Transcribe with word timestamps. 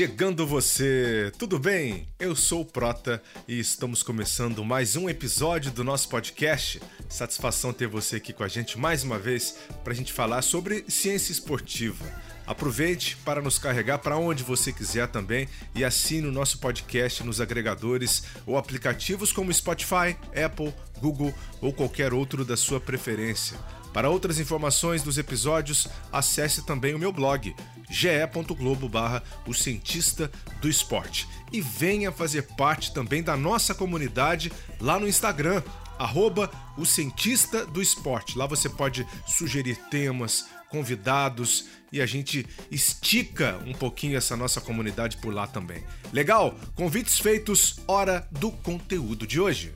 Chegando 0.00 0.46
você! 0.46 1.30
Tudo 1.36 1.58
bem? 1.58 2.08
Eu 2.18 2.34
sou 2.34 2.62
o 2.62 2.64
Prota 2.64 3.22
e 3.46 3.60
estamos 3.60 4.02
começando 4.02 4.64
mais 4.64 4.96
um 4.96 5.10
episódio 5.10 5.70
do 5.70 5.84
nosso 5.84 6.08
podcast. 6.08 6.80
Satisfação 7.06 7.70
ter 7.70 7.86
você 7.86 8.16
aqui 8.16 8.32
com 8.32 8.42
a 8.42 8.48
gente 8.48 8.78
mais 8.78 9.04
uma 9.04 9.18
vez 9.18 9.58
para 9.84 9.92
a 9.92 9.94
gente 9.94 10.10
falar 10.10 10.40
sobre 10.40 10.86
ciência 10.88 11.32
esportiva. 11.32 12.02
Aproveite 12.46 13.14
para 13.18 13.42
nos 13.42 13.58
carregar 13.58 13.98
para 13.98 14.16
onde 14.16 14.42
você 14.42 14.72
quiser 14.72 15.06
também 15.06 15.46
e 15.74 15.84
assine 15.84 16.26
o 16.26 16.32
nosso 16.32 16.58
podcast 16.60 17.22
nos 17.22 17.38
agregadores 17.38 18.22
ou 18.46 18.56
aplicativos 18.56 19.34
como 19.34 19.52
Spotify, 19.52 20.16
Apple, 20.34 20.72
Google 20.98 21.34
ou 21.60 21.74
qualquer 21.74 22.14
outro 22.14 22.42
da 22.42 22.56
sua 22.56 22.80
preferência. 22.80 23.58
Para 23.92 24.08
outras 24.08 24.38
informações 24.38 25.02
dos 25.02 25.18
episódios, 25.18 25.88
acesse 26.12 26.64
também 26.64 26.94
o 26.94 26.98
meu 26.98 27.12
blog 27.12 27.54
ge.globo 27.90 28.88
barra 28.88 29.22
o 29.46 29.52
cientista 29.52 30.30
do 30.60 30.68
esporte 30.68 31.26
e 31.52 31.60
venha 31.60 32.12
fazer 32.12 32.42
parte 32.56 32.94
também 32.94 33.22
da 33.22 33.36
nossa 33.36 33.74
comunidade 33.74 34.52
lá 34.80 34.98
no 34.98 35.08
Instagram, 35.08 35.60
arroba 35.98 36.50
o 36.78 36.86
cientista 36.86 37.66
do 37.66 37.82
esporte. 37.82 38.38
Lá 38.38 38.46
você 38.46 38.68
pode 38.68 39.06
sugerir 39.26 39.76
temas, 39.90 40.46
convidados 40.68 41.66
e 41.92 42.00
a 42.00 42.06
gente 42.06 42.46
estica 42.70 43.60
um 43.66 43.72
pouquinho 43.72 44.16
essa 44.16 44.36
nossa 44.36 44.60
comunidade 44.60 45.16
por 45.16 45.34
lá 45.34 45.48
também. 45.48 45.82
Legal? 46.12 46.54
Convites 46.76 47.18
feitos, 47.18 47.80
hora 47.88 48.26
do 48.30 48.52
conteúdo 48.52 49.26
de 49.26 49.40
hoje. 49.40 49.74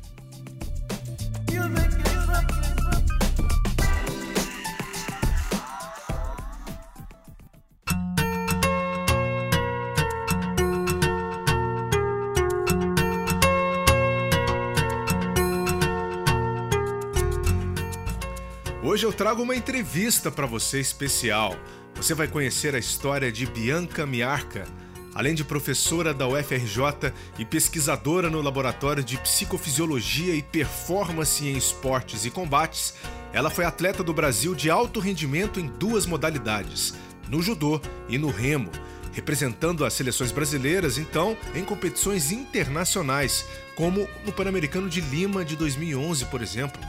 Hoje 18.94 19.06
eu 19.06 19.12
trago 19.12 19.42
uma 19.42 19.56
entrevista 19.56 20.30
para 20.30 20.46
você 20.46 20.78
especial. 20.78 21.56
Você 21.96 22.14
vai 22.14 22.28
conhecer 22.28 22.76
a 22.76 22.78
história 22.78 23.32
de 23.32 23.44
Bianca 23.44 24.06
Miarca. 24.06 24.68
Além 25.12 25.34
de 25.34 25.42
professora 25.42 26.14
da 26.14 26.28
UFRJ 26.28 27.12
e 27.36 27.44
pesquisadora 27.44 28.30
no 28.30 28.40
Laboratório 28.40 29.02
de 29.02 29.18
Psicofisiologia 29.18 30.36
e 30.36 30.44
Performance 30.44 31.44
em 31.44 31.56
Esportes 31.56 32.24
e 32.24 32.30
Combates, 32.30 32.94
ela 33.32 33.50
foi 33.50 33.64
atleta 33.64 34.04
do 34.04 34.14
Brasil 34.14 34.54
de 34.54 34.70
alto 34.70 35.00
rendimento 35.00 35.58
em 35.58 35.66
duas 35.66 36.06
modalidades, 36.06 36.94
no 37.28 37.42
judô 37.42 37.80
e 38.08 38.16
no 38.16 38.30
remo, 38.30 38.70
representando 39.12 39.84
as 39.84 39.92
seleções 39.94 40.30
brasileiras, 40.30 40.98
então, 40.98 41.36
em 41.52 41.64
competições 41.64 42.30
internacionais, 42.30 43.44
como 43.74 44.08
no 44.24 44.32
Pan-Americano 44.32 44.88
de 44.88 45.00
Lima 45.00 45.44
de 45.44 45.56
2011, 45.56 46.26
por 46.26 46.40
exemplo. 46.40 46.80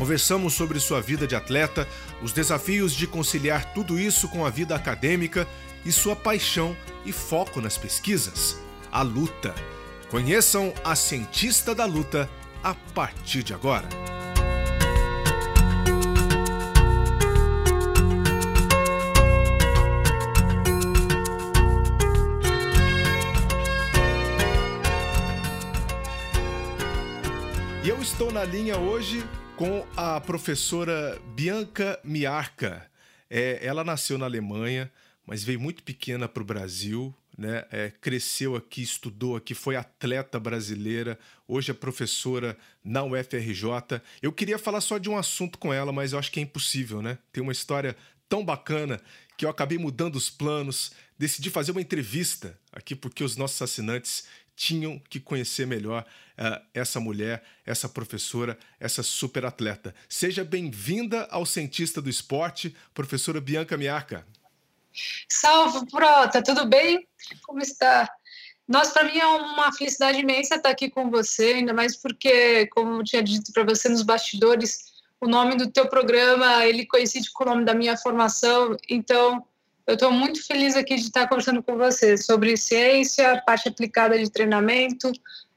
Conversamos 0.00 0.54
sobre 0.54 0.80
sua 0.80 0.98
vida 0.98 1.26
de 1.26 1.36
atleta, 1.36 1.86
os 2.22 2.32
desafios 2.32 2.94
de 2.94 3.06
conciliar 3.06 3.74
tudo 3.74 4.00
isso 4.00 4.30
com 4.30 4.46
a 4.46 4.48
vida 4.48 4.74
acadêmica 4.74 5.46
e 5.84 5.92
sua 5.92 6.16
paixão 6.16 6.74
e 7.04 7.12
foco 7.12 7.60
nas 7.60 7.76
pesquisas, 7.76 8.58
a 8.90 9.02
luta. 9.02 9.54
Conheçam 10.08 10.72
a 10.82 10.96
cientista 10.96 11.74
da 11.74 11.84
luta 11.84 12.30
a 12.64 12.74
partir 12.74 13.42
de 13.42 13.52
agora. 13.52 13.86
E 27.84 27.88
eu 27.90 28.00
estou 28.00 28.32
na 28.32 28.44
linha 28.44 28.78
hoje 28.78 29.22
com 29.60 29.86
a 29.94 30.18
professora 30.18 31.20
Bianca 31.36 32.00
Miarca. 32.02 32.90
É, 33.28 33.58
ela 33.60 33.84
nasceu 33.84 34.16
na 34.16 34.24
Alemanha, 34.24 34.90
mas 35.26 35.44
veio 35.44 35.60
muito 35.60 35.82
pequena 35.82 36.26
para 36.26 36.42
o 36.42 36.46
Brasil, 36.46 37.14
né? 37.36 37.66
É, 37.70 37.92
cresceu 38.00 38.56
aqui, 38.56 38.80
estudou 38.80 39.36
aqui, 39.36 39.52
foi 39.52 39.76
atleta 39.76 40.40
brasileira, 40.40 41.18
hoje 41.46 41.72
é 41.72 41.74
professora 41.74 42.56
na 42.82 43.04
UFRJ. 43.04 44.00
Eu 44.22 44.32
queria 44.32 44.58
falar 44.58 44.80
só 44.80 44.96
de 44.96 45.10
um 45.10 45.18
assunto 45.18 45.58
com 45.58 45.74
ela, 45.74 45.92
mas 45.92 46.14
eu 46.14 46.18
acho 46.18 46.32
que 46.32 46.40
é 46.40 46.42
impossível, 46.42 47.02
né? 47.02 47.18
Tem 47.30 47.42
uma 47.42 47.52
história 47.52 47.94
tão 48.30 48.42
bacana 48.42 48.98
que 49.36 49.44
eu 49.44 49.50
acabei 49.50 49.76
mudando 49.76 50.16
os 50.16 50.30
planos, 50.30 50.90
decidi 51.18 51.50
fazer 51.50 51.72
uma 51.72 51.82
entrevista 51.82 52.58
aqui 52.72 52.94
porque 52.94 53.22
os 53.22 53.36
nossos 53.36 53.60
assinantes 53.60 54.24
tinham 54.60 54.98
que 55.08 55.18
conhecer 55.18 55.66
melhor 55.66 56.04
uh, 56.36 56.62
essa 56.74 57.00
mulher, 57.00 57.42
essa 57.64 57.88
professora, 57.88 58.58
essa 58.78 59.02
super 59.02 59.46
atleta. 59.46 59.94
Seja 60.06 60.44
bem-vinda 60.44 61.26
ao 61.30 61.46
Cientista 61.46 62.02
do 62.02 62.10
Esporte, 62.10 62.76
professora 62.92 63.40
Bianca 63.40 63.74
Miarca. 63.78 64.26
Salve, 65.32 65.90
Prota, 65.90 66.42
tudo 66.42 66.66
bem? 66.66 67.08
Como 67.46 67.62
está? 67.62 68.06
Nossa, 68.68 68.92
para 68.92 69.04
mim 69.04 69.18
é 69.18 69.26
uma 69.26 69.72
felicidade 69.72 70.18
imensa 70.18 70.56
estar 70.56 70.68
aqui 70.68 70.90
com 70.90 71.10
você, 71.10 71.54
ainda 71.54 71.72
mais 71.72 71.96
porque, 71.96 72.66
como 72.66 73.00
eu 73.00 73.04
tinha 73.04 73.22
dito 73.22 73.50
para 73.54 73.64
você 73.64 73.88
nos 73.88 74.02
bastidores, 74.02 74.92
o 75.18 75.26
nome 75.26 75.56
do 75.56 75.70
teu 75.70 75.88
programa 75.88 76.66
ele 76.66 76.84
coincide 76.84 77.30
com 77.32 77.44
o 77.44 77.46
nome 77.46 77.64
da 77.64 77.72
minha 77.72 77.96
formação, 77.96 78.76
então 78.90 79.42
eu 79.86 79.94
estou 79.94 80.12
muito 80.12 80.44
feliz 80.46 80.76
aqui 80.76 80.96
de 80.96 81.02
estar 81.02 81.28
conversando 81.28 81.62
com 81.62 81.76
você 81.76 82.16
sobre 82.16 82.56
ciência, 82.56 83.42
parte 83.44 83.68
aplicada 83.68 84.18
de 84.18 84.30
treinamento 84.30 85.10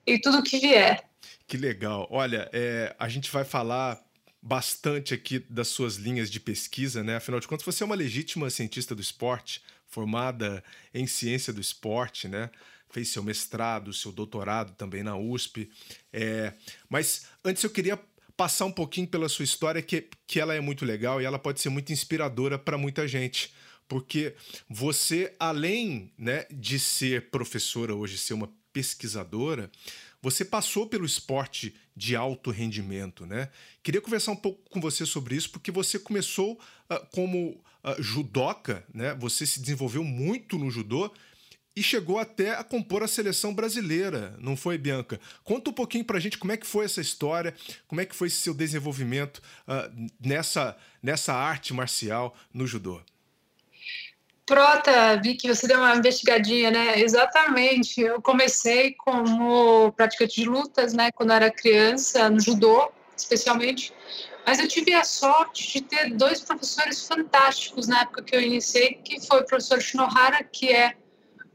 e 0.06 0.19
tudo 0.19 0.44
que 0.44 0.59
vier. 0.59 1.03
Que 1.47 1.57
legal. 1.57 2.07
Olha, 2.09 2.50
é, 2.51 2.95
a 2.97 3.07
gente 3.09 3.29
vai 3.31 3.44
falar 3.44 4.01
bastante 4.41 5.13
aqui 5.13 5.39
das 5.39 5.69
suas 5.69 5.95
linhas 5.95 6.29
de 6.29 6.39
pesquisa, 6.39 7.03
né? 7.03 7.16
Afinal 7.16 7.39
de 7.39 7.47
contas, 7.47 7.66
você 7.66 7.83
é 7.83 7.85
uma 7.85 7.95
legítima 7.95 8.50
cientista 8.50 8.94
do 8.94 9.01
esporte, 9.01 9.62
formada 9.88 10.63
em 10.94 11.06
ciência 11.06 11.53
do 11.53 11.62
esporte, 11.62 12.28
né? 12.28 12.50
Fez 12.89 13.09
seu 13.09 13.23
mestrado, 13.23 13.94
seu 13.94 14.12
doutorado 14.12 14.73
também 14.73 15.03
na 15.03 15.16
USP. 15.16 15.69
É, 16.12 16.53
mas 16.89 17.28
antes 17.44 17.63
eu 17.63 17.69
queria 17.69 18.00
passar 18.35 18.66
um 18.66 18.72
pouquinho 18.72 19.07
pela 19.07 19.29
sua 19.29 19.45
história, 19.45 19.81
que, 19.81 20.09
que 20.25 20.39
ela 20.39 20.53
é 20.53 20.59
muito 20.59 20.85
legal 20.85 21.22
e 21.22 21.25
ela 21.25 21.39
pode 21.39 21.62
ser 21.62 21.69
muito 21.69 21.94
inspiradora 21.94 22.57
para 22.57 22.78
muita 22.78 23.07
gente 23.07 23.53
porque 23.88 24.35
você, 24.69 25.33
além 25.39 26.11
né, 26.17 26.45
de 26.51 26.79
ser 26.79 27.29
professora 27.29 27.95
hoje, 27.95 28.17
ser 28.17 28.33
uma 28.33 28.49
pesquisadora, 28.71 29.71
você 30.21 30.44
passou 30.45 30.88
pelo 30.88 31.05
esporte 31.05 31.75
de 31.95 32.16
alto 32.16 32.49
rendimento, 32.49 33.25
né? 33.25 33.49
Queria 33.83 34.01
conversar 34.01 34.31
um 34.31 34.38
pouco 34.38 34.67
com 34.69 34.81
você 34.81 35.05
sobre 35.05 35.35
isso, 35.35 35.49
porque 35.51 35.69
você 35.69 35.99
começou 35.99 36.53
uh, 36.53 37.05
como 37.11 37.49
uh, 37.83 38.01
judoca, 38.01 38.85
né? 38.94 39.13
Você 39.16 39.45
se 39.45 39.59
desenvolveu 39.59 40.03
muito 40.03 40.57
no 40.57 40.71
judô 40.71 41.11
e 41.75 41.81
chegou 41.81 42.19
até 42.19 42.55
a 42.55 42.63
compor 42.63 43.03
a 43.03 43.07
seleção 43.07 43.53
brasileira, 43.53 44.35
não 44.39 44.55
foi, 44.55 44.77
Bianca? 44.77 45.19
Conta 45.44 45.71
um 45.71 45.73
pouquinho 45.73 46.05
pra 46.05 46.19
gente 46.19 46.38
como 46.38 46.51
é 46.51 46.57
que 46.57 46.67
foi 46.67 46.85
essa 46.85 47.01
história, 47.01 47.53
como 47.88 48.00
é 48.00 48.05
que 48.05 48.15
foi 48.15 48.29
seu 48.29 48.53
desenvolvimento 48.53 49.41
uh, 49.68 50.09
nessa, 50.19 50.77
nessa 51.01 51.33
arte 51.33 51.74
marcial 51.74 52.36
no 52.53 52.65
judô. 52.65 53.01
Prota, 54.45 55.19
vi 55.24 55.36
que 55.36 55.48
você 55.48 55.68
deu 55.68 55.78
uma 55.78 55.95
investigadinha, 55.95 56.69
né? 56.69 57.00
Exatamente. 57.00 58.01
Eu 58.01 58.22
comecei 58.22 58.94
como 58.94 59.92
praticante 59.94 60.42
de 60.42 60.50
lutas, 60.50 60.94
né? 60.94 61.12
Quando 61.13 61.31
era 61.31 61.50
criança, 61.50 62.30
no 62.30 62.40
judô, 62.40 62.92
especialmente. 63.16 63.94
Mas 64.45 64.60
eu 64.60 64.68
tive 64.68 64.94
a 64.94 65.04
sorte 65.06 65.72
de 65.72 65.81
ter 65.81 66.13
dois 66.13 66.42
professores 66.42 67.07
fantásticos 67.07 67.88
na 67.88 68.01
época 68.01 68.24
que 68.24 68.36
eu 68.36 68.42
iniciei, 68.42 68.95
que 68.95 69.25
foi 69.25 69.42
o 69.42 69.45
professor 69.45 69.81
Shinohara, 69.81 70.44
que 70.44 70.74
é 70.74 70.98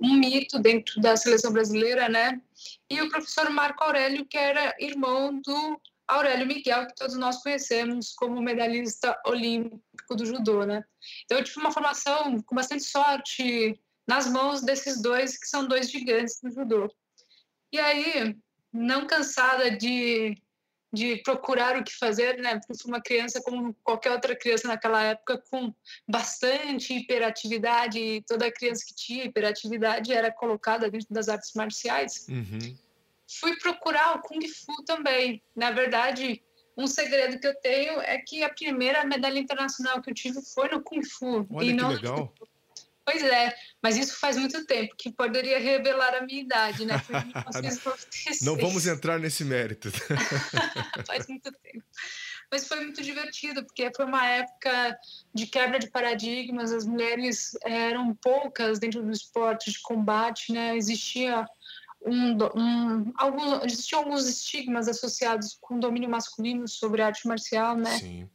um 0.00 0.14
mito 0.14 0.58
dentro 0.58 1.00
da 1.00 1.17
seleção 1.17 1.52
brasileira, 1.52 2.08
né? 2.08 2.41
E 2.88 3.02
o 3.02 3.11
professor 3.11 3.50
Marco 3.50 3.84
Aurélio, 3.84 4.25
que 4.25 4.38
era 4.38 4.75
irmão 4.79 5.38
do 5.44 5.81
Aurélio 6.08 6.46
Miguel, 6.46 6.87
que 6.87 6.94
todos 6.94 7.16
nós 7.16 7.43
conhecemos 7.43 8.14
como 8.14 8.40
medalhista 8.40 9.20
olímpico 9.26 10.16
do 10.16 10.25
judô, 10.25 10.64
né? 10.64 10.82
Então 11.25 11.38
eu 11.38 11.44
tive 11.44 11.60
uma 11.60 11.70
formação 11.70 12.40
com 12.43 12.55
bastante 12.55 12.84
sorte 12.84 13.78
nas 14.06 14.26
mãos 14.26 14.62
desses 14.62 15.02
dois, 15.02 15.38
que 15.38 15.46
são 15.46 15.69
dois 15.69 15.90
gigantes 15.90 16.40
do 16.43 16.50
judô. 16.50 16.90
E 17.70 17.78
aí, 17.78 18.34
não 18.72 19.06
cansada 19.06 19.70
de, 19.70 20.34
de 20.90 21.16
procurar 21.22 21.76
o 21.76 21.84
que 21.84 21.94
fazer, 21.94 22.38
né? 22.38 22.58
Porque 22.58 22.82
fui 22.82 22.90
uma 22.90 23.02
criança 23.02 23.43
como 23.43 23.75
qualquer 23.84 24.12
outra 24.12 24.34
criança 24.34 24.66
naquela 24.66 25.02
época, 25.02 25.43
com 25.50 25.75
bastante 26.08 26.94
hiperatividade, 26.94 28.25
toda 28.26 28.50
criança 28.50 28.82
que 28.88 28.94
tinha 28.94 29.25
hiperatividade 29.25 30.10
era 30.10 30.32
colocada 30.32 30.90
dentro 30.90 31.08
das 31.10 31.28
artes 31.28 31.52
marciais. 31.52 32.26
Uhum 32.31 32.88
fui 33.28 33.56
procurar 33.58 34.16
o 34.16 34.22
Kung 34.22 34.46
Fu 34.48 34.84
também. 34.84 35.42
Na 35.54 35.70
verdade, 35.70 36.42
um 36.76 36.86
segredo 36.86 37.38
que 37.38 37.46
eu 37.46 37.54
tenho 37.60 38.00
é 38.00 38.19
que 38.19 38.42
a 38.42 38.48
primeira 38.48 39.04
medalha 39.04 39.38
internacional 39.38 40.00
que 40.00 40.10
eu 40.10 40.14
tive 40.14 40.40
foi 40.54 40.69
no 40.69 40.82
Kung 40.82 41.02
Fu. 41.04 41.46
Olha 41.50 41.64
e 41.64 41.69
que 41.69 41.75
não 41.75 41.90
legal. 41.90 42.34
Pois 43.04 43.22
é, 43.22 43.54
mas 43.82 43.96
isso 43.96 44.20
faz 44.20 44.36
muito 44.36 44.66
tempo, 44.66 44.94
que 44.94 45.10
poderia 45.10 45.58
revelar 45.58 46.14
a 46.14 46.20
minha 46.20 46.42
idade, 46.42 46.84
né? 46.84 46.94
Não 48.42 48.54
vamos 48.54 48.86
entrar 48.86 49.19
nesse 49.19 49.46
mérito. 49.46 49.90
faz 51.06 51.26
muito 51.26 51.50
tempo. 51.50 51.82
Mas 52.52 52.69
foi 52.69 52.81
muito 52.81 53.02
divertido, 53.02 53.64
porque 53.64 53.90
foi 53.96 54.04
uma 54.04 54.26
época 54.26 54.98
de 55.34 55.46
quebra 55.46 55.78
de 55.78 55.90
paradigmas, 55.90 56.70
as 56.70 56.84
mulheres 56.84 57.56
eram 57.64 58.14
poucas 58.14 58.78
dentro 58.78 59.02
do 59.02 59.10
esporte 59.10 59.72
de 59.72 59.81
combate, 59.81 60.52
né? 60.52 60.76
Existia 60.76 61.48
um, 62.00 62.36
um, 62.56 63.12
alguns, 63.16 63.64
existiam 63.64 64.00
alguns 64.00 64.26
estigmas 64.26 64.88
associados 64.88 65.58
com 65.60 65.76
o 65.76 65.80
domínio 65.80 66.08
masculino 66.08 66.66
sobre 66.68 67.02
arte 67.02 67.26
marcial, 67.26 67.76
né? 67.76 67.98
Sim. 67.98 68.30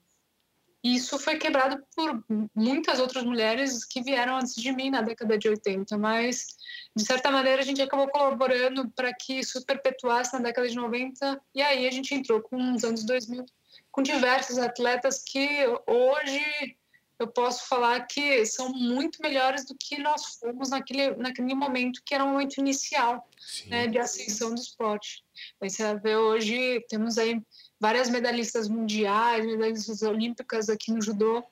E 0.83 0.95
isso 0.95 1.18
foi 1.18 1.38
quebrado 1.38 1.81
por 1.95 2.25
muitas 2.54 3.00
outras 3.00 3.24
mulheres 3.24 3.86
que 3.86 4.01
vieram 4.01 4.36
antes 4.36 4.54
de 4.56 4.69
mim 4.74 4.89
na 4.89 5.01
década 5.01 5.38
de 5.38 5.48
80, 5.48 5.98
mas 5.98 6.48
de 6.94 7.06
certa 7.06 7.31
maneira 7.31 7.62
a 7.62 7.65
gente 7.65 7.81
acabou 7.81 8.10
colaborando 8.10 8.89
para 8.89 9.13
que 9.13 9.39
isso 9.39 9.65
perpetuasse 9.65 10.33
na 10.33 10.39
década 10.39 10.68
de 10.68 10.75
90 10.75 11.42
e 11.56 11.62
aí 11.62 11.88
a 11.88 11.92
gente 11.92 12.13
entrou 12.13 12.42
com 12.42 12.74
os 12.74 12.83
anos 12.83 13.06
2000 13.06 13.45
com 13.89 14.04
diversos 14.04 14.57
atletas 14.57 15.24
que 15.24 15.65
hoje 15.88 16.75
eu 17.24 17.28
posso 17.28 17.68
falar 17.68 18.02
que 18.02 18.46
são 18.46 18.70
muito 18.70 19.22
melhores 19.22 19.66
do 19.66 19.75
que 19.75 19.98
nós 19.98 20.38
fomos 20.40 20.70
naquele, 20.70 21.16
naquele 21.16 21.56
momento 21.56 22.02
que 22.06 22.14
era 22.14 22.24
o 22.24 22.30
momento 22.30 22.58
inicial 22.58 23.28
né, 23.68 23.88
de 23.88 23.98
ascensão 23.98 24.54
do 24.54 24.60
esporte. 24.60 25.24
Você 25.60 25.96
vê 26.00 26.16
hoje, 26.16 26.84
temos 26.90 27.18
aí 27.18 27.42
várias 27.80 28.10
medalhistas 28.10 28.68
mundiais, 28.68 29.46
medalhistas 29.46 30.02
olímpicas 30.02 30.70
aqui 30.70 30.92
no 30.92 31.02
judô, 31.02 31.44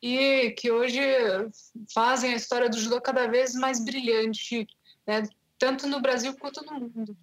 e 0.00 0.50
que 0.52 0.70
hoje 0.70 1.00
fazem 1.92 2.32
a 2.32 2.36
história 2.36 2.68
do 2.68 2.78
judô 2.78 3.00
cada 3.00 3.26
vez 3.26 3.54
mais 3.54 3.84
brilhante, 3.84 4.66
né, 5.06 5.22
tanto 5.58 5.86
no 5.86 6.00
Brasil 6.00 6.34
quanto 6.36 6.64
no 6.64 6.72
mundo. 6.80 7.16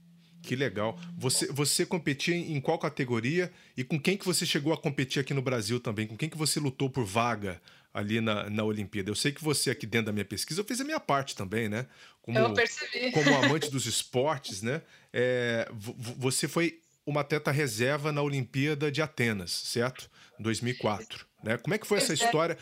Que 0.44 0.58
legal. 0.58 1.00
Você, 1.18 1.48
você 1.48 1.86
competia 1.86 2.36
em 2.36 2.60
qual 2.60 2.78
categoria 2.78 3.50
e 3.78 3.84
com 3.84 3.98
quem 3.98 4.18
que 4.18 4.26
você 4.26 4.46
chegou 4.46 4.74
a 4.74 4.78
competir 4.78 5.22
aqui 5.22 5.34
no 5.34 5.42
Brasil 5.42 5.80
também? 5.80 6.06
Com 6.06 6.18
quem 6.18 6.30
que 6.30 6.38
você 6.38 6.60
lutou 6.60 6.90
por 6.90 7.06
vaga 7.06 7.62
ali 7.94 8.20
na, 8.20 8.50
na 8.50 8.64
Olimpíada? 8.64 9.10
Eu 9.10 9.16
sei 9.16 9.32
que 9.32 9.44
você 9.44 9.70
aqui 9.70 9.86
dentro 9.86 10.08
da 10.08 10.12
minha 10.12 10.26
pesquisa, 10.26 10.62
eu 10.62 10.66
fiz 10.66 10.82
a 10.82 10.84
minha 10.84 11.00
parte 11.00 11.36
também, 11.36 11.70
né? 11.70 11.86
Como, 12.22 12.38
eu 12.40 12.54
percebi. 12.54 13.12
Como 13.12 13.34
amante 13.36 13.70
dos 13.70 13.86
esportes, 13.86 14.62
né? 14.62 14.82
É, 15.12 15.68
você 16.18 16.48
foi 16.48 16.82
uma 17.06 17.22
atleta 17.22 17.52
reserva 17.52 18.12
na 18.12 18.22
Olimpíada 18.22 18.92
de 18.92 19.02
Atenas, 19.02 19.52
certo? 19.52 20.10
2004. 20.40 21.26
Né? 21.44 21.58
Como 21.58 21.74
é 21.74 21.78
que 21.78 21.86
foi 21.86 21.98
essa 21.98 22.14
história? 22.14 22.58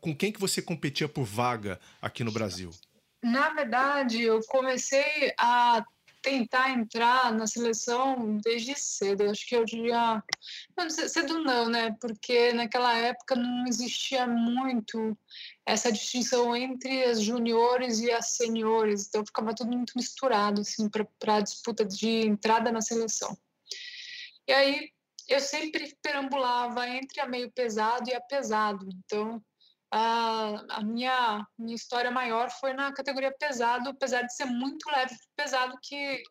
Com 0.00 0.14
quem 0.14 0.30
que 0.30 0.40
você 0.40 0.60
competia 0.60 1.08
por 1.08 1.24
vaga 1.24 1.80
aqui 2.00 2.22
no 2.22 2.30
Brasil? 2.30 2.70
Na 3.22 3.50
verdade, 3.50 4.22
eu 4.22 4.40
comecei 4.48 5.32
a 5.38 5.84
tentar 6.22 6.70
entrar 6.70 7.32
na 7.32 7.46
seleção 7.46 8.38
desde 8.38 8.74
cedo. 8.78 9.30
Acho 9.30 9.46
que 9.46 9.56
eu 9.56 9.64
diria. 9.64 10.22
Não, 10.76 10.90
cedo 10.90 11.38
não, 11.42 11.68
né? 11.68 11.96
Porque 12.00 12.52
naquela 12.52 12.96
época 12.96 13.34
não 13.34 13.66
existia 13.66 14.26
muito 14.26 15.16
essa 15.64 15.90
distinção 15.90 16.54
entre 16.56 17.04
as 17.04 17.20
juniores 17.22 18.00
e 18.00 18.10
as 18.10 18.30
seniores. 18.30 19.08
Então 19.08 19.24
ficava 19.24 19.54
tudo 19.54 19.76
muito 19.76 19.92
misturado, 19.96 20.60
assim, 20.60 20.88
para 20.88 21.36
a 21.36 21.40
disputa 21.40 21.84
de 21.84 22.26
entrada 22.26 22.70
na 22.70 22.80
seleção. 22.80 23.36
E 24.46 24.52
aí 24.52 24.90
eu 25.28 25.40
sempre 25.40 25.96
perambulava 26.02 26.88
entre 26.88 27.20
a 27.20 27.26
meio 27.26 27.50
pesado 27.52 28.10
e 28.10 28.14
a 28.14 28.20
pesado. 28.20 28.88
Então 29.04 29.42
a, 29.92 30.64
a 30.68 30.82
minha, 30.82 31.46
minha 31.58 31.74
história 31.74 32.10
maior 32.10 32.50
foi 32.50 32.72
na 32.72 32.92
categoria 32.92 33.34
pesado, 33.38 33.90
apesar 33.90 34.22
de 34.22 34.34
ser 34.34 34.44
muito 34.44 34.88
leve 34.90 35.14
pesado, 35.36 35.76
que 35.82 36.22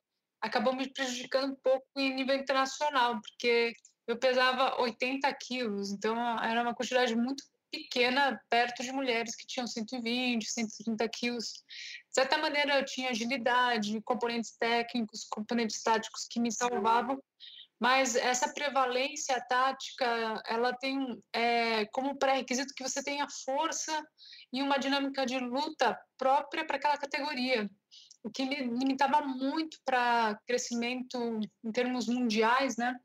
acabou 0.41 0.73
me 0.73 0.91
prejudicando 0.91 1.51
um 1.51 1.56
pouco 1.61 1.85
em 1.97 2.15
nível 2.15 2.35
internacional, 2.35 3.19
porque 3.21 3.73
eu 4.07 4.17
pesava 4.17 4.81
80 4.81 5.31
quilos, 5.35 5.91
então 5.91 6.17
era 6.41 6.61
uma 6.61 6.73
quantidade 6.73 7.15
muito 7.15 7.44
pequena 7.71 8.39
perto 8.50 8.81
de 8.81 8.91
mulheres 8.91 9.35
que 9.35 9.45
tinham 9.45 9.67
120, 9.67 10.44
130 10.50 11.07
quilos. 11.09 11.45
De 11.45 12.15
certa 12.15 12.38
maneira, 12.38 12.79
eu 12.79 12.85
tinha 12.85 13.12
agilidade, 13.12 14.01
componentes 14.01 14.55
técnicos, 14.57 15.25
componentes 15.29 15.81
táticos 15.83 16.25
que 16.29 16.39
me 16.39 16.51
salvavam, 16.51 17.21
mas 17.79 18.15
essa 18.15 18.51
prevalência 18.53 19.39
tática, 19.47 20.41
ela 20.45 20.73
tem 20.73 21.17
é, 21.33 21.85
como 21.85 22.17
pré-requisito 22.17 22.73
que 22.75 22.83
você 22.83 23.01
tenha 23.01 23.25
força 23.45 24.05
e 24.51 24.61
uma 24.61 24.77
dinâmica 24.77 25.25
de 25.25 25.39
luta 25.39 25.97
própria 26.17 26.65
para 26.65 26.75
aquela 26.75 26.97
categoria, 26.97 27.69
o 28.21 28.29
que 28.29 28.43
me 28.43 28.55
limitava 28.55 29.21
muito 29.21 29.77
para 29.85 30.37
crescimento 30.45 31.39
em 31.63 31.71
termos 31.71 32.07
mundiais, 32.07 32.75
né? 32.75 32.99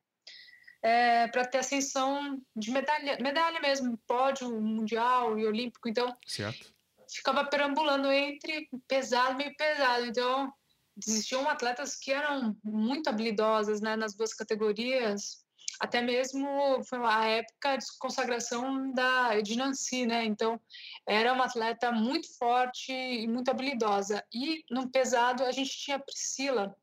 É, 0.82 1.28
para 1.28 1.46
ter 1.46 1.58
ascensão 1.58 2.42
de 2.54 2.70
medalha, 2.70 3.16
medalha 3.20 3.60
mesmo, 3.60 3.96
pódio 4.06 4.60
mundial 4.60 5.38
e 5.38 5.46
olímpico. 5.46 5.88
Então, 5.88 6.14
certo. 6.26 6.74
ficava 7.08 7.44
perambulando 7.44 8.10
entre 8.12 8.68
pesado 8.86 9.32
e 9.32 9.36
meio 9.36 9.56
pesado. 9.56 10.04
Então, 10.04 10.52
existiam 10.96 11.48
atletas 11.48 11.96
que 11.96 12.12
eram 12.12 12.56
muito 12.62 13.08
habilidosas 13.08 13.80
né, 13.80 13.96
nas 13.96 14.14
duas 14.14 14.32
categorias, 14.32 15.44
até 15.80 16.00
mesmo 16.00 16.48
foi 16.84 16.98
a 17.04 17.26
época 17.26 17.76
de 17.76 17.84
consagração 17.98 18.92
da 18.92 19.40
de 19.40 19.56
Nancy, 19.56 20.06
né? 20.06 20.24
Então, 20.24 20.60
era 21.06 21.32
uma 21.32 21.46
atleta 21.46 21.90
muito 21.90 22.32
forte 22.38 22.92
e 22.92 23.26
muito 23.26 23.50
habilidosa. 23.50 24.24
E 24.32 24.64
no 24.70 24.88
pesado 24.88 25.42
a 25.44 25.52
gente 25.52 25.76
tinha 25.76 25.96
a 25.96 26.00
Priscila. 26.00 26.76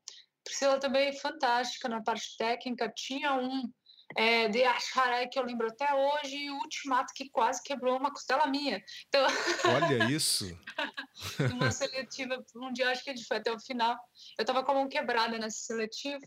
Priscila 0.44 0.78
também 0.78 1.12
fantástica 1.18 1.88
na 1.88 2.02
parte 2.02 2.36
técnica, 2.36 2.92
tinha 2.94 3.34
um 3.34 3.72
é, 4.16 4.48
de 4.48 4.62
Asharai, 4.64 5.28
que 5.28 5.38
eu 5.38 5.44
lembro 5.44 5.68
até 5.68 5.92
hoje, 5.94 6.36
e 6.36 6.50
o 6.50 6.56
Ultimato, 6.56 7.12
que 7.14 7.28
quase 7.30 7.62
quebrou 7.62 7.98
uma 7.98 8.10
costela 8.10 8.46
minha. 8.46 8.82
Então... 9.08 9.24
Olha 9.76 10.10
isso! 10.10 10.46
Numa 11.50 11.70
seletiva 11.70 12.42
mundial, 12.54 12.90
acho 12.90 13.04
que 13.04 13.10
ele 13.10 13.22
foi 13.24 13.36
até 13.38 13.52
o 13.52 13.60
final. 13.60 13.96
Eu 14.38 14.42
estava 14.42 14.62
com 14.64 14.72
a 14.72 14.74
mão 14.74 14.88
quebrada 14.88 15.38
nessa 15.38 15.58
seletiva. 15.58 16.20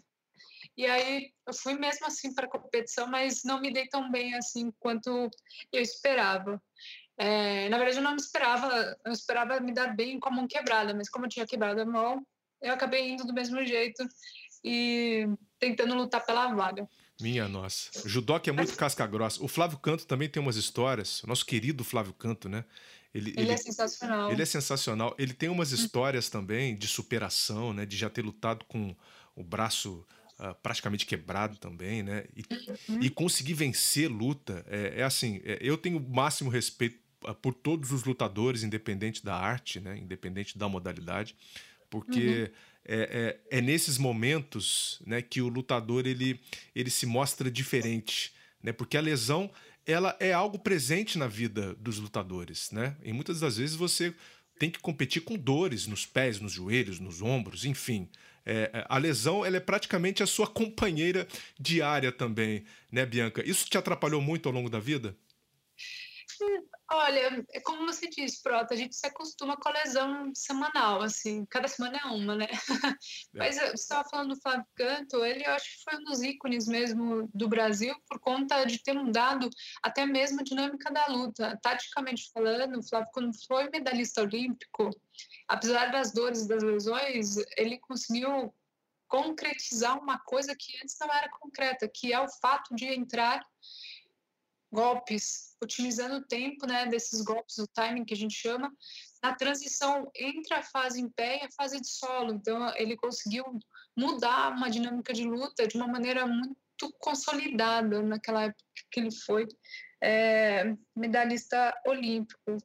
E 0.78 0.86
aí 0.86 1.32
eu 1.48 1.54
fui 1.54 1.76
mesmo 1.76 2.06
assim 2.06 2.34
para 2.34 2.48
a 2.48 2.50
competição, 2.50 3.08
mas 3.08 3.44
não 3.44 3.62
me 3.62 3.72
dei 3.72 3.88
tão 3.88 4.12
bem 4.12 4.36
assim 4.36 4.72
quanto 4.80 5.30
eu 5.72 5.82
esperava. 5.82 6.62
É, 7.18 7.70
na 7.70 7.78
verdade, 7.78 7.98
eu 8.00 8.04
não 8.04 8.12
me 8.12 8.22
esperava, 8.22 8.98
eu 9.06 9.12
esperava 9.12 9.60
me 9.62 9.74
dar 9.74 9.96
bem 9.96 10.20
com 10.20 10.28
a 10.28 10.32
mão 10.32 10.48
quebrada, 10.48 10.94
mas 10.94 11.10
como 11.10 11.26
eu 11.26 11.30
tinha 11.30 11.48
quebrado 11.48 11.82
a 11.82 11.86
mão, 11.86 12.26
eu 12.62 12.74
acabei 12.74 13.10
indo 13.10 13.26
do 13.26 13.34
mesmo 13.34 13.64
jeito 13.66 14.06
e 14.64 15.26
tentando 15.60 15.96
lutar 15.96 16.26
pela 16.26 16.54
vaga. 16.54 16.88
Minha 17.20 17.48
nossa. 17.48 18.08
Judoca 18.08 18.50
é 18.50 18.54
muito 18.54 18.76
casca 18.76 19.06
grossa. 19.08 19.44
O 19.44 19.48
Flávio 19.48 19.78
Canto 19.78 20.06
também 20.06 20.28
tem 20.28 20.42
umas 20.42 20.58
histórias. 20.58 21.24
O 21.24 21.28
nosso 21.28 21.46
querido 21.46 21.84
Flávio 21.84 22.14
Canto, 22.14 22.50
né? 22.50 22.66
Ele, 23.14 23.30
ele, 23.32 23.42
ele, 23.44 23.52
é 23.52 23.58
sensacional. 23.58 24.32
Ele 24.32 24.42
é 24.42 24.46
sensacional. 24.46 25.16
Ele 25.18 25.34
tem 25.34 25.48
umas 25.48 25.72
histórias 25.72 26.30
também 26.30 26.76
de 26.76 26.88
superação, 26.88 27.74
né? 27.74 27.86
De 27.86 27.96
já 27.96 28.10
ter 28.10 28.22
lutado 28.22 28.66
com 28.66 28.94
o 29.34 29.42
braço 29.42 30.06
uh, 30.38 30.54
praticamente 30.62 31.06
quebrado 31.06 31.58
também, 31.58 32.04
né? 32.04 32.26
E, 32.36 32.44
uhum. 32.90 33.00
e 33.02 33.10
conseguir 33.10 33.54
vencer 33.54 34.10
luta. 34.10 34.66
É, 34.68 34.96
é 35.00 35.04
assim, 35.04 35.42
é, 35.46 35.58
eu 35.62 35.78
tenho 35.78 35.98
o 35.98 36.10
máximo 36.10 36.50
respeito 36.50 37.00
ah, 37.24 37.34
por 37.34 37.54
todos 37.54 37.94
os 37.94 38.04
lutadores, 38.04 38.64
independente 38.64 39.24
da 39.24 39.36
arte, 39.36 39.80
né? 39.80 39.98
Independente 39.98 40.58
da 40.58 40.68
modalidade. 40.68 41.34
Porque... 41.90 42.52
Uhum 42.52 42.75
é, 42.88 43.40
é, 43.50 43.58
é, 43.58 43.62
nesses 43.62 43.98
momentos 43.98 45.02
né, 45.06 45.22
que 45.22 45.42
o 45.42 45.48
lutador 45.48 46.06
ele, 46.06 46.40
ele 46.76 46.92
se 46.92 47.06
mostra 47.06 47.50
diferente, 47.50 48.32
né? 48.62 48.72
Porque 48.72 48.96
a 48.96 49.02
lesão 49.02 49.50
ela 49.88 50.16
é 50.20 50.34
algo 50.34 50.60
presente 50.60 51.18
na 51.18 51.28
vida 51.28 51.74
dos 51.76 51.98
lutadores, 51.98 52.72
né? 52.72 52.96
E 53.04 53.12
muitas 53.12 53.40
das 53.40 53.58
vezes 53.58 53.76
você 53.76 54.14
tem 54.60 54.70
que 54.70 54.80
competir 54.80 55.24
com 55.24 55.36
dores 55.36 55.88
nos 55.88 56.06
pés, 56.06 56.40
nos 56.40 56.52
joelhos, 56.52 57.00
nos 57.00 57.22
ombros, 57.22 57.66
enfim. 57.66 58.08
É, 58.46 58.70
é 58.72 58.86
a 58.88 58.98
lesão 58.98 59.44
ela 59.44 59.58
é 59.58 59.60
praticamente 59.60 60.22
a 60.22 60.28
sua 60.28 60.46
companheira 60.48 61.28
diária 61.60 62.12
também, 62.12 62.66
né, 62.92 63.06
Bianca? 63.06 63.48
Isso 63.48 63.68
te 63.68 63.78
atrapalhou 63.78 64.22
muito 64.22 64.48
ao 64.48 64.54
longo 64.54 64.70
da 64.70 64.80
vida? 64.80 65.18
Olha, 66.92 67.44
é 67.52 67.60
como 67.62 67.86
você 67.88 68.08
disse, 68.08 68.44
Prota, 68.44 68.76
a 68.76 68.78
gente 68.78 68.96
se 68.96 69.08
acostuma 69.08 69.58
com 69.58 69.70
a 69.70 69.72
lesão 69.72 70.32
semanal, 70.36 71.02
assim, 71.02 71.44
cada 71.46 71.68
semana 71.68 71.98
é 71.98 72.06
uma, 72.06 72.36
né? 72.36 72.46
É. 72.46 72.52
Mas 73.34 73.56
você 73.56 73.74
estava 73.74 74.08
falando 74.08 74.36
do 74.36 74.42
Flávio 74.42 74.66
Canto, 74.76 75.26
ele 75.26 75.44
eu 75.44 75.52
acho 75.54 75.66
que 75.66 75.84
foi 75.84 76.00
um 76.00 76.04
dos 76.04 76.22
ícones 76.22 76.68
mesmo 76.68 77.28
do 77.34 77.50
Brasil 77.50 77.96
por 78.08 78.20
conta 78.20 78.64
de 78.66 78.82
ter 78.84 78.94
mudado 78.94 79.50
até 79.82 80.06
mesmo 80.06 80.42
a 80.42 80.44
dinâmica 80.44 80.92
da 80.92 81.08
luta. 81.08 81.58
Taticamente 81.62 82.30
falando, 82.32 82.78
o 82.78 82.88
Flávio, 82.88 83.10
quando 83.12 83.32
foi 83.48 83.68
medalhista 83.72 84.22
olímpico, 84.22 84.92
apesar 85.48 85.92
das 85.92 86.14
dores 86.14 86.44
e 86.44 86.48
das 86.48 86.62
lesões, 86.62 87.38
ele 87.58 87.80
conseguiu 87.80 88.54
concretizar 89.08 90.00
uma 90.02 90.20
coisa 90.20 90.56
que 90.58 90.78
antes 90.82 90.98
não 91.00 91.12
era 91.12 91.30
concreta, 91.30 91.88
que 91.88 92.14
é 92.14 92.20
o 92.20 92.30
fato 92.42 92.76
de 92.76 92.86
entrar 92.86 93.46
golpes, 94.76 95.56
otimizando 95.64 96.18
o 96.18 96.26
tempo 96.26 96.68
né, 96.68 96.86
desses 96.86 97.22
golpes, 97.22 97.58
o 97.58 97.68
timing 97.68 98.06
que 98.06 98.14
a 98.14 98.18
gente 98.18 98.36
chama, 98.36 98.72
na 99.24 99.34
transição 99.34 100.12
entre 100.14 100.54
a 100.54 100.62
fase 100.62 101.02
em 101.02 101.10
pé 101.10 101.40
e 101.42 101.46
a 101.46 101.52
fase 101.52 101.80
de 101.80 101.88
solo. 101.88 102.34
Então, 102.34 102.72
ele 102.76 102.96
conseguiu 102.96 103.44
mudar 103.98 104.52
uma 104.52 104.70
dinâmica 104.70 105.14
de 105.14 105.24
luta 105.24 105.66
de 105.66 105.78
uma 105.78 105.88
maneira 105.88 106.28
muito 106.28 106.56
consolidada 107.00 108.02
naquela 108.04 108.44
época 108.44 108.64
que 108.92 109.00
ele 109.00 109.12
foi 109.12 109.48
é, 110.04 110.76
medalhista 110.96 111.74
olímpico. 111.88 112.58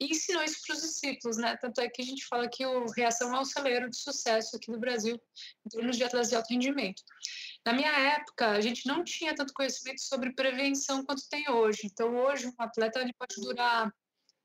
E 0.00 0.06
ensinou 0.06 0.42
isso 0.42 0.60
para 0.66 0.76
os 0.76 0.82
discípulos, 0.82 1.36
né? 1.36 1.56
Tanto 1.56 1.80
é 1.80 1.88
que 1.88 2.00
a 2.00 2.04
gente 2.04 2.26
fala 2.26 2.48
que 2.48 2.64
o 2.64 2.86
Reação 2.92 3.34
é 3.34 3.40
um 3.40 3.44
celeiro 3.44 3.90
de 3.90 3.96
sucesso 3.96 4.56
aqui 4.56 4.70
no 4.70 4.78
Brasil, 4.78 5.20
em 5.66 5.68
termos 5.68 5.96
de 5.96 6.04
atletas 6.04 6.30
de 6.30 6.36
alto 6.36 6.50
rendimento. 6.50 7.02
Na 7.66 7.72
minha 7.72 7.90
época, 7.90 8.50
a 8.50 8.60
gente 8.60 8.86
não 8.86 9.02
tinha 9.02 9.34
tanto 9.34 9.52
conhecimento 9.52 10.00
sobre 10.00 10.32
prevenção 10.32 11.04
quanto 11.04 11.28
tem 11.28 11.50
hoje. 11.50 11.80
Então, 11.84 12.14
hoje, 12.14 12.46
um 12.46 12.54
atleta 12.56 13.00
ele 13.00 13.12
pode 13.12 13.34
durar 13.40 13.92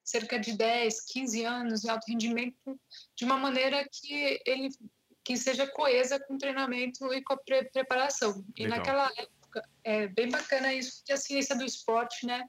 cerca 0.03 0.39
de 0.39 0.57
10, 0.57 1.05
15 1.05 1.45
anos 1.45 1.85
em 1.85 1.89
alto 1.89 2.05
rendimento 2.07 2.79
de 3.15 3.23
uma 3.23 3.37
maneira 3.37 3.87
que 3.91 4.41
ele 4.43 4.69
que 5.23 5.37
seja 5.37 5.67
coesa 5.67 6.19
com 6.19 6.33
o 6.33 6.37
treinamento 6.39 7.13
e 7.13 7.21
com 7.21 7.33
a 7.33 7.37
pre 7.37 7.65
preparação. 7.65 8.43
E 8.57 8.63
Legal. 8.63 8.79
naquela 8.79 9.11
época, 9.15 9.69
é 9.83 10.07
bem 10.07 10.27
bacana 10.27 10.73
isso, 10.73 10.97
porque 10.97 11.13
a 11.13 11.17
ciência 11.17 11.55
do 11.55 11.63
esporte, 11.63 12.25
né, 12.25 12.43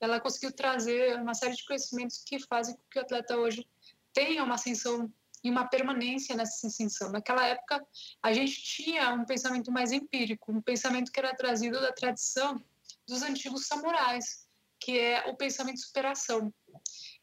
ela 0.00 0.20
conseguiu 0.20 0.52
trazer 0.52 1.20
uma 1.20 1.34
série 1.34 1.56
de 1.56 1.64
conhecimentos 1.64 2.22
que 2.24 2.38
fazem 2.46 2.76
com 2.76 2.82
que 2.88 3.00
o 3.00 3.02
atleta 3.02 3.36
hoje 3.36 3.66
tenha 4.12 4.44
uma 4.44 4.54
ascensão 4.54 5.12
e 5.44 5.50
uma 5.50 5.68
permanência 5.68 6.34
nessa 6.34 6.66
ascensão. 6.66 7.12
Naquela 7.12 7.46
época, 7.46 7.86
a 8.22 8.32
gente 8.32 8.62
tinha 8.62 9.10
um 9.12 9.26
pensamento 9.26 9.70
mais 9.70 9.92
empírico, 9.92 10.50
um 10.50 10.62
pensamento 10.62 11.12
que 11.12 11.20
era 11.20 11.36
trazido 11.36 11.78
da 11.80 11.92
tradição 11.92 12.58
dos 13.06 13.22
antigos 13.22 13.66
samurais, 13.66 14.48
que 14.80 14.98
é 14.98 15.28
o 15.28 15.36
pensamento 15.36 15.76
de 15.76 15.84
superação. 15.84 16.52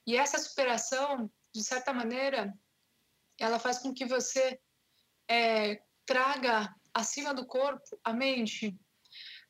E 0.05 0.15
essa 0.15 0.37
superação, 0.37 1.31
de 1.53 1.63
certa 1.63 1.91
maneira, 1.91 2.53
ela 3.39 3.57
faz 3.57 3.79
com 3.79 3.91
que 3.91 4.05
você 4.05 4.59
é, 5.27 5.81
traga 6.05 6.73
acima 6.93 7.33
do 7.33 7.45
corpo 7.45 7.99
a 8.03 8.13
mente 8.13 8.77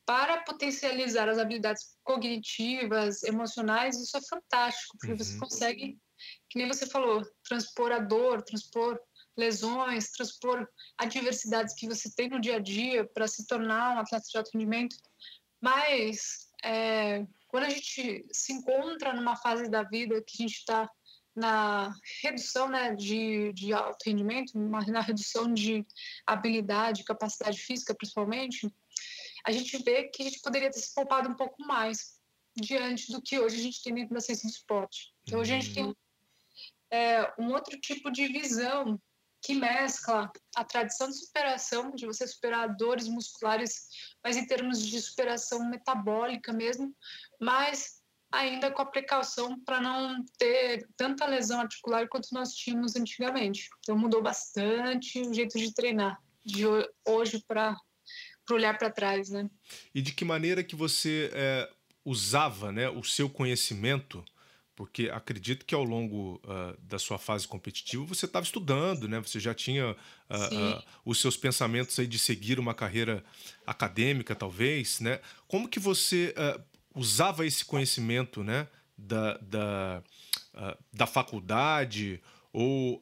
para 0.06 0.44
potencializar 0.44 1.30
as 1.30 1.38
habilidades 1.38 1.96
cognitivas, 2.04 3.24
emocionais, 3.24 3.98
isso 3.98 4.18
é 4.18 4.22
fantástico, 4.22 4.98
porque 4.98 5.12
uhum. 5.14 5.18
você 5.18 5.38
consegue, 5.38 5.98
que 6.50 6.58
nem 6.58 6.68
você 6.68 6.86
falou, 6.86 7.22
transpor 7.44 7.92
a 7.92 8.00
dor, 8.00 8.42
transpor 8.42 9.00
lesões, 9.38 10.12
transpor 10.12 10.68
adversidades 10.98 11.74
que 11.74 11.88
você 11.88 12.14
tem 12.14 12.30
no 12.30 12.40
dia 12.40 12.58
a 12.58 12.60
dia 12.60 13.06
para 13.06 13.28
se 13.28 13.46
tornar 13.48 13.96
um 13.96 14.00
atleta 14.00 14.26
de 14.30 14.38
alto 14.38 14.52
rendimento. 14.54 14.96
Mas 15.62 16.50
é, 16.64 17.26
quando 17.48 17.66
a 17.66 17.70
gente 17.70 18.26
se 18.32 18.54
encontra 18.54 19.14
numa 19.14 19.36
fase 19.36 19.70
da 19.70 19.84
vida 19.84 20.22
que 20.26 20.42
a 20.44 20.48
gente 20.48 20.58
está 20.58 20.90
na 21.36 21.94
redução 22.22 22.68
né, 22.68 22.94
de, 22.94 23.54
de 23.54 23.74
alto 23.74 24.04
rendimento, 24.06 24.58
na 24.58 25.02
redução 25.02 25.54
de 25.54 25.86
habilidade, 26.28 27.06
capacidade 27.06 27.58
física, 27.58 27.96
principalmente, 27.96 28.70
a 29.46 29.52
gente 29.52 29.78
vê 29.84 30.10
que 30.10 30.22
a 30.22 30.26
gente 30.26 30.42
poderia 30.42 30.70
ter 30.70 30.80
se 30.80 30.94
poupado 30.94 31.30
um 31.30 31.36
pouco 31.36 31.64
mais 31.66 32.20
diante 32.56 33.12
do 33.12 33.22
que 33.22 33.40
hoje 33.40 33.56
a 33.58 33.64
gente 33.64 33.82
tem 33.82 33.94
dentro 33.94 34.14
da 34.14 34.20
ciência 34.20 34.48
do 34.48 34.52
esporte. 34.52 35.14
Então, 35.24 35.40
hoje 35.40 35.54
a 35.54 35.60
gente 35.60 35.74
tem 35.74 35.96
é, 36.92 37.34
um 37.40 37.52
outro 37.52 37.80
tipo 37.80 38.12
de 38.12 38.28
visão 38.28 39.00
que 39.42 39.56
mescla 39.56 40.32
a 40.56 40.64
tradição 40.64 41.10
de 41.10 41.18
superação, 41.18 41.92
de 41.92 42.06
você 42.06 42.28
superar 42.28 42.76
dores 42.76 43.08
musculares, 43.08 43.88
mas 44.24 44.38
em 44.38 44.46
termos 44.46 44.86
de 44.86 45.02
superação 45.02 45.68
metabólica 45.68 46.54
mesmo, 46.54 46.96
mas 47.40 48.02
ainda 48.32 48.72
com 48.72 48.82
a 48.82 48.86
precaução 48.86 49.60
para 49.60 49.82
não 49.82 50.24
ter 50.38 50.88
tanta 50.96 51.26
lesão 51.26 51.60
articular 51.60 52.08
quanto 52.08 52.30
nós 52.32 52.54
tínhamos 52.54 52.96
antigamente. 52.96 53.68
Então 53.80 53.98
mudou 53.98 54.22
bastante 54.22 55.20
o 55.20 55.34
jeito 55.34 55.58
de 55.58 55.74
treinar 55.74 56.22
de 56.46 56.64
hoje 57.06 57.44
para 57.48 57.76
olhar 58.50 58.78
para 58.78 58.90
trás, 58.90 59.30
né? 59.30 59.50
E 59.94 60.02
de 60.02 60.14
que 60.14 60.26
maneira 60.26 60.64
que 60.64 60.76
você 60.76 61.30
é, 61.34 61.70
usava, 62.06 62.72
né, 62.72 62.90
o 62.90 63.04
seu 63.04 63.30
conhecimento? 63.30 64.24
Porque 64.82 65.12
acredito 65.14 65.64
que 65.64 65.76
ao 65.76 65.84
longo 65.84 66.42
uh, 66.44 66.76
da 66.82 66.98
sua 66.98 67.20
fase 67.20 67.48
competitiva 67.48 68.04
você 68.04 68.26
estava 68.26 68.44
estudando, 68.44 69.08
né? 69.08 69.20
Você 69.20 69.40
já 69.40 69.54
tinha 69.54 69.92
uh, 69.92 69.94
uh, 69.94 70.84
os 71.06 71.22
seus 71.22 71.38
pensamentos 71.38 72.00
aí 72.00 72.08
de 72.08 72.18
seguir 72.18 72.60
uma 72.60 72.74
carreira 72.74 73.24
acadêmica, 73.64 74.36
talvez, 74.36 75.00
né? 75.00 75.20
Como 75.48 75.70
que 75.70 75.80
você 75.80 76.34
usava 76.96 77.46
esse 77.46 77.64
conhecimento, 77.64 78.44
né? 78.44 78.68
Da, 78.98 79.38
da, 79.38 80.04
da 80.92 81.06
faculdade 81.06 82.20
ou 82.52 83.00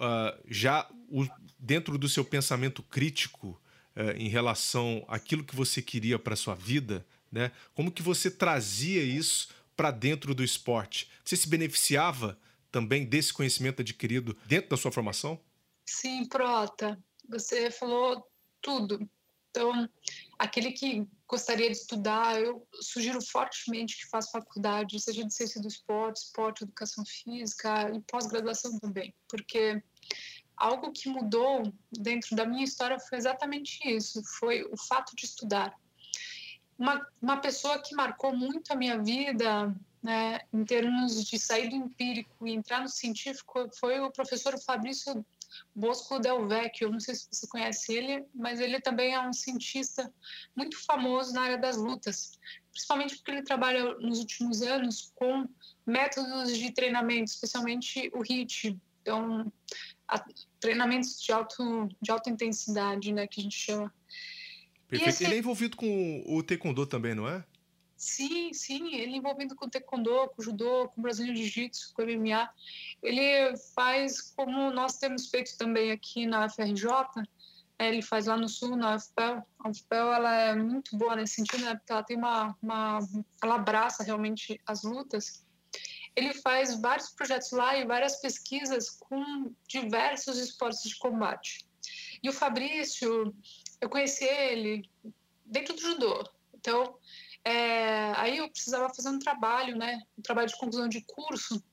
já 0.50 0.86
o, 1.08 1.26
dentro 1.58 1.98
do 1.98 2.10
seu 2.10 2.26
pensamento 2.26 2.84
crítico 2.84 3.58
eh, 3.96 4.16
em 4.18 4.28
relação 4.28 5.06
àquilo 5.08 5.46
que 5.46 5.56
você 5.56 5.82
queria 5.82 6.20
para 6.20 6.36
sua 6.36 6.56
vida, 6.56 7.06
né? 7.32 7.54
Como 7.74 7.90
que 7.90 8.02
você 8.02 8.30
trazia 8.30 9.02
isso 9.02 9.48
para 9.80 9.92
dentro 9.92 10.36
do 10.36 10.44
esporte? 10.44 11.10
Você 11.24 11.38
se 11.38 11.48
beneficiava 11.48 12.38
também 12.70 13.06
desse 13.06 13.32
conhecimento 13.32 13.82
adquirido 13.82 14.36
dentro 14.46 14.72
da 14.72 14.76
sua 14.76 14.92
formação? 14.92 15.40
Sim, 15.86 16.26
Prota. 16.26 17.02
Você 17.30 17.72
falou 17.72 18.28
tudo. 18.62 19.10
Então, 19.50 19.90
aquele 20.38 20.74
que 20.74 21.08
gostaria 21.26 21.72
de 21.72 21.78
estudar, 21.78 22.42
eu 22.42 22.68
sugiro 22.82 23.22
fortemente 23.22 23.98
que 23.98 24.10
faça 24.10 24.38
faculdade, 24.38 25.00
seja 25.00 25.24
de 25.24 25.34
ciência 25.34 25.62
do 25.62 25.70
esporte, 25.70 26.24
esporte, 26.26 26.66
educação 26.66 27.06
física 27.06 27.90
e 27.96 28.02
pós-graduação 28.02 28.78
também, 28.80 29.16
porque 29.30 29.82
algo 30.58 30.92
que 30.92 31.08
mudou 31.08 31.74
dentro 31.90 32.36
da 32.36 32.46
minha 32.46 32.66
história 32.66 33.00
foi 33.00 33.18
exatamente 33.18 33.80
isso, 33.86 34.22
foi 34.40 34.62
o 34.66 34.76
fato 34.76 35.16
de 35.16 35.24
estudar. 35.24 35.74
Uma, 36.80 37.06
uma 37.22 37.38
pessoa 37.38 37.78
que 37.82 37.94
marcou 37.94 38.34
muito 38.34 38.72
a 38.72 38.76
minha 38.76 38.98
vida, 39.04 39.76
né, 40.02 40.40
em 40.54 40.64
termos 40.64 41.26
de 41.26 41.38
sair 41.38 41.70
do 41.70 41.76
empírico 41.76 42.48
e 42.48 42.54
entrar 42.54 42.82
no 42.82 42.88
científico, 42.88 43.70
foi 43.78 44.00
o 44.00 44.10
professor 44.10 44.58
Fabrício 44.60 45.26
Bosco 45.76 46.20
Del 46.20 46.48
Vecchio. 46.48 46.90
Não 46.90 47.00
sei 47.00 47.16
se 47.16 47.28
você 47.30 47.48
conhece 47.48 47.94
ele, 47.94 48.26
mas 48.34 48.60
ele 48.60 48.80
também 48.80 49.14
é 49.14 49.20
um 49.20 49.34
cientista 49.34 50.12
muito 50.56 50.78
famoso 50.86 51.34
na 51.34 51.42
área 51.42 51.58
das 51.58 51.76
lutas, 51.76 52.40
principalmente 52.72 53.18
porque 53.18 53.32
ele 53.32 53.44
trabalha 53.44 53.96
nos 53.96 54.20
últimos 54.20 54.62
anos 54.62 55.12
com 55.16 55.48
métodos 55.86 56.58
de 56.58 56.72
treinamento, 56.72 57.32
especialmente 57.32 58.10
o 58.14 58.24
HIIT. 58.24 58.80
Então, 59.02 59.52
treinamentos 60.60 61.22
de, 61.22 61.32
alto, 61.32 61.90
de 62.02 62.12
alta 62.12 62.30
intensidade, 62.30 63.12
né, 63.12 63.28
que 63.28 63.40
a 63.40 63.44
gente 63.44 63.58
chama. 63.58 63.94
Perfeito. 64.90 65.10
Esse... 65.10 65.24
Ele 65.24 65.36
é 65.36 65.38
envolvido 65.38 65.78
com 65.78 66.24
o 66.28 66.44
taekwondo 66.44 66.86
também, 66.86 67.16
não 67.16 67.28
é? 67.28 67.44
Sim, 67.96 68.54
sim, 68.54 68.96
ele 68.96 69.14
é 69.14 69.18
envolvido 69.18 69.56
com 69.56 69.66
o 69.66 69.70
taekwondo, 69.70 70.30
com 70.30 70.42
o 70.42 70.44
judô, 70.44 70.90
com 70.90 71.02
o 71.02 71.04
brasileiro 71.04 71.38
jiu-jitsu, 71.38 71.94
com 71.94 72.02
o 72.02 72.06
MMA. 72.06 72.50
Ele 73.04 73.58
faz 73.76 74.22
como 74.36 74.72
nós 74.72 74.98
temos 74.98 75.30
feito 75.30 75.58
também 75.58 75.92
aqui 75.92 76.26
na 76.26 76.50
FRJ, 76.50 76.86
né, 77.78 77.90
ele 77.90 78.02
faz 78.02 78.26
lá 78.26 78.38
no 78.38 78.48
sul, 78.48 78.76
na 78.76 78.96
UFPEL. 78.96 79.46
A 79.60 79.70
UFPEL 79.70 80.14
ela 80.14 80.36
é 80.36 80.56
muito 80.56 80.98
boa 80.98 81.16
nesse 81.16 81.36
sentido, 81.36 81.66
né, 81.66 81.76
porque 81.76 81.92
ela 81.92 82.04
tem 82.04 82.18
uma, 82.18 82.58
uma 82.62 83.00
ela 83.44 83.56
abraça 83.56 84.04
realmente 84.04 84.60
as 84.66 84.84
lutas 84.84 85.44
ele 86.20 86.34
faz 86.34 86.80
vários 86.80 87.10
projetos 87.10 87.52
lá 87.52 87.78
e 87.78 87.86
várias 87.86 88.18
pesquisas 88.18 88.90
com 88.90 89.54
diversos 89.68 90.38
esportes 90.38 90.84
de 90.84 90.98
combate. 90.98 91.66
E 92.22 92.30
o 92.30 92.34
Fabrício, 92.34 93.34
eu 93.82 93.90
conheci 93.90 94.26
ele 94.26 94.90
dentro 95.46 95.74
do 95.74 95.82
judô. 95.82 96.24
Então, 96.54 96.98
é, 97.44 98.12
aí 98.16 98.38
eu 98.38 98.50
precisava 98.50 98.94
fazer 98.94 99.10
um 99.10 99.20
trabalho, 99.20 99.78
né? 99.78 100.02
Um 100.18 100.22
trabalho 100.22 100.48
de 100.48 100.58
conclusão 100.58 100.88
de 100.88 101.02
curso. 101.02 101.64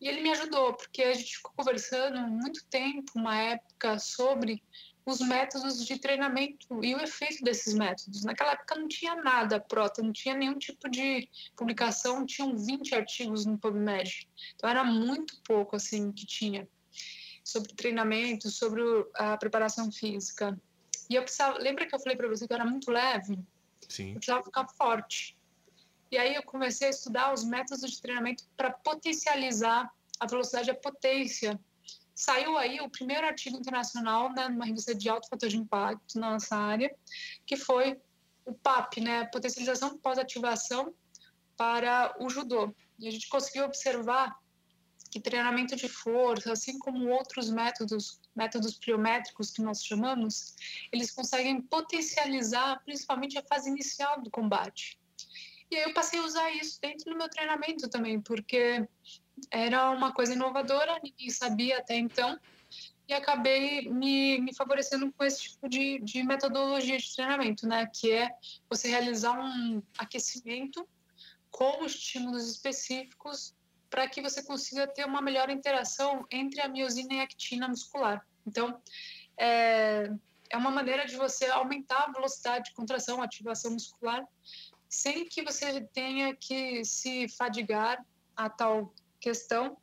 E 0.00 0.08
ele 0.08 0.20
me 0.20 0.30
ajudou, 0.30 0.74
porque 0.74 1.02
a 1.02 1.14
gente 1.14 1.36
ficou 1.36 1.52
conversando 1.54 2.20
muito 2.22 2.64
tempo, 2.66 3.12
uma 3.14 3.38
época, 3.38 3.98
sobre 4.00 4.62
os 5.04 5.20
métodos 5.20 5.84
de 5.84 5.98
treinamento 5.98 6.82
e 6.82 6.94
o 6.94 7.00
efeito 7.00 7.42
desses 7.44 7.74
métodos. 7.74 8.24
Naquela 8.24 8.52
época 8.52 8.76
não 8.76 8.88
tinha 8.88 9.14
nada, 9.16 9.60
Prota, 9.60 10.02
não 10.02 10.12
tinha 10.12 10.34
nenhum 10.34 10.58
tipo 10.58 10.88
de 10.88 11.28
publicação, 11.56 12.24
tinham 12.24 12.56
20 12.56 12.94
artigos 12.94 13.44
no 13.44 13.58
PubMed. 13.58 14.28
Então 14.54 14.70
era 14.70 14.84
muito 14.84 15.40
pouco 15.42 15.76
assim 15.76 16.12
que 16.12 16.24
tinha 16.24 16.68
sobre 17.44 17.74
treinamento, 17.74 18.48
sobre 18.50 18.82
a 19.14 19.36
preparação 19.36 19.90
física. 19.90 20.58
E 21.08 21.14
eu 21.14 21.22
precisava, 21.22 21.58
lembra 21.58 21.86
que 21.86 21.94
eu 21.94 22.00
falei 22.00 22.16
para 22.16 22.28
você 22.28 22.46
que 22.46 22.52
eu 22.52 22.56
era 22.56 22.64
muito 22.64 22.90
leve? 22.90 23.38
Sim. 23.88 24.08
Eu 24.08 24.14
precisava 24.14 24.44
ficar 24.44 24.66
forte. 24.68 25.36
E 26.10 26.18
aí 26.18 26.34
eu 26.34 26.42
comecei 26.42 26.88
a 26.88 26.90
estudar 26.90 27.32
os 27.32 27.44
métodos 27.44 27.90
de 27.90 28.00
treinamento 28.00 28.44
para 28.56 28.70
potencializar 28.70 29.90
a 30.20 30.26
velocidade 30.26 30.68
e 30.68 30.70
a 30.70 30.74
potência 30.74 31.58
saiu 32.14 32.56
aí 32.56 32.80
o 32.80 32.88
primeiro 32.88 33.26
artigo 33.26 33.56
internacional, 33.56 34.32
né, 34.32 34.48
numa 34.48 34.64
revista 34.64 34.94
de 34.94 35.08
alto 35.08 35.28
fator 35.28 35.48
de 35.48 35.56
impacto 35.56 36.18
na 36.18 36.32
nossa 36.32 36.54
área, 36.54 36.94
que 37.46 37.56
foi 37.56 37.98
o 38.44 38.52
PAP, 38.52 38.98
né, 39.00 39.24
potencialização 39.26 39.96
pós-ativação 39.98 40.94
para 41.56 42.14
o 42.20 42.28
judô. 42.28 42.74
E 42.98 43.08
a 43.08 43.10
gente 43.10 43.28
conseguiu 43.28 43.64
observar 43.64 44.38
que 45.10 45.20
treinamento 45.20 45.74
de 45.76 45.88
força, 45.88 46.52
assim 46.52 46.78
como 46.78 47.08
outros 47.08 47.50
métodos, 47.50 48.20
métodos 48.34 48.78
pliométricos 48.78 49.50
que 49.50 49.62
nós 49.62 49.84
chamamos, 49.84 50.54
eles 50.90 51.10
conseguem 51.10 51.60
potencializar 51.60 52.82
principalmente 52.84 53.38
a 53.38 53.42
fase 53.42 53.68
inicial 53.68 54.20
do 54.20 54.30
combate. 54.30 54.98
E 55.70 55.76
aí 55.76 55.82
eu 55.84 55.94
passei 55.94 56.20
a 56.20 56.24
usar 56.24 56.50
isso 56.50 56.80
dentro 56.80 57.10
do 57.10 57.16
meu 57.16 57.28
treinamento 57.28 57.88
também, 57.88 58.20
porque 58.20 58.86
era 59.50 59.90
uma 59.90 60.12
coisa 60.12 60.34
inovadora, 60.34 61.00
ninguém 61.02 61.30
sabia 61.30 61.78
até 61.78 61.96
então, 61.96 62.38
e 63.08 63.14
acabei 63.14 63.88
me, 63.90 64.38
me 64.40 64.54
favorecendo 64.54 65.12
com 65.12 65.24
esse 65.24 65.42
tipo 65.42 65.68
de, 65.68 65.98
de 66.00 66.22
metodologia 66.22 66.96
de 66.96 67.14
treinamento, 67.14 67.66
né? 67.66 67.86
Que 67.86 68.12
é 68.12 68.30
você 68.68 68.88
realizar 68.88 69.38
um 69.38 69.82
aquecimento 69.98 70.86
com 71.50 71.84
estímulos 71.84 72.48
específicos 72.48 73.54
para 73.92 74.08
que 74.08 74.22
você 74.22 74.42
consiga 74.42 74.86
ter 74.86 75.04
uma 75.04 75.20
melhor 75.20 75.50
interação 75.50 76.26
entre 76.30 76.62
a 76.62 76.66
miosina 76.66 77.12
e 77.12 77.20
a 77.20 77.24
actina 77.24 77.68
muscular. 77.68 78.26
Então, 78.46 78.80
é, 79.36 80.10
é 80.48 80.56
uma 80.56 80.70
maneira 80.70 81.04
de 81.04 81.14
você 81.14 81.44
aumentar 81.44 82.04
a 82.04 82.10
velocidade 82.10 82.70
de 82.70 82.72
contração, 82.72 83.22
ativação 83.22 83.70
muscular, 83.70 84.26
sem 84.88 85.26
que 85.26 85.42
você 85.42 85.82
tenha 85.92 86.34
que 86.34 86.82
se 86.86 87.28
fadigar 87.36 88.02
a 88.34 88.48
tal 88.48 88.94
questão 89.20 89.76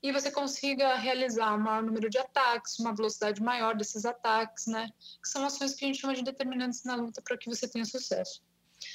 e 0.00 0.12
você 0.12 0.30
consiga 0.30 0.94
realizar 0.94 1.52
um 1.56 1.58
maior 1.58 1.82
número 1.82 2.08
de 2.08 2.18
ataques, 2.18 2.78
uma 2.78 2.94
velocidade 2.94 3.42
maior 3.42 3.74
desses 3.76 4.04
ataques, 4.04 4.68
né? 4.68 4.88
Que 5.20 5.28
são 5.28 5.44
ações 5.44 5.74
que 5.74 5.84
a 5.84 5.88
gente 5.88 6.00
chama 6.00 6.14
de 6.14 6.22
determinantes 6.22 6.84
na 6.84 6.94
luta 6.94 7.20
para 7.20 7.36
que 7.36 7.48
você 7.48 7.66
tenha 7.66 7.84
sucesso. 7.84 8.40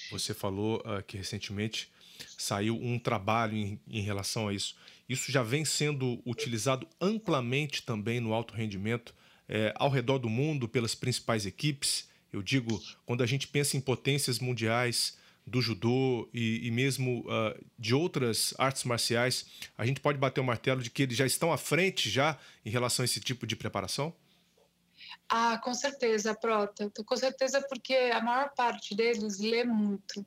Você 0.10 0.34
falou 0.34 0.78
uh, 0.80 1.04
que 1.06 1.18
recentemente 1.18 1.92
saiu 2.38 2.76
um 2.76 2.98
trabalho 3.00 3.56
em, 3.56 3.80
em, 3.88 4.02
relação 4.02 4.48
a 4.48 4.54
isso. 4.54 4.76
Isso 5.08 5.32
já 5.32 5.44
vem 5.44 5.64
sendo 5.64 6.22
utilizado 6.26 6.88
amplamente 7.00 7.84
também 7.84 8.20
no 8.20 8.34
alto 8.34 8.54
rendimento 8.54 9.14
é, 9.48 9.74
ao 9.76 9.90
redor 9.90 10.18
do 10.18 10.30
mundo 10.30 10.68
pelas 10.68 10.94
principais 10.94 11.46
equipes. 11.46 12.10
Eu 12.32 12.42
digo, 12.42 12.82
quando 13.06 13.24
a 13.24 13.26
gente 13.26 13.48
pensa 13.48 13.78
em 13.78 13.82
potências 13.82 14.40
mundiais, 14.40 15.18
do 15.48 15.62
judô 15.62 16.30
e, 16.34 16.68
e 16.68 16.72
mesmo 16.72 17.22
uh, 17.22 17.66
de 17.80 17.96
outras 17.96 18.54
artes 18.58 18.84
marciais, 18.84 19.46
a 19.78 19.86
gente 19.86 20.02
pode 20.02 20.18
bater 20.18 20.42
o 20.42 20.44
martelo 20.44 20.84
de 20.84 20.90
que 20.90 21.04
eles 21.04 21.16
já 21.16 21.26
estão 21.26 21.54
à 21.54 21.58
frente 21.58 22.10
já 22.10 22.38
em 22.66 22.70
relação 22.70 23.04
a 23.04 23.06
esse 23.06 23.22
tipo 23.22 23.48
de 23.48 23.56
preparação? 23.56 24.14
Ah, 25.30 25.58
com 25.58 25.74
certeza, 25.74 26.36
Prota. 26.36 26.92
Com 27.06 27.16
certeza 27.16 27.62
porque 27.62 27.94
a 27.94 28.22
maior 28.22 28.54
parte 28.56 28.94
deles 28.94 29.40
lê 29.40 29.64
muito. 29.64 30.26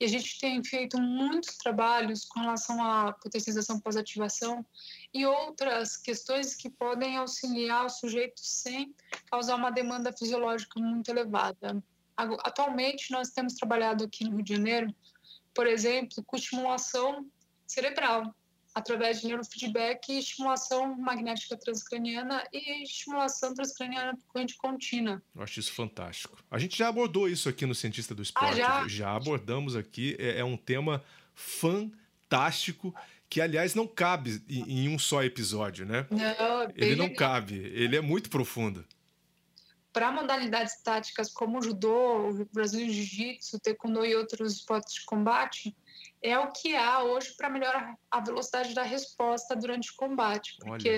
E 0.00 0.04
a 0.04 0.08
gente 0.08 0.38
tem 0.40 0.62
feito 0.64 1.00
muitos 1.00 1.56
trabalhos 1.56 2.24
com 2.24 2.40
relação 2.40 2.82
à 2.84 3.12
potencialização 3.12 3.78
pós-ativação 3.80 4.64
e 5.12 5.24
outras 5.24 5.96
questões 5.96 6.54
que 6.54 6.68
podem 6.68 7.16
auxiliar 7.16 7.86
o 7.86 7.90
sujeito 7.90 8.40
sem 8.40 8.94
causar 9.30 9.54
uma 9.56 9.70
demanda 9.70 10.12
fisiológica 10.12 10.80
muito 10.80 11.08
elevada. 11.08 11.82
Atualmente, 12.16 13.10
nós 13.10 13.30
temos 13.30 13.54
trabalhado 13.54 14.04
aqui 14.04 14.24
no 14.24 14.36
Rio 14.36 14.44
de 14.44 14.54
Janeiro, 14.54 14.94
por 15.52 15.66
exemplo, 15.66 16.22
com 16.24 16.36
estimulação 16.36 17.26
cerebral, 17.66 18.34
através 18.74 19.20
de 19.20 19.28
neurofeedback 19.28 20.12
e 20.12 20.18
estimulação 20.18 20.96
magnética 20.96 21.56
transcraniana 21.56 22.44
e 22.52 22.82
estimulação 22.82 23.54
transcraniana 23.54 24.18
corrente 24.26 24.56
contínua. 24.56 25.22
Eu 25.34 25.42
acho 25.42 25.60
isso 25.60 25.72
fantástico. 25.72 26.36
A 26.50 26.58
gente 26.58 26.76
já 26.76 26.88
abordou 26.88 27.28
isso 27.28 27.48
aqui 27.48 27.64
no 27.64 27.74
Cientista 27.74 28.14
do 28.14 28.22
Esporte. 28.22 28.60
Ah, 28.60 28.82
já? 28.82 28.88
já 28.88 29.14
abordamos 29.14 29.76
aqui. 29.76 30.16
É, 30.18 30.40
é, 30.40 30.44
um 30.44 30.56
tema 30.56 31.04
fantástico 31.34 32.92
que, 33.30 33.40
aliás, 33.40 33.74
não 33.74 33.86
cabe 33.86 34.42
em, 34.48 34.86
em 34.86 34.88
um 34.88 34.98
só 34.98 35.22
episódio, 35.22 35.86
né? 35.86 36.06
Não, 36.10 36.62
é 36.62 36.72
Ele 36.74 36.96
não 36.96 37.14
cabe. 37.14 37.54
Ele 37.54 37.96
é 37.96 38.00
muito 38.00 38.28
profundo 38.28 38.84
para 39.94 40.10
modalidades 40.10 40.82
táticas 40.82 41.30
como 41.30 41.60
o 41.60 41.62
judô, 41.62 42.28
o 42.28 42.44
brasileiro 42.52 42.92
jiu-jitsu, 42.92 43.60
taekwondo 43.60 44.04
e 44.04 44.16
outros 44.16 44.54
esportes 44.54 44.94
de 44.94 45.04
combate, 45.04 45.74
é 46.24 46.38
o 46.38 46.50
que 46.50 46.74
há 46.74 47.02
hoje 47.02 47.34
para 47.36 47.50
melhorar 47.50 47.98
a 48.10 48.18
velocidade 48.18 48.74
da 48.74 48.82
resposta 48.82 49.54
durante 49.54 49.90
o 49.90 49.94
combate. 49.94 50.56
Porque 50.58 50.96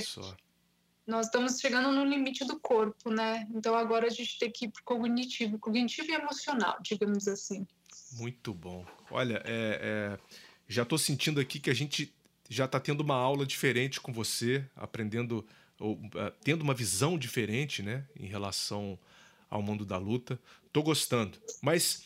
nós 1.05 1.27
estamos 1.27 1.59
chegando 1.59 1.91
no 1.91 2.05
limite 2.05 2.45
do 2.45 2.61
corpo, 2.61 3.11
né? 3.11 3.45
Então 3.53 3.75
agora 3.75 4.07
a 4.07 4.11
gente 4.11 4.39
tem 4.39 4.49
que 4.49 4.67
ir 4.67 4.69
para 4.69 4.81
o 4.81 4.85
cognitivo, 4.85 5.59
cognitivo 5.59 6.09
e 6.13 6.15
emocional, 6.15 6.79
digamos 6.81 7.27
assim. 7.27 7.67
Muito 8.13 8.55
bom. 8.55 8.87
Olha, 9.11 9.43
é, 9.45 9.81
é, 10.17 10.19
já 10.69 10.85
estou 10.85 10.97
sentindo 10.97 11.41
aqui 11.41 11.59
que 11.59 11.71
a 11.71 11.75
gente 11.75 12.15
já 12.49 12.67
está 12.67 12.79
tendo 12.79 13.01
uma 13.01 13.17
aula 13.17 13.45
diferente 13.45 14.01
com 14.01 14.13
você, 14.13 14.65
aprendendo 14.77 15.45
ou 15.81 15.95
uh, 15.95 16.33
tendo 16.45 16.63
uma 16.63 16.73
visão 16.73 17.19
diferente, 17.19 17.83
né, 17.83 18.07
em 18.19 18.27
relação 18.27 18.97
ao 19.51 19.61
mundo 19.61 19.85
da 19.85 19.99
luta. 19.99 20.39
Tô 20.73 20.85
gostando. 20.85 21.37
Mas 21.61 22.05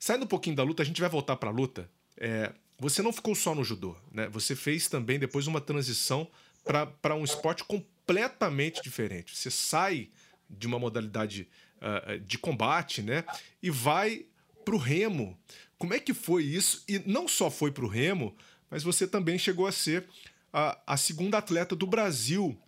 saindo 0.00 0.24
um 0.24 0.28
pouquinho 0.28 0.56
da 0.56 0.62
luta, 0.62 0.82
a 0.82 0.86
gente 0.86 1.02
vai 1.02 1.10
voltar 1.10 1.36
para 1.36 1.50
a 1.50 1.52
luta. 1.52 1.90
É, 2.16 2.52
você 2.78 3.02
não 3.02 3.12
ficou 3.12 3.34
só 3.34 3.54
no 3.54 3.64
judô, 3.64 3.96
né? 4.10 4.28
Você 4.28 4.56
fez 4.56 4.88
também 4.88 5.18
depois 5.18 5.46
uma 5.46 5.60
transição 5.60 6.28
para 6.64 7.14
um 7.14 7.24
esporte 7.24 7.64
completamente 7.64 8.82
diferente. 8.82 9.36
Você 9.36 9.50
sai 9.50 10.10
de 10.48 10.66
uma 10.66 10.78
modalidade 10.78 11.48
uh, 11.78 12.18
de 12.20 12.38
combate, 12.38 13.02
né? 13.02 13.24
E 13.62 13.70
vai 13.70 14.26
para 14.64 14.74
o 14.74 14.78
remo. 14.78 15.38
Como 15.78 15.94
é 15.94 16.00
que 16.00 16.14
foi 16.14 16.44
isso? 16.44 16.84
E 16.88 16.98
não 17.00 17.26
só 17.26 17.50
foi 17.50 17.72
para 17.72 17.84
o 17.84 17.88
remo, 17.88 18.36
mas 18.70 18.82
você 18.82 19.06
também 19.06 19.38
chegou 19.38 19.66
a 19.66 19.72
ser 19.72 20.08
a, 20.52 20.78
a 20.86 20.96
segunda 20.96 21.38
atleta 21.38 21.74
do 21.74 21.86
Brasil 21.86 22.58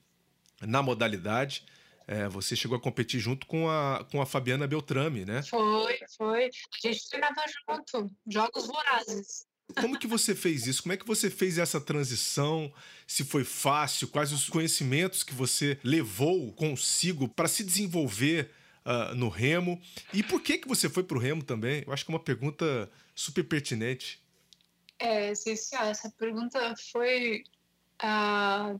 na 0.60 0.82
modalidade. 0.82 1.64
É, 2.06 2.28
você 2.28 2.54
chegou 2.54 2.76
a 2.76 2.80
competir 2.80 3.18
junto 3.18 3.46
com 3.46 3.68
a, 3.68 4.06
com 4.10 4.20
a 4.20 4.26
Fabiana 4.26 4.66
Beltrame, 4.66 5.24
né? 5.24 5.42
Foi, 5.42 5.98
foi. 6.16 6.44
A 6.44 6.88
gente 6.88 7.08
treinava 7.08 7.42
junto, 7.68 8.10
jogos 8.26 8.66
vorazes. 8.66 9.46
Como 9.74 9.98
que 9.98 10.06
você 10.06 10.34
fez 10.34 10.66
isso? 10.66 10.82
Como 10.82 10.92
é 10.92 10.96
que 10.96 11.06
você 11.06 11.30
fez 11.30 11.56
essa 11.56 11.80
transição? 11.80 12.72
Se 13.06 13.24
foi 13.24 13.44
fácil? 13.44 14.08
Quais 14.08 14.32
os 14.32 14.48
conhecimentos 14.48 15.22
que 15.22 15.34
você 15.34 15.78
levou 15.82 16.52
consigo 16.52 17.28
para 17.28 17.48
se 17.48 17.64
desenvolver 17.64 18.50
uh, 18.84 19.14
no 19.14 19.28
remo? 19.28 19.80
E 20.12 20.22
por 20.22 20.42
que 20.42 20.58
que 20.58 20.68
você 20.68 20.88
foi 20.90 21.02
para 21.02 21.16
o 21.16 21.20
remo 21.20 21.42
também? 21.42 21.82
Eu 21.86 21.92
acho 21.92 22.04
que 22.04 22.12
é 22.12 22.14
uma 22.14 22.20
pergunta 22.20 22.90
super 23.14 23.42
pertinente. 23.44 24.22
É, 24.98 25.30
essencial. 25.30 25.86
Essa 25.86 26.10
pergunta 26.10 26.74
foi 26.92 27.42
uh, 28.02 28.76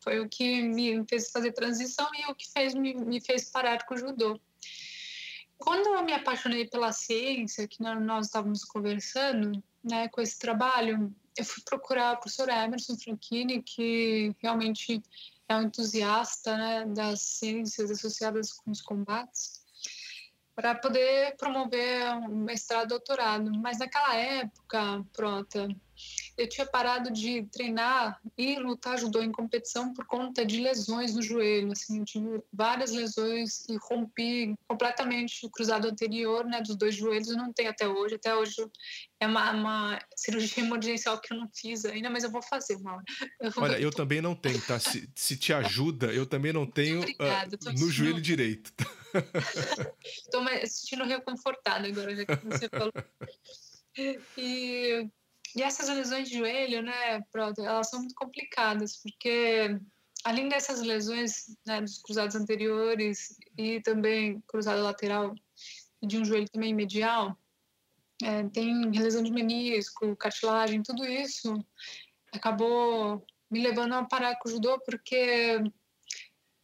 foi 0.00 0.20
o 0.20 0.28
que 0.28 0.62
me 0.62 1.04
fez 1.08 1.30
fazer 1.30 1.52
transição 1.52 2.08
e 2.14 2.30
o 2.30 2.34
que 2.34 2.50
fez, 2.50 2.74
me, 2.74 2.94
me 2.94 3.20
fez 3.20 3.50
parar 3.50 3.84
com 3.84 3.94
o 3.94 3.98
judô. 3.98 4.40
Quando 5.56 5.88
eu 5.88 6.02
me 6.04 6.12
apaixonei 6.12 6.66
pela 6.66 6.92
ciência, 6.92 7.66
que 7.66 7.82
nós 7.82 8.26
estávamos 8.26 8.64
conversando, 8.64 9.62
né, 9.82 10.08
com 10.08 10.20
esse 10.20 10.38
trabalho, 10.38 11.12
eu 11.36 11.44
fui 11.44 11.62
procurar 11.64 12.14
o 12.14 12.20
professor 12.20 12.48
Emerson 12.48 12.96
Franchini, 12.96 13.62
que 13.62 14.34
realmente 14.40 15.02
é 15.48 15.56
um 15.56 15.62
entusiasta 15.62 16.56
né, 16.56 16.86
das 16.86 17.22
ciências 17.22 17.90
associadas 17.90 18.52
com 18.52 18.70
os 18.70 18.80
combates, 18.80 19.64
para 20.54 20.74
poder 20.74 21.36
promover 21.36 22.14
um 22.16 22.44
mestrado, 22.44 22.88
doutorado. 22.88 23.50
Mas 23.58 23.78
naquela 23.78 24.14
época, 24.16 25.04
pronto, 25.12 25.68
eu 26.38 26.48
tinha 26.48 26.64
parado 26.64 27.12
de 27.12 27.42
treinar 27.50 28.20
e 28.38 28.56
lutar 28.60 28.96
judô 28.96 29.20
em 29.20 29.32
competição 29.32 29.92
por 29.92 30.06
conta 30.06 30.46
de 30.46 30.60
lesões 30.60 31.12
no 31.12 31.20
joelho. 31.20 31.72
Assim, 31.72 31.98
eu 31.98 32.04
tive 32.04 32.42
várias 32.52 32.92
lesões 32.92 33.68
e 33.68 33.76
rompi 33.76 34.54
completamente 34.68 35.44
o 35.44 35.50
cruzado 35.50 35.88
anterior, 35.88 36.44
né, 36.44 36.62
dos 36.62 36.76
dois 36.76 36.94
joelhos. 36.94 37.28
Eu 37.28 37.36
não 37.36 37.52
tenho 37.52 37.70
até 37.70 37.88
hoje. 37.88 38.14
Até 38.14 38.32
hoje 38.36 38.54
é 39.18 39.26
uma, 39.26 39.50
uma 39.50 39.98
cirurgia 40.14 40.62
emergencial 40.62 41.20
que 41.20 41.34
eu 41.34 41.38
não 41.38 41.50
fiz 41.52 41.84
ainda, 41.84 42.08
mas 42.08 42.22
eu 42.22 42.30
vou 42.30 42.40
fazer 42.40 42.76
uma 42.76 42.94
hora. 42.94 43.04
Eu 43.40 43.52
Olha, 43.56 43.80
eu 43.80 43.90
também 43.90 44.20
não 44.20 44.34
tenho, 44.34 44.60
tá? 44.60 44.78
Se, 44.78 45.08
se 45.14 45.36
te 45.36 45.52
ajuda, 45.52 46.12
eu 46.12 46.26
também 46.26 46.52
não 46.52 46.66
tenho 46.66 46.98
Obrigada, 46.98 47.56
uh, 47.56 47.72
no 47.72 47.90
joelho 47.90 48.20
direito. 48.20 48.72
Estou 50.04 50.42
me 50.44 50.66
sentindo 50.66 51.04
reconfortada 51.04 51.86
agora, 51.86 52.14
já 52.14 52.24
que 52.24 52.46
você 52.46 52.68
falou. 52.68 52.92
E 54.36 55.10
e 55.58 55.62
essas 55.62 55.88
lesões 55.88 56.28
de 56.28 56.38
joelho, 56.38 56.82
né, 56.82 57.20
elas 57.58 57.90
são 57.90 57.98
muito 57.98 58.14
complicadas, 58.14 58.96
porque 58.96 59.76
além 60.22 60.48
dessas 60.48 60.80
lesões 60.80 61.56
né, 61.66 61.80
dos 61.80 61.98
cruzados 61.98 62.36
anteriores 62.36 63.36
e 63.56 63.80
também 63.80 64.40
cruzado 64.46 64.80
lateral 64.82 65.34
de 66.00 66.16
um 66.16 66.24
joelho 66.24 66.48
também 66.48 66.72
medial, 66.72 67.36
é, 68.22 68.44
tem 68.50 68.88
lesão 68.90 69.20
de 69.20 69.32
menisco, 69.32 70.14
cartilagem, 70.14 70.80
tudo 70.80 71.04
isso 71.04 71.52
acabou 72.32 73.24
me 73.50 73.60
levando 73.60 73.94
a 73.94 74.04
parar 74.04 74.36
com 74.36 74.48
o 74.48 74.52
judô, 74.52 74.78
porque 74.80 75.60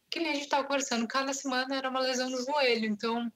que 0.09 0.19
a 0.19 0.33
gente 0.33 0.43
estava 0.43 0.63
conversando, 0.63 1.05
cada 1.05 1.33
semana 1.33 1.75
era 1.75 1.89
uma 1.89 1.99
lesão 1.99 2.29
no 2.29 2.41
joelho, 2.41 2.85
então 2.85 3.29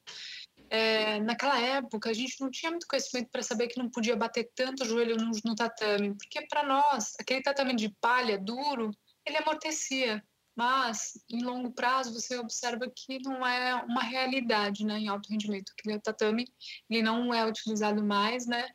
é, 0.70 1.20
naquela 1.22 1.60
época 1.60 2.10
a 2.10 2.14
gente 2.14 2.40
não 2.40 2.50
tinha 2.52 2.72
muito 2.72 2.88
conhecimento 2.88 3.30
para 3.32 3.44
saber 3.44 3.68
que 3.68 3.80
não 3.80 3.90
podia 3.90 4.16
bater 4.16 4.50
tanto 4.56 4.84
o 4.84 4.86
joelho 4.86 5.18
no, 5.18 5.32
no 5.44 5.56
tatame, 5.56 6.16
porque 6.16 6.46
para 6.48 6.64
nós 6.64 7.14
aquele 7.20 7.42
tatame 7.42 7.76
de 7.76 7.90
palha 8.02 8.38
duro 8.38 8.92
ele 9.26 9.38
amortecia, 9.38 10.24
mas 10.56 11.14
em 11.30 11.42
longo 11.44 11.72
prazo 11.72 12.14
você 12.14 12.38
observa 12.38 12.92
que 12.94 13.20
não 13.24 13.46
é 13.46 13.76
uma 13.76 14.02
realidade, 14.02 14.86
né, 14.86 15.00
em 15.00 15.08
alto 15.08 15.30
rendimento. 15.30 15.72
Aquele 15.78 16.00
tatame 16.00 16.46
ele 16.90 17.02
não 17.02 17.34
é 17.34 17.46
utilizado 17.46 18.04
mais, 18.04 18.46
né? 18.46 18.68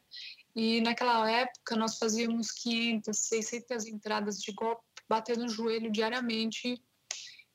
E 0.56 0.80
naquela 0.80 1.28
época 1.30 1.76
nós 1.76 1.98
fazíamos 1.98 2.50
500, 2.52 3.18
600 3.18 3.86
entradas 3.86 4.38
de 4.38 4.52
golpe 4.52 4.82
batendo 5.08 5.42
no 5.42 5.48
joelho 5.48 5.90
diariamente. 5.90 6.80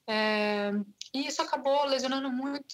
É, 0.10 0.72
e 1.14 1.28
isso 1.28 1.40
acabou 1.40 1.86
lesionando 1.86 2.32
muito 2.32 2.66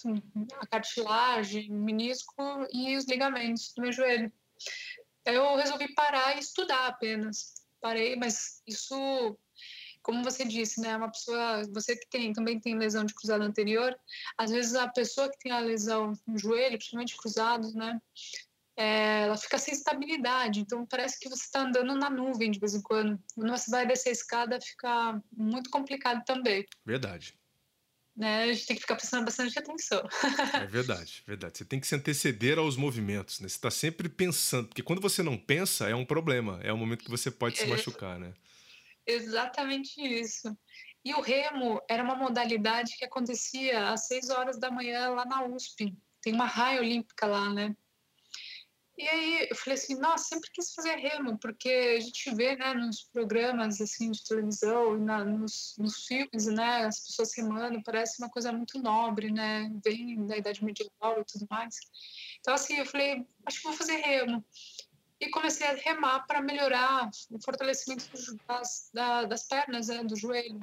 a 0.58 0.66
cartilagem, 0.66 1.70
o 1.70 1.74
menisco 1.74 2.34
e 2.72 2.96
os 2.96 3.04
ligamentos 3.04 3.74
do 3.74 3.82
meu 3.82 3.92
joelho. 3.92 4.32
Eu 5.22 5.54
resolvi 5.56 5.92
parar 5.94 6.36
e 6.36 6.40
estudar 6.40 6.86
apenas. 6.86 7.52
Parei, 7.78 8.16
mas 8.16 8.62
isso, 8.66 9.38
como 10.02 10.24
você 10.24 10.46
disse, 10.46 10.80
né, 10.80 10.96
uma 10.96 11.10
pessoa, 11.10 11.62
você 11.74 11.94
que 11.94 12.08
tem 12.08 12.32
também 12.32 12.58
tem 12.58 12.78
lesão 12.78 13.04
de 13.04 13.14
cruzado 13.14 13.42
anterior, 13.42 13.94
às 14.38 14.50
vezes 14.50 14.74
a 14.74 14.88
pessoa 14.88 15.28
que 15.30 15.38
tem 15.38 15.52
a 15.52 15.60
lesão 15.60 16.14
no 16.26 16.38
joelho, 16.38 16.78
principalmente 16.78 17.18
cruzados, 17.18 17.74
né, 17.74 18.00
é, 18.76 19.22
ela 19.22 19.36
fica 19.36 19.58
sem 19.58 19.72
estabilidade. 19.72 20.60
Então 20.60 20.84
parece 20.86 21.18
que 21.18 21.28
você 21.28 21.44
está 21.44 21.62
andando 21.62 21.94
na 21.94 22.10
nuvem 22.10 22.50
de 22.50 22.58
vez 22.58 22.74
em 22.74 22.82
quando. 22.82 23.18
Quando 23.34 23.50
você 23.50 23.70
vai 23.70 23.86
descer 23.86 24.10
a 24.10 24.12
escada, 24.12 24.60
fica 24.60 25.20
muito 25.32 25.70
complicado 25.70 26.22
também. 26.24 26.64
Verdade. 26.84 27.34
Né? 28.14 28.44
A 28.44 28.52
gente 28.52 28.66
tem 28.66 28.76
que 28.76 28.82
ficar 28.82 28.96
prestando 28.96 29.24
bastante 29.24 29.58
atenção. 29.58 30.02
é 30.54 30.66
verdade, 30.66 31.22
verdade. 31.26 31.58
Você 31.58 31.64
tem 31.64 31.78
que 31.78 31.86
se 31.86 31.94
anteceder 31.94 32.58
aos 32.58 32.76
movimentos, 32.76 33.40
né? 33.40 33.48
Você 33.48 33.56
está 33.56 33.70
sempre 33.70 34.08
pensando, 34.08 34.68
porque 34.68 34.82
quando 34.82 35.02
você 35.02 35.22
não 35.22 35.36
pensa, 35.36 35.88
é 35.88 35.94
um 35.94 36.04
problema. 36.04 36.58
É 36.62 36.72
um 36.72 36.78
momento 36.78 37.04
que 37.04 37.10
você 37.10 37.30
pode 37.30 37.58
é, 37.58 37.64
se 37.64 37.66
machucar, 37.66 38.18
né? 38.18 38.32
Exatamente 39.06 40.00
isso. 40.00 40.56
E 41.04 41.14
o 41.14 41.20
remo 41.20 41.80
era 41.88 42.02
uma 42.02 42.16
modalidade 42.16 42.96
que 42.96 43.04
acontecia 43.04 43.90
às 43.90 44.06
6 44.06 44.30
horas 44.30 44.58
da 44.58 44.70
manhã 44.70 45.10
lá 45.10 45.24
na 45.24 45.46
USP. 45.46 45.94
Tem 46.20 46.32
uma 46.32 46.46
raia 46.46 46.80
olímpica 46.80 47.26
lá, 47.26 47.52
né? 47.52 47.76
E 48.98 49.06
aí 49.06 49.48
eu 49.50 49.56
falei 49.56 49.74
assim, 49.78 49.94
nossa, 49.96 50.24
sempre 50.24 50.50
quis 50.50 50.72
fazer 50.72 50.96
remo, 50.96 51.36
porque 51.38 51.68
a 51.98 52.00
gente 52.00 52.34
vê, 52.34 52.56
né, 52.56 52.72
nos 52.72 53.02
programas, 53.02 53.78
assim, 53.78 54.10
de 54.10 54.24
televisão, 54.24 54.96
na, 54.96 55.22
nos, 55.22 55.76
nos 55.78 56.06
filmes, 56.06 56.46
né, 56.46 56.86
as 56.86 57.00
pessoas 57.00 57.36
remando, 57.36 57.82
parece 57.82 58.18
uma 58.18 58.30
coisa 58.30 58.50
muito 58.52 58.78
nobre, 58.80 59.30
né, 59.30 59.70
vem 59.84 60.26
da 60.26 60.38
idade 60.38 60.64
medieval 60.64 61.20
e 61.20 61.24
tudo 61.24 61.46
mais. 61.50 61.76
Então, 62.40 62.54
assim, 62.54 62.76
eu 62.76 62.86
falei, 62.86 63.26
acho 63.44 63.58
que 63.58 63.68
vou 63.68 63.76
fazer 63.76 63.96
remo. 63.96 64.42
E 65.20 65.28
comecei 65.30 65.66
a 65.66 65.74
remar 65.74 66.26
para 66.26 66.40
melhorar 66.40 67.10
o 67.30 67.38
fortalecimento 67.42 68.06
das, 68.46 68.90
das 69.28 69.46
pernas, 69.46 69.88
né, 69.88 70.04
do 70.04 70.16
joelho. 70.16 70.60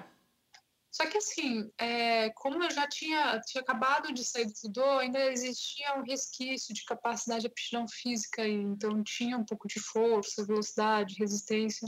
Só 0.93 1.07
que 1.07 1.17
assim, 1.17 1.71
é, 1.79 2.29
como 2.35 2.63
eu 2.63 2.69
já 2.69 2.87
tinha, 2.87 3.41
tinha 3.41 3.63
acabado 3.63 4.13
de 4.13 4.23
sair 4.23 4.45
do 4.45 4.53
judô, 4.55 4.99
ainda 4.99 5.19
existia 5.31 5.95
um 5.97 6.03
resquício 6.03 6.71
de 6.71 6.85
capacidade 6.85 7.41
de 7.41 7.47
aptidão 7.47 7.87
física, 7.87 8.47
e, 8.47 8.53
então 8.53 9.03
tinha 9.03 9.35
um 9.35 9.43
pouco 9.43 9.67
de 9.67 9.79
força, 9.79 10.45
velocidade, 10.45 11.15
resistência, 11.17 11.87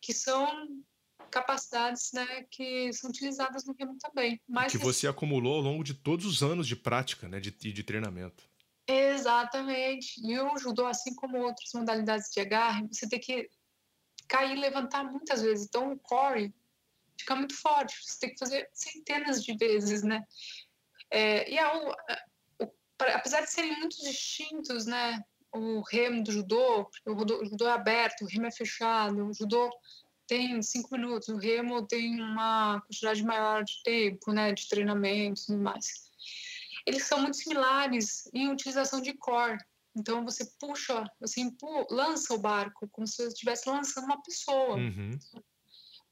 que 0.00 0.12
são 0.12 0.68
capacidades 1.30 2.10
né, 2.12 2.44
que 2.50 2.92
são 2.92 3.08
utilizadas 3.08 3.64
no 3.66 3.74
remo 3.78 3.96
também. 4.00 4.40
Mas 4.48 4.72
que 4.72 4.78
você 4.78 5.06
acumulou 5.06 5.54
ao 5.54 5.62
longo 5.62 5.84
de 5.84 5.94
todos 5.94 6.26
os 6.26 6.42
anos 6.42 6.66
de 6.66 6.74
prática, 6.74 7.28
né, 7.28 7.38
de, 7.38 7.52
de 7.52 7.82
treinamento. 7.84 8.42
Exatamente. 8.84 10.20
E 10.26 10.36
o 10.40 10.58
judô, 10.58 10.86
assim 10.86 11.14
como 11.14 11.38
outras 11.38 11.70
modalidades 11.72 12.30
de 12.32 12.40
agarre, 12.40 12.88
você 12.90 13.08
tem 13.08 13.20
que 13.20 13.48
cair 14.26 14.56
e 14.56 14.60
levantar 14.60 15.04
muitas 15.04 15.40
vezes. 15.40 15.66
Então, 15.66 15.92
o 15.92 15.98
core 16.00 16.52
fica 17.18 17.34
muito 17.36 17.54
forte, 17.54 17.94
você 18.02 18.18
tem 18.20 18.30
que 18.30 18.38
fazer 18.38 18.68
centenas 18.72 19.42
de 19.42 19.56
vezes, 19.56 20.02
né? 20.02 20.24
É, 21.10 21.50
e 21.50 21.58
a, 21.58 21.76
o, 21.76 21.94
apesar 22.98 23.42
de 23.42 23.50
serem 23.50 23.78
muito 23.78 23.96
distintos, 24.02 24.86
né? 24.86 25.22
O 25.52 25.82
remo 25.82 26.22
do 26.22 26.32
judô, 26.32 26.90
o 27.06 27.18
judô, 27.18 27.42
o 27.42 27.46
judô 27.46 27.68
é 27.68 27.72
aberto, 27.72 28.22
o 28.22 28.26
remo 28.26 28.46
é 28.46 28.50
fechado, 28.50 29.28
o 29.28 29.32
judô 29.32 29.70
tem 30.26 30.60
cinco 30.62 30.92
minutos, 30.92 31.28
o 31.28 31.36
remo 31.36 31.86
tem 31.86 32.20
uma 32.20 32.80
quantidade 32.80 33.22
maior 33.22 33.62
de 33.62 33.82
tempo, 33.82 34.32
né? 34.32 34.52
De 34.52 34.68
treinamento 34.68 35.42
e 35.42 35.46
tudo 35.46 35.58
mais. 35.58 36.10
Eles 36.86 37.04
são 37.04 37.20
muito 37.20 37.36
similares 37.36 38.28
em 38.32 38.50
utilização 38.50 39.00
de 39.00 39.14
core. 39.14 39.58
Então 39.96 40.24
você 40.24 40.44
puxa, 40.58 41.04
você 41.20 41.40
lança 41.88 42.34
o 42.34 42.38
barco 42.38 42.88
como 42.88 43.06
se 43.06 43.16
você 43.16 43.28
estivesse 43.28 43.68
lançando 43.68 44.04
uma 44.04 44.20
pessoa. 44.20 44.74
Uhum 44.74 45.16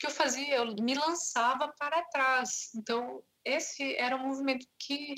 que 0.03 0.07
eu 0.07 0.11
fazia? 0.11 0.57
Eu 0.57 0.75
me 0.75 0.95
lançava 0.97 1.73
para 1.79 2.03
trás. 2.07 2.71
Então, 2.75 3.23
esse 3.45 3.95
era 3.95 4.17
um 4.17 4.27
movimento 4.27 4.67
que 4.77 5.15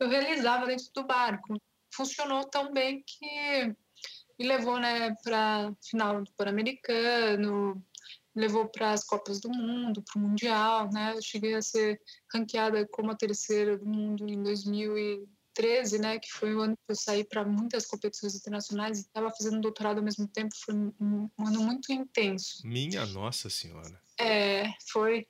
eu 0.00 0.08
realizava 0.08 0.66
dentro 0.66 0.86
do 0.92 1.04
barco. 1.04 1.56
Funcionou 1.94 2.42
tão 2.44 2.72
bem 2.72 3.04
que 3.06 3.66
me 4.36 4.48
levou 4.48 4.80
né, 4.80 5.14
para 5.22 5.72
final 5.80 6.24
do 6.24 6.32
Pan-Americano, 6.32 7.80
levou 8.34 8.68
para 8.68 8.90
as 8.90 9.04
Copas 9.04 9.40
do 9.40 9.48
Mundo, 9.48 10.02
para 10.02 10.20
o 10.20 10.22
Mundial. 10.22 10.90
Né? 10.92 11.14
Eu 11.14 11.22
cheguei 11.22 11.54
a 11.54 11.62
ser 11.62 12.00
ranqueada 12.34 12.84
como 12.88 13.12
a 13.12 13.16
terceira 13.16 13.78
do 13.78 13.86
mundo 13.86 14.28
em 14.28 14.42
2013, 14.42 16.00
né, 16.00 16.18
que 16.18 16.32
foi 16.32 16.52
o 16.52 16.62
ano 16.62 16.76
que 16.76 16.90
eu 16.90 16.96
saí 16.96 17.22
para 17.22 17.44
muitas 17.44 17.86
competições 17.86 18.34
internacionais 18.34 18.98
e 18.98 19.02
estava 19.02 19.30
fazendo 19.30 19.60
doutorado 19.60 19.98
ao 19.98 20.04
mesmo 20.04 20.26
tempo. 20.26 20.52
Foi 20.64 20.74
um 20.74 21.30
ano 21.46 21.60
muito 21.60 21.92
intenso. 21.92 22.66
Minha 22.66 23.06
Nossa 23.06 23.48
Senhora! 23.48 24.04
É, 24.18 24.72
foi. 24.90 25.26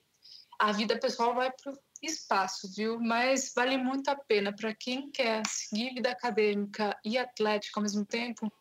A 0.59 0.71
vida 0.71 0.99
pessoal 0.99 1.35
vai 1.35 1.51
para 1.51 1.71
o 1.71 1.77
espaço, 2.01 2.71
viu? 2.75 2.99
Mas 2.99 3.51
vale 3.55 3.77
muito 3.77 4.09
a 4.09 4.15
pena 4.15 4.53
para 4.53 4.73
quem 4.73 5.11
quer 5.11 5.43
seguir 5.47 5.93
vida 5.93 6.11
acadêmica 6.11 6.97
e 7.03 7.17
atlética 7.17 7.79
ao 7.79 7.83
mesmo 7.83 8.05
tempo. 8.05 8.51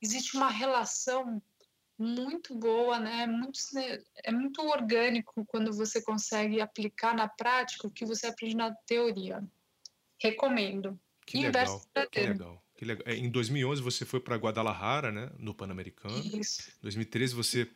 Existe 0.00 0.36
uma 0.36 0.50
relação 0.50 1.42
muito 1.98 2.56
boa, 2.56 2.98
né? 2.98 3.26
Muito, 3.26 3.58
é 4.24 4.32
muito 4.32 4.62
orgânico 4.62 5.44
quando 5.46 5.72
você 5.72 6.02
consegue 6.02 6.60
aplicar 6.60 7.14
na 7.14 7.28
prática 7.28 7.86
o 7.86 7.90
que 7.90 8.04
você 8.04 8.26
aprende 8.26 8.56
na 8.56 8.74
teoria. 8.86 9.42
Recomendo. 10.20 10.98
Que 11.26 11.38
legal, 11.40 11.80
que 12.10 12.20
legal, 12.20 12.64
que 12.76 12.84
legal. 12.84 13.04
É, 13.06 13.14
em 13.14 13.30
2011 13.30 13.80
você 13.80 14.04
foi 14.04 14.20
para 14.20 14.36
Guadalajara, 14.36 15.12
né? 15.12 15.30
No 15.38 15.54
Pan-Americano. 15.54 16.18
Isso. 16.18 16.70
Em 16.78 16.82
2013 16.82 17.34
você 17.34 17.70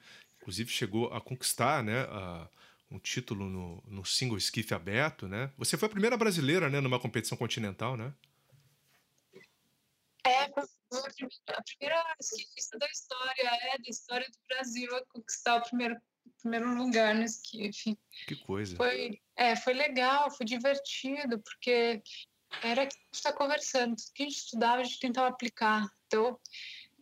inclusive 0.47 0.71
chegou 0.71 1.13
a 1.13 1.21
conquistar 1.21 1.83
né, 1.83 2.03
a, 2.03 2.49
um 2.89 3.01
título 3.01 3.49
no, 3.49 3.83
no 3.89 4.05
single 4.05 4.39
esquife 4.39 4.73
aberto, 4.73 5.27
né? 5.27 5.53
Você 5.59 5.77
foi 5.77 5.87
a 5.87 5.91
primeira 5.91 6.17
brasileira, 6.17 6.71
né, 6.71 6.81
numa 6.81 7.01
competição 7.01 7.37
continental, 7.37 7.97
né? 7.97 8.15
É, 10.25 10.45
a 10.45 11.63
primeira 11.63 12.17
esquifista 12.21 12.79
da 12.79 12.87
história, 12.87 13.43
é, 13.43 13.79
da 13.79 13.89
história 13.89 14.27
do 14.29 14.39
Brasil 14.49 14.97
a 14.97 15.05
conquistar 15.07 15.57
o 15.57 15.63
primeiro, 15.63 15.97
primeiro 16.41 16.75
lugar 16.77 17.13
no 17.13 17.25
esquife. 17.25 17.99
Que 18.29 18.37
coisa. 18.37 18.77
Foi, 18.77 19.21
é, 19.35 19.57
foi 19.57 19.75
legal, 19.75 20.31
foi 20.31 20.47
divertido, 20.47 21.41
porque 21.41 22.01
era 22.63 22.87
que 22.87 22.97
a 22.97 23.05
gente 23.05 23.15
está 23.15 23.33
conversando, 23.33 23.97
tudo 23.97 24.13
que 24.15 24.23
a 24.23 24.27
gente 24.27 24.39
estudava, 24.39 24.81
a 24.81 24.85
gente 24.85 25.01
tentava 25.01 25.27
aplicar. 25.27 25.89
Então, 26.07 26.39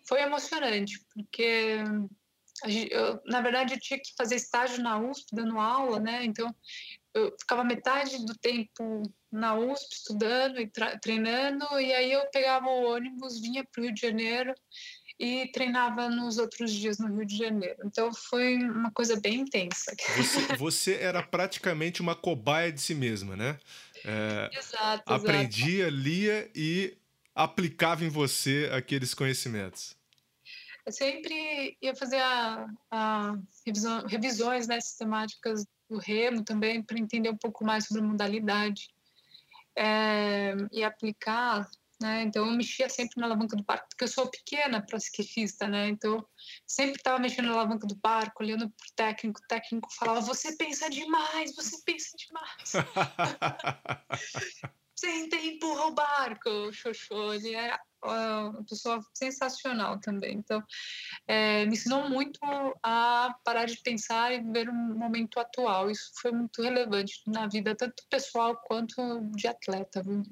foi 0.06 0.22
emocionante, 0.22 0.98
porque 1.12 1.78
eu, 2.90 3.20
na 3.26 3.40
verdade, 3.40 3.74
eu 3.74 3.80
tinha 3.80 3.98
que 3.98 4.14
fazer 4.16 4.36
estágio 4.36 4.82
na 4.82 4.98
USP, 4.98 5.26
dando 5.32 5.58
aula, 5.58 5.98
né? 5.98 6.24
Então, 6.24 6.54
eu 7.12 7.34
ficava 7.38 7.64
metade 7.64 8.24
do 8.24 8.34
tempo 8.36 9.02
na 9.30 9.54
USP 9.54 9.94
estudando 9.94 10.60
e 10.60 10.70
treinando, 11.00 11.64
e 11.80 11.92
aí 11.92 12.12
eu 12.12 12.28
pegava 12.30 12.66
o 12.66 12.92
ônibus, 12.92 13.40
vinha 13.40 13.64
para 13.64 13.80
o 13.80 13.84
Rio 13.84 13.94
de 13.94 14.00
Janeiro 14.00 14.54
e 15.18 15.50
treinava 15.52 16.08
nos 16.08 16.38
outros 16.38 16.72
dias 16.72 16.98
no 16.98 17.14
Rio 17.16 17.26
de 17.26 17.36
Janeiro. 17.36 17.78
Então 17.84 18.12
foi 18.12 18.56
uma 18.56 18.90
coisa 18.90 19.18
bem 19.18 19.40
intensa. 19.40 19.94
Você, 20.16 20.40
você 20.56 20.94
era 20.94 21.22
praticamente 21.22 22.00
uma 22.00 22.16
cobaia 22.16 22.72
de 22.72 22.80
si 22.80 22.94
mesma, 22.94 23.36
né? 23.36 23.58
É, 24.04 24.50
exato. 24.52 25.02
Aprendia, 25.12 25.86
exato. 25.86 26.02
lia 26.02 26.50
e 26.54 26.96
aplicava 27.34 28.04
em 28.04 28.08
você 28.08 28.68
aqueles 28.72 29.14
conhecimentos 29.14 29.96
eu 30.86 30.92
sempre 30.92 31.76
ia 31.80 31.96
fazer 31.96 32.18
a, 32.18 32.66
a 32.90 33.38
revisão, 33.66 34.06
revisões 34.06 34.66
né, 34.66 34.78
sistemáticas 34.80 35.64
do 35.88 35.98
remo 35.98 36.44
também 36.44 36.82
para 36.82 36.98
entender 36.98 37.30
um 37.30 37.36
pouco 37.36 37.64
mais 37.64 37.86
sobre 37.86 38.02
modalidade 38.02 38.90
é, 39.76 40.54
e 40.70 40.84
aplicar. 40.84 41.68
Né? 42.00 42.22
Então, 42.22 42.46
eu 42.46 42.52
mexia 42.52 42.88
sempre 42.88 43.20
na 43.20 43.26
alavanca 43.26 43.56
do 43.56 43.62
barco, 43.62 43.88
porque 43.88 44.04
eu 44.04 44.08
sou 44.08 44.28
pequena 44.28 44.84
para 44.84 44.98
esquifista, 44.98 45.68
né? 45.68 45.88
Então, 45.88 46.26
sempre 46.66 46.96
estava 46.96 47.18
mexendo 47.18 47.46
na 47.46 47.54
alavanca 47.54 47.86
do 47.86 47.94
barco, 47.94 48.42
olhando 48.42 48.68
para 48.68 48.84
o 48.84 48.94
técnico. 48.96 49.40
O 49.40 49.46
técnico 49.46 49.88
falava: 49.94 50.20
Você 50.20 50.56
pensa 50.56 50.90
demais, 50.90 51.54
você 51.54 51.80
pensa 51.84 52.10
demais. 52.18 52.72
senta 55.04 55.36
e 55.36 55.54
empurra 55.54 55.86
o 55.86 55.94
barco, 55.94 56.72
Xoxô, 56.72 57.32
ele 57.32 57.54
é 57.54 57.78
uma 58.04 58.64
pessoa 58.64 59.00
sensacional 59.12 59.98
também. 60.00 60.36
Então, 60.36 60.62
é, 61.26 61.64
me 61.66 61.72
ensinou 61.72 62.08
muito 62.08 62.38
a 62.82 63.34
parar 63.44 63.66
de 63.66 63.80
pensar 63.82 64.32
e 64.32 64.40
viver 64.40 64.68
um 64.68 64.98
momento 64.98 65.40
atual. 65.40 65.90
Isso 65.90 66.10
foi 66.20 66.32
muito 66.32 66.62
relevante 66.62 67.20
na 67.26 67.46
vida, 67.46 67.74
tanto 67.74 68.04
pessoal 68.10 68.56
quanto 68.64 68.96
de 69.34 69.46
atleta. 69.46 70.02
Viu? 70.02 70.22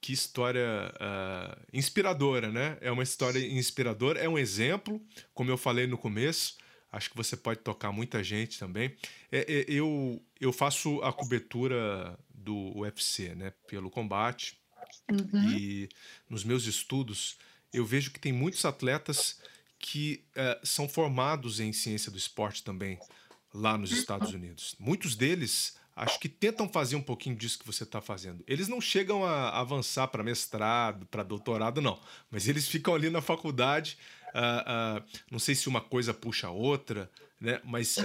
Que 0.00 0.12
história 0.12 0.92
uh, 0.94 1.66
inspiradora, 1.72 2.50
né? 2.50 2.78
É 2.80 2.90
uma 2.90 3.02
história 3.02 3.38
inspiradora, 3.38 4.18
é 4.18 4.28
um 4.28 4.38
exemplo, 4.38 5.00
como 5.34 5.50
eu 5.50 5.58
falei 5.58 5.86
no 5.86 5.98
começo. 5.98 6.56
Acho 6.92 7.10
que 7.10 7.16
você 7.16 7.36
pode 7.36 7.60
tocar 7.60 7.92
muita 7.92 8.22
gente 8.24 8.58
também. 8.58 8.96
É, 9.30 9.40
é, 9.40 9.64
eu, 9.68 10.20
eu 10.40 10.52
faço 10.52 11.00
a 11.02 11.12
cobertura 11.12 12.18
do 12.34 12.78
UFC, 12.78 13.34
né? 13.34 13.52
Pelo 13.68 13.90
combate. 13.90 14.59
Uhum. 15.10 15.50
E 15.50 15.88
nos 16.28 16.44
meus 16.44 16.66
estudos, 16.66 17.36
eu 17.72 17.84
vejo 17.84 18.10
que 18.10 18.20
tem 18.20 18.32
muitos 18.32 18.64
atletas 18.64 19.38
que 19.78 20.22
uh, 20.36 20.66
são 20.66 20.88
formados 20.88 21.58
em 21.58 21.72
ciência 21.72 22.10
do 22.10 22.18
esporte 22.18 22.62
também, 22.62 22.98
lá 23.52 23.76
nos 23.78 23.90
Estados 23.92 24.32
Unidos. 24.32 24.76
Muitos 24.78 25.16
deles 25.16 25.78
acho 25.96 26.18
que 26.18 26.28
tentam 26.28 26.68
fazer 26.68 26.96
um 26.96 27.02
pouquinho 27.02 27.36
disso 27.36 27.58
que 27.58 27.66
você 27.66 27.82
está 27.82 28.00
fazendo. 28.00 28.42
Eles 28.46 28.68
não 28.68 28.80
chegam 28.80 29.24
a 29.24 29.58
avançar 29.58 30.08
para 30.08 30.22
mestrado, 30.22 31.06
para 31.06 31.22
doutorado, 31.22 31.80
não. 31.80 32.00
Mas 32.30 32.48
eles 32.48 32.68
ficam 32.68 32.94
ali 32.94 33.10
na 33.10 33.20
faculdade. 33.20 33.98
Uh, 34.28 35.00
uh, 35.00 35.20
não 35.30 35.38
sei 35.38 35.54
se 35.54 35.68
uma 35.68 35.80
coisa 35.80 36.14
puxa 36.14 36.46
a 36.46 36.50
outra, 36.50 37.10
né? 37.40 37.60
Mas 37.64 37.96
uh, 37.96 38.02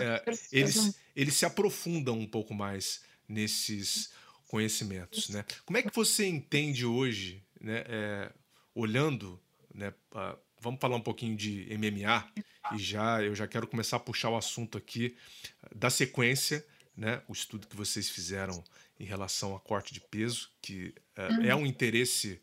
eles, 0.52 1.00
eles 1.16 1.36
se 1.36 1.46
aprofundam 1.46 2.18
um 2.20 2.28
pouco 2.28 2.54
mais 2.54 3.02
nesses 3.28 4.12
conhecimentos, 4.56 5.30
né? 5.30 5.46
Como 5.66 5.78
é 5.78 5.82
que 5.82 5.94
você 5.94 6.26
entende 6.26 6.86
hoje, 6.86 7.44
né? 7.60 7.84
É, 7.88 8.32
olhando, 8.74 9.40
né? 9.74 9.94
vamos 10.60 10.80
falar 10.80 10.96
um 10.96 11.02
pouquinho 11.02 11.36
de 11.36 11.68
MMA 11.78 12.28
e 12.74 12.78
já 12.78 13.22
eu 13.22 13.36
já 13.36 13.48
quero 13.48 13.68
começar 13.68 13.98
a 13.98 14.00
puxar 14.00 14.30
o 14.30 14.38
assunto 14.38 14.78
aqui 14.78 15.16
da 15.74 15.90
sequência 15.90 16.66
né, 16.96 17.22
o 17.28 17.34
estudo 17.34 17.68
que 17.68 17.76
vocês 17.76 18.10
fizeram 18.10 18.64
em 19.00 19.04
relação 19.04 19.56
a 19.56 19.60
corte 19.60 19.94
de 19.94 20.00
peso, 20.00 20.50
que 20.62 20.94
é, 21.16 21.28
uhum. 21.28 21.44
é 21.44 21.56
um 21.56 21.66
interesse 21.66 22.42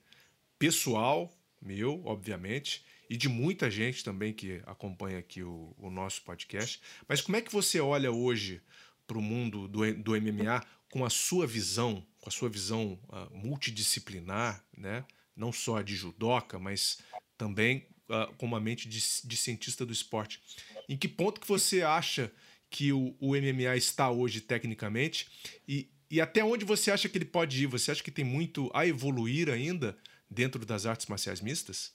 pessoal 0.58 1.32
meu, 1.60 2.02
obviamente, 2.04 2.84
e 3.08 3.16
de 3.16 3.28
muita 3.28 3.70
gente 3.70 4.04
também 4.04 4.32
que 4.32 4.60
acompanha 4.66 5.18
aqui 5.18 5.42
o, 5.42 5.74
o 5.78 5.88
nosso 5.88 6.22
podcast. 6.22 6.80
Mas 7.08 7.20
como 7.20 7.36
é 7.36 7.40
que 7.40 7.52
você 7.52 7.80
olha 7.80 8.10
hoje 8.10 8.60
para 9.06 9.16
o 9.16 9.22
mundo 9.22 9.68
do, 9.68 9.94
do 9.94 10.20
MMA 10.20 10.64
com 10.92 11.06
a 11.06 11.10
sua 11.10 11.46
visão, 11.46 12.06
com 12.20 12.28
a 12.28 12.30
sua 12.30 12.50
visão 12.50 13.00
uh, 13.08 13.34
multidisciplinar, 13.34 14.62
né? 14.76 15.06
não 15.34 15.50
só 15.50 15.80
de 15.80 15.96
judoca, 15.96 16.58
mas 16.58 16.98
também 17.38 17.88
uh, 18.10 18.30
com 18.34 18.44
uma 18.44 18.60
mente 18.60 18.86
de, 18.86 19.02
de 19.24 19.36
cientista 19.38 19.86
do 19.86 19.92
esporte. 19.92 20.42
Em 20.86 20.94
que 20.94 21.08
ponto 21.08 21.40
que 21.40 21.48
você 21.48 21.80
acha 21.80 22.30
que 22.68 22.92
o, 22.92 23.16
o 23.18 23.30
MMA 23.30 23.74
está 23.74 24.10
hoje 24.10 24.42
tecnicamente 24.42 25.30
e, 25.66 25.90
e 26.10 26.20
até 26.20 26.44
onde 26.44 26.62
você 26.62 26.90
acha 26.90 27.08
que 27.08 27.16
ele 27.16 27.24
pode 27.24 27.62
ir? 27.62 27.66
Você 27.68 27.90
acha 27.90 28.02
que 28.02 28.10
tem 28.10 28.24
muito 28.24 28.70
a 28.74 28.86
evoluir 28.86 29.48
ainda 29.48 29.96
dentro 30.28 30.62
das 30.66 30.84
artes 30.84 31.06
marciais 31.06 31.40
mistas? 31.40 31.94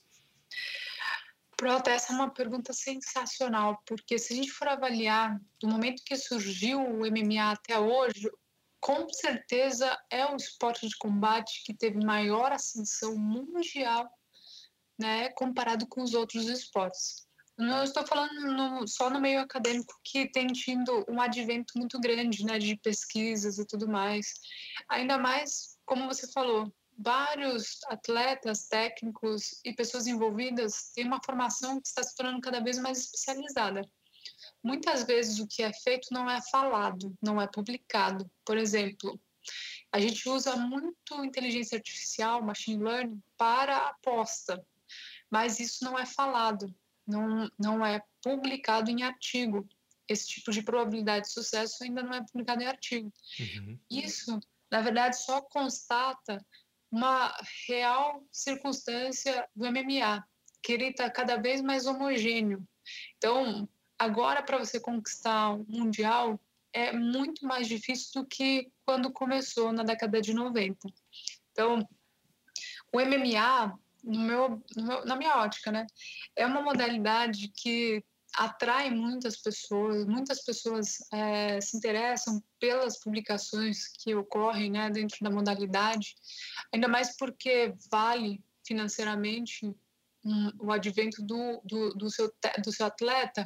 Pronto, 1.56 1.88
essa 1.88 2.12
é 2.12 2.16
uma 2.16 2.30
pergunta 2.30 2.72
sensacional, 2.72 3.80
porque 3.86 4.18
se 4.18 4.32
a 4.32 4.36
gente 4.36 4.50
for 4.50 4.66
avaliar 4.66 5.40
do 5.60 5.68
momento 5.68 6.02
que 6.04 6.16
surgiu 6.16 6.80
o 6.80 7.08
MMA 7.08 7.52
até 7.52 7.78
hoje, 7.78 8.28
com 8.80 9.08
certeza 9.10 9.96
é 10.10 10.26
o 10.26 10.36
esporte 10.36 10.88
de 10.88 10.96
combate 10.96 11.62
que 11.64 11.74
teve 11.74 12.04
maior 12.04 12.52
ascensão 12.52 13.16
mundial, 13.16 14.08
né, 14.98 15.30
comparado 15.30 15.86
com 15.86 16.02
os 16.02 16.14
outros 16.14 16.48
esportes. 16.48 17.26
Não 17.56 17.82
estou 17.82 18.06
falando 18.06 18.40
no, 18.40 18.86
só 18.86 19.10
no 19.10 19.20
meio 19.20 19.40
acadêmico 19.40 19.92
que 20.04 20.30
tem 20.30 20.46
tido 20.46 21.04
um 21.08 21.20
advento 21.20 21.72
muito 21.76 21.98
grande, 21.98 22.44
né, 22.44 22.56
de 22.58 22.76
pesquisas 22.76 23.58
e 23.58 23.66
tudo 23.66 23.88
mais. 23.88 24.32
Ainda 24.88 25.18
mais, 25.18 25.76
como 25.84 26.06
você 26.06 26.30
falou, 26.30 26.72
vários 26.96 27.78
atletas, 27.86 28.68
técnicos 28.68 29.60
e 29.64 29.72
pessoas 29.72 30.06
envolvidas 30.06 30.92
têm 30.94 31.06
uma 31.06 31.20
formação 31.24 31.80
que 31.80 31.88
está 31.88 32.02
se 32.02 32.14
tornando 32.14 32.40
cada 32.40 32.60
vez 32.60 32.78
mais 32.78 32.98
especializada. 32.98 33.82
Muitas 34.62 35.04
vezes 35.04 35.38
o 35.38 35.46
que 35.46 35.62
é 35.62 35.72
feito 35.72 36.08
não 36.10 36.28
é 36.28 36.40
falado, 36.42 37.16
não 37.22 37.40
é 37.40 37.46
publicado. 37.46 38.30
Por 38.44 38.56
exemplo, 38.56 39.20
a 39.92 40.00
gente 40.00 40.28
usa 40.28 40.56
muito 40.56 41.24
inteligência 41.24 41.76
artificial, 41.76 42.42
machine 42.42 42.82
learning, 42.82 43.22
para 43.36 43.88
aposta, 43.88 44.64
mas 45.30 45.60
isso 45.60 45.84
não 45.84 45.98
é 45.98 46.04
falado 46.04 46.74
não, 47.08 47.50
não 47.58 47.84
é 47.84 48.02
publicado 48.22 48.90
em 48.90 49.02
artigo. 49.02 49.66
Esse 50.06 50.28
tipo 50.28 50.52
de 50.52 50.62
probabilidade 50.62 51.26
de 51.26 51.32
sucesso 51.32 51.82
ainda 51.82 52.02
não 52.02 52.12
é 52.12 52.24
publicado 52.24 52.62
em 52.62 52.66
artigo. 52.66 53.12
Uhum. 53.40 53.78
Isso, 53.90 54.38
na 54.70 54.82
verdade, 54.82 55.18
só 55.18 55.40
constata 55.40 56.44
uma 56.90 57.34
real 57.66 58.22
circunstância 58.30 59.48
do 59.56 59.66
MMA, 59.66 60.24
que 60.62 60.72
ele 60.72 60.88
está 60.88 61.10
cada 61.10 61.36
vez 61.36 61.60
mais 61.62 61.86
homogêneo. 61.86 62.66
Então, 63.16 63.68
agora, 63.98 64.42
para 64.42 64.58
você 64.58 64.78
conquistar 64.78 65.52
um 65.52 65.64
mundial, 65.68 66.40
é 66.72 66.92
muito 66.92 67.46
mais 67.46 67.66
difícil 67.66 68.22
do 68.22 68.28
que 68.28 68.70
quando 68.84 69.12
começou 69.12 69.72
na 69.72 69.82
década 69.82 70.20
de 70.20 70.32
90. 70.32 70.88
Então, 71.52 71.86
o 72.92 73.00
MMA 73.00 73.78
no 74.04 74.20
meu, 74.20 74.62
no 74.76 74.82
meu, 74.82 75.04
na 75.04 75.16
minha 75.16 75.36
ótica, 75.38 75.72
né? 75.72 75.86
É 76.36 76.46
uma 76.46 76.62
modalidade 76.62 77.48
que 77.48 78.02
atrai 78.34 78.90
muitas 78.90 79.36
pessoas, 79.40 80.06
muitas 80.06 80.44
pessoas 80.44 80.98
é, 81.12 81.60
se 81.60 81.76
interessam 81.76 82.42
pelas 82.60 83.00
publicações 83.00 83.88
que 83.88 84.14
ocorrem 84.14 84.70
né, 84.70 84.90
dentro 84.90 85.18
da 85.22 85.30
modalidade, 85.30 86.14
ainda 86.72 86.88
mais 86.88 87.16
porque 87.16 87.74
vale 87.90 88.42
financeiramente 88.64 89.74
o 90.60 90.72
advento 90.72 91.22
do, 91.22 91.60
do, 91.64 91.90
do, 91.94 92.10
seu, 92.10 92.32
do 92.62 92.72
seu 92.72 92.86
atleta, 92.86 93.44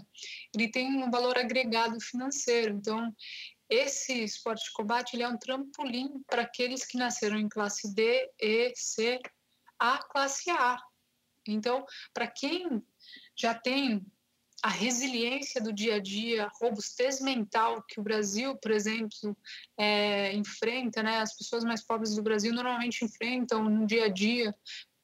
ele 0.55 0.71
tem 0.71 1.03
um 1.03 1.11
valor 1.11 1.38
agregado 1.38 2.01
financeiro. 2.01 2.75
Então, 2.75 3.14
esse 3.68 4.25
esporte 4.25 4.64
de 4.64 4.73
combate 4.73 5.14
ele 5.14 5.23
é 5.23 5.29
um 5.29 5.38
trampolim 5.38 6.23
para 6.27 6.42
aqueles 6.42 6.85
que 6.85 6.99
nasceram 6.99 7.38
em 7.38 7.49
classe 7.49 7.95
D, 7.95 8.31
E, 8.40 8.73
C 8.77 9.21
a 9.79 9.99
classe 9.99 10.51
A. 10.51 10.79
Então, 11.49 11.85
para 12.14 12.27
quem 12.27 12.83
já 13.37 13.53
tem 13.53 14.05
a 14.62 14.68
resiliência 14.68 15.61
do 15.61 15.73
dia 15.73 15.97
a 15.97 15.99
dia, 15.99 16.45
a 16.45 16.51
robustez 16.61 17.21
mental 17.21 17.83
que 17.83 17.99
o 17.99 18.03
Brasil, 18.03 18.57
por 18.59 18.71
exemplo, 18.71 19.37
é, 19.77 20.33
enfrenta, 20.35 21.03
né? 21.03 21.18
As 21.18 21.37
pessoas 21.37 21.64
mais 21.64 21.85
pobres 21.85 22.14
do 22.14 22.23
Brasil 22.23 22.55
normalmente 22.55 23.05
enfrentam 23.05 23.64
no 23.64 23.85
dia 23.87 24.05
a 24.05 24.09
dia 24.09 24.55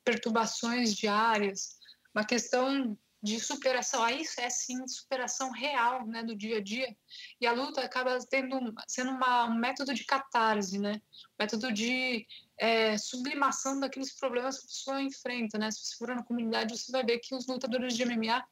perturbações 0.08 0.94
diárias, 0.94 1.76
uma 2.14 2.24
questão 2.24 2.98
de 3.22 3.38
superação. 3.38 4.02
Aí 4.02 4.22
é 4.38 4.48
sim 4.48 4.86
superação 4.88 5.50
real, 5.50 6.06
né, 6.06 6.22
do 6.22 6.34
dia 6.34 6.56
a 6.56 6.62
dia. 6.62 6.96
E 7.38 7.46
a 7.46 7.52
luta 7.52 7.82
acaba 7.82 8.18
tendo 8.30 8.58
sendo 8.86 9.10
uma, 9.10 9.44
um 9.44 9.58
método 9.58 9.92
de 9.92 10.04
catarse, 10.04 10.78
né? 10.78 11.02
método 11.38 11.70
de 11.70 12.26
é, 12.58 12.96
sublimação 12.96 13.78
daqueles 13.78 14.18
problemas 14.18 14.58
que 14.58 14.64
a 14.64 14.68
pessoa 14.68 15.02
enfrenta, 15.02 15.58
né? 15.58 15.70
Se 15.70 15.80
você 15.80 15.96
for 15.96 16.08
na 16.08 16.22
comunidade, 16.22 16.78
você 16.78 16.90
vai 16.90 17.04
ver 17.04 17.18
que 17.18 17.34
os 17.34 17.46
lutadores 17.46 17.94
de 17.94 18.04
MMA 18.06 18.42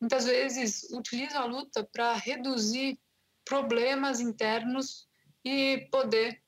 muitas 0.00 0.24
vezes 0.24 0.84
utilizam 0.92 1.42
a 1.42 1.44
luta 1.44 1.86
para 1.92 2.14
reduzir 2.14 2.98
problemas 3.44 4.18
internos 4.18 5.06
e 5.44 5.88
poder 5.90 6.42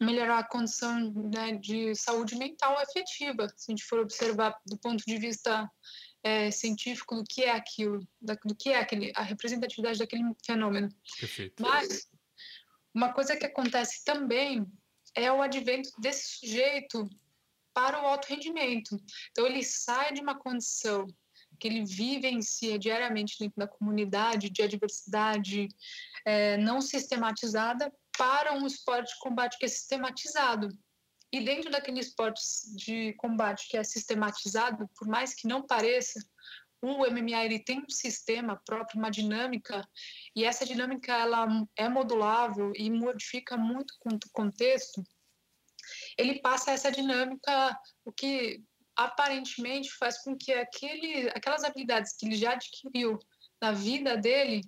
melhorar 0.00 0.38
a 0.38 0.48
condição 0.48 1.12
né, 1.12 1.52
de 1.52 1.94
saúde 1.94 2.34
mental 2.36 2.80
efetiva, 2.80 3.48
se 3.54 3.70
a 3.70 3.72
gente 3.72 3.84
for 3.84 4.00
observar 4.00 4.58
do 4.66 4.78
ponto 4.78 5.04
de 5.04 5.18
vista 5.18 5.70
é, 6.22 6.50
científico 6.50 7.16
do 7.16 7.24
que 7.24 7.42
é 7.42 7.50
aquilo, 7.50 8.06
do 8.20 8.54
que 8.54 8.70
é 8.70 8.78
aquele, 8.78 9.12
a 9.14 9.22
representatividade 9.22 9.98
daquele 9.98 10.24
fenômeno. 10.44 10.88
Perfeito. 11.18 11.62
Mas 11.62 12.08
uma 12.94 13.12
coisa 13.12 13.36
que 13.36 13.46
acontece 13.46 14.04
também 14.04 14.66
é 15.14 15.30
o 15.30 15.42
advento 15.42 15.90
desse 15.98 16.38
sujeito 16.38 17.08
para 17.72 18.02
o 18.02 18.06
alto 18.06 18.26
rendimento. 18.28 19.00
Então, 19.30 19.46
ele 19.46 19.64
sai 19.64 20.12
de 20.12 20.20
uma 20.20 20.38
condição 20.38 21.06
que 21.58 21.68
ele 21.68 21.84
vivencia 21.84 22.78
diariamente 22.78 23.36
dentro 23.38 23.58
da 23.58 23.68
comunidade, 23.68 24.50
de 24.50 24.62
adversidade 24.62 25.68
é, 26.24 26.56
não 26.56 26.80
sistematizada, 26.80 27.92
para 28.20 28.52
um 28.52 28.66
esporte 28.66 29.14
de 29.14 29.18
combate 29.18 29.56
que 29.56 29.64
é 29.64 29.68
sistematizado. 29.68 30.68
E 31.32 31.40
dentro 31.40 31.70
daquele 31.70 32.00
esporte 32.00 32.42
de 32.76 33.14
combate 33.14 33.66
que 33.66 33.78
é 33.78 33.82
sistematizado, 33.82 34.86
por 34.94 35.08
mais 35.08 35.32
que 35.32 35.48
não 35.48 35.66
pareça, 35.66 36.20
o 36.82 37.06
MMA 37.10 37.44
ele 37.46 37.58
tem 37.58 37.78
um 37.80 37.88
sistema 37.88 38.60
próprio, 38.66 38.98
uma 38.98 39.10
dinâmica, 39.10 39.88
e 40.36 40.44
essa 40.44 40.66
dinâmica 40.66 41.16
ela 41.16 41.46
é 41.74 41.88
modulável 41.88 42.72
e 42.76 42.90
modifica 42.90 43.56
muito 43.56 43.94
com 44.00 44.10
o 44.10 44.18
contexto. 44.32 45.02
ele 46.18 46.42
passa 46.42 46.72
essa 46.72 46.92
dinâmica, 46.92 47.74
o 48.04 48.12
que 48.12 48.62
aparentemente 48.94 49.90
faz 49.92 50.22
com 50.22 50.36
que 50.36 50.52
aquele, 50.52 51.30
aquelas 51.30 51.64
habilidades 51.64 52.14
que 52.14 52.26
ele 52.26 52.36
já 52.36 52.52
adquiriu 52.52 53.18
na 53.62 53.72
vida 53.72 54.14
dele 54.14 54.60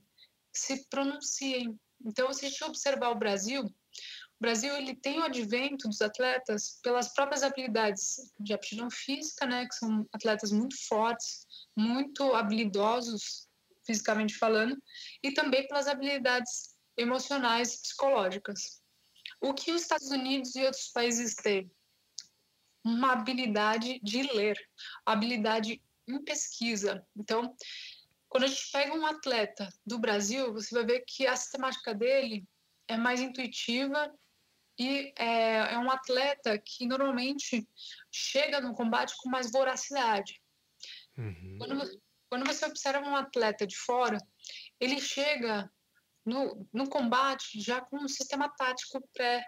se 0.54 0.88
pronunciem. 0.88 1.78
Então, 2.04 2.32
se 2.32 2.46
a 2.46 2.48
gente 2.48 2.64
observar 2.64 3.10
o 3.10 3.18
Brasil, 3.18 3.62
o 3.64 4.40
Brasil 4.40 4.76
ele 4.76 4.94
tem 4.94 5.20
o 5.20 5.24
advento 5.24 5.88
dos 5.88 6.00
atletas 6.00 6.80
pelas 6.82 7.12
próprias 7.14 7.42
habilidades 7.42 8.32
de 8.40 8.52
aptidão 8.52 8.90
física, 8.90 9.46
né, 9.46 9.66
que 9.66 9.74
são 9.74 10.06
atletas 10.12 10.50
muito 10.50 10.74
fortes, 10.88 11.46
muito 11.76 12.34
habilidosos 12.34 13.48
fisicamente 13.86 14.36
falando, 14.36 14.80
e 15.22 15.32
também 15.32 15.66
pelas 15.66 15.86
habilidades 15.86 16.76
emocionais 16.96 17.74
e 17.74 17.82
psicológicas. 17.82 18.82
O 19.40 19.54
que 19.54 19.72
os 19.72 19.82
Estados 19.82 20.10
Unidos 20.10 20.54
e 20.54 20.64
outros 20.64 20.88
países 20.88 21.34
têm? 21.34 21.70
Uma 22.84 23.12
habilidade 23.12 24.00
de 24.02 24.22
ler, 24.22 24.58
habilidade 25.06 25.82
em 26.08 26.22
pesquisa. 26.24 27.04
Então, 27.16 27.54
quando 28.32 28.44
a 28.44 28.46
gente 28.46 28.70
pega 28.72 28.94
um 28.94 29.04
atleta 29.04 29.68
do 29.84 29.98
Brasil, 29.98 30.54
você 30.54 30.74
vai 30.74 30.86
ver 30.86 31.04
que 31.06 31.26
a 31.26 31.36
sistemática 31.36 31.94
dele 31.94 32.48
é 32.88 32.96
mais 32.96 33.20
intuitiva 33.20 34.10
e 34.78 35.12
é, 35.18 35.74
é 35.74 35.78
um 35.78 35.90
atleta 35.90 36.58
que 36.58 36.86
normalmente 36.86 37.68
chega 38.10 38.58
no 38.58 38.72
combate 38.72 39.12
com 39.18 39.28
mais 39.28 39.52
voracidade. 39.52 40.40
Uhum. 41.18 41.58
Quando, 41.58 42.00
quando 42.30 42.46
você 42.46 42.64
observa 42.64 43.06
um 43.06 43.14
atleta 43.14 43.66
de 43.66 43.76
fora, 43.76 44.16
ele 44.80 44.98
chega 44.98 45.70
no, 46.24 46.66
no 46.72 46.88
combate 46.88 47.60
já 47.60 47.82
com 47.82 47.98
um 47.98 48.08
sistema 48.08 48.48
tático 48.48 49.06
pré 49.12 49.44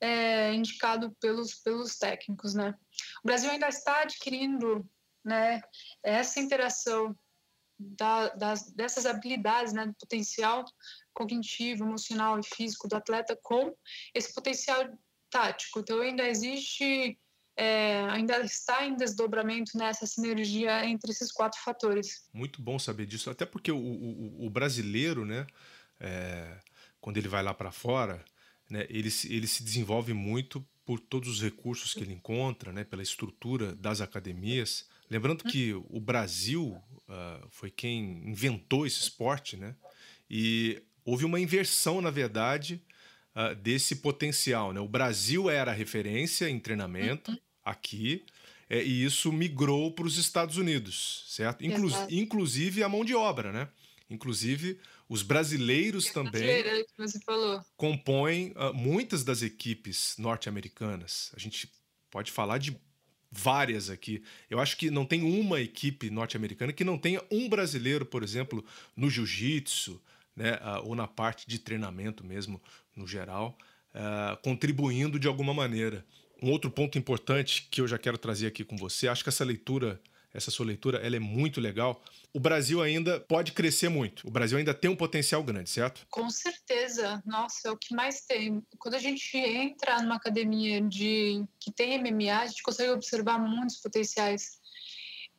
é, 0.00 0.52
indicado 0.52 1.14
pelos, 1.20 1.54
pelos 1.54 1.98
técnicos, 1.98 2.52
né? 2.52 2.74
O 3.22 3.28
Brasil 3.28 3.48
ainda 3.48 3.68
está 3.68 4.00
adquirindo 4.00 4.84
né, 5.24 5.62
essa 6.02 6.40
interação 6.40 7.16
da, 7.78 8.28
das, 8.30 8.70
dessas 8.72 9.06
habilidades, 9.06 9.72
né, 9.72 9.86
do 9.86 9.94
potencial 9.94 10.64
cognitivo, 11.12 11.84
emocional 11.84 12.38
e 12.38 12.42
físico 12.42 12.88
do 12.88 12.96
atleta 12.96 13.38
com 13.42 13.74
esse 14.14 14.32
potencial 14.32 14.86
tático. 15.30 15.80
Então 15.80 16.00
ainda 16.00 16.28
existe 16.28 17.18
é, 17.56 18.04
ainda 18.10 18.40
está 18.40 18.84
em 18.84 18.96
desdobramento 18.96 19.78
nessa 19.78 20.06
sinergia 20.06 20.84
entre 20.84 21.12
esses 21.12 21.30
quatro 21.30 21.60
fatores. 21.60 22.28
Muito 22.32 22.60
bom 22.60 22.78
saber 22.78 23.06
disso, 23.06 23.30
até 23.30 23.46
porque 23.46 23.70
o, 23.70 23.78
o, 23.78 24.46
o 24.46 24.50
brasileiro, 24.50 25.24
né, 25.24 25.46
é, 26.00 26.58
quando 27.00 27.16
ele 27.16 27.28
vai 27.28 27.42
lá 27.42 27.54
para 27.54 27.70
fora, 27.70 28.24
né, 28.68 28.86
ele, 28.88 29.08
ele 29.28 29.46
se 29.46 29.62
desenvolve 29.62 30.12
muito 30.12 30.66
por 30.84 30.98
todos 31.00 31.28
os 31.28 31.42
recursos 31.42 31.94
que 31.94 32.00
ele 32.00 32.12
encontra, 32.12 32.72
né, 32.72 32.84
pela 32.84 33.02
estrutura 33.02 33.74
das 33.74 34.00
academias. 34.00 34.88
Lembrando 35.08 35.44
que 35.44 35.72
o 35.72 36.00
Brasil 36.00 36.82
uh, 37.08 37.46
foi 37.50 37.70
quem 37.70 38.22
inventou 38.28 38.86
esse 38.86 39.00
esporte, 39.00 39.56
né, 39.56 39.74
e 40.28 40.82
houve 41.04 41.24
uma 41.24 41.40
inversão, 41.40 42.00
na 42.00 42.10
verdade, 42.10 42.82
uh, 43.34 43.54
desse 43.54 43.96
potencial. 43.96 44.72
Né? 44.72 44.80
O 44.80 44.88
Brasil 44.88 45.50
era 45.50 45.70
a 45.70 45.74
referência 45.74 46.48
em 46.48 46.58
treinamento 46.58 47.30
uhum. 47.30 47.38
aqui, 47.64 48.24
é, 48.68 48.82
e 48.82 49.04
isso 49.04 49.30
migrou 49.32 49.92
para 49.92 50.06
os 50.06 50.16
Estados 50.16 50.56
Unidos, 50.56 51.24
certo? 51.28 51.64
Inclu 51.64 51.90
inclusive 52.08 52.82
a 52.82 52.88
mão 52.88 53.04
de 53.04 53.14
obra, 53.14 53.52
né? 53.52 53.68
Inclusive, 54.08 54.78
os 55.08 55.22
brasileiros 55.22 56.06
também 56.06 56.62
compõem 57.76 58.52
uh, 58.52 58.72
muitas 58.72 59.22
das 59.22 59.42
equipes 59.42 60.14
norte-americanas. 60.18 61.30
A 61.36 61.38
gente 61.38 61.70
pode 62.10 62.32
falar 62.32 62.58
de 62.58 62.76
várias 63.36 63.90
aqui. 63.90 64.22
Eu 64.48 64.60
acho 64.60 64.76
que 64.76 64.90
não 64.90 65.04
tem 65.04 65.22
uma 65.22 65.60
equipe 65.60 66.08
norte-americana 66.10 66.72
que 66.72 66.84
não 66.84 66.96
tenha 66.96 67.22
um 67.30 67.48
brasileiro, 67.48 68.06
por 68.06 68.22
exemplo, 68.22 68.64
no 68.96 69.10
jiu-jitsu, 69.10 70.00
né, 70.36 70.54
uh, 70.54 70.88
ou 70.88 70.94
na 70.94 71.06
parte 71.06 71.46
de 71.46 71.58
treinamento 71.58 72.24
mesmo, 72.24 72.60
no 72.96 73.06
geral, 73.06 73.58
uh, 73.94 74.36
contribuindo 74.42 75.18
de 75.18 75.26
alguma 75.26 75.52
maneira. 75.52 76.04
Um 76.42 76.50
outro 76.50 76.70
ponto 76.70 76.98
importante 76.98 77.66
que 77.70 77.80
eu 77.80 77.88
já 77.88 77.98
quero 77.98 78.18
trazer 78.18 78.46
aqui 78.46 78.64
com 78.64 78.76
você, 78.76 79.08
acho 79.08 79.22
que 79.22 79.28
essa 79.28 79.44
leitura, 79.44 80.00
essa 80.34 80.50
sua 80.50 80.66
leitura, 80.66 80.98
ela 80.98 81.16
é 81.16 81.20
muito 81.20 81.60
legal. 81.60 82.02
O 82.32 82.40
Brasil 82.40 82.82
ainda 82.82 83.20
pode 83.20 83.52
crescer 83.52 83.88
muito. 83.88 84.26
O 84.26 84.30
Brasil 84.30 84.58
ainda 84.58 84.74
tem 84.74 84.90
um 84.90 84.96
potencial 84.96 85.42
grande, 85.42 85.70
certo? 85.70 86.04
Com 86.10 86.28
certeza. 86.28 87.22
Nossa, 87.24 87.68
é 87.68 87.70
o 87.70 87.78
que 87.78 87.94
mais 87.94 88.22
tem. 88.22 88.60
Quando 88.78 88.94
a 88.94 88.98
gente 88.98 89.36
entra 89.36 90.02
numa 90.02 90.16
academia 90.16 90.80
de 90.80 91.44
que 91.60 91.72
tem 91.72 91.96
MMA, 91.98 92.40
a 92.40 92.46
gente 92.46 92.62
consegue 92.62 92.90
observar 92.90 93.38
muitos 93.38 93.76
potenciais 93.76 94.58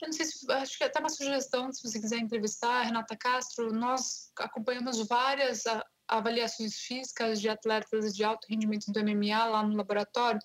eu 0.02 0.08
não 0.08 0.14
sei 0.14 0.26
se 0.26 0.52
acho 0.52 0.78
que 0.78 0.84
até 0.84 1.00
uma 1.00 1.10
sugestão, 1.10 1.72
se 1.72 1.82
você 1.82 2.00
quiser 2.00 2.18
entrevistar 2.18 2.82
a 2.82 2.84
Renata 2.84 3.16
Castro, 3.16 3.72
nós 3.74 4.32
acompanhamos 4.38 5.00
várias 5.08 5.64
avaliações 6.08 6.76
físicas 6.76 7.40
de 7.40 7.50
atletas 7.50 8.14
de 8.14 8.24
alto 8.24 8.46
rendimento 8.50 8.92
do 8.92 9.00
MMA 9.00 9.46
lá 9.46 9.64
no 9.64 9.76
laboratório. 9.76 10.40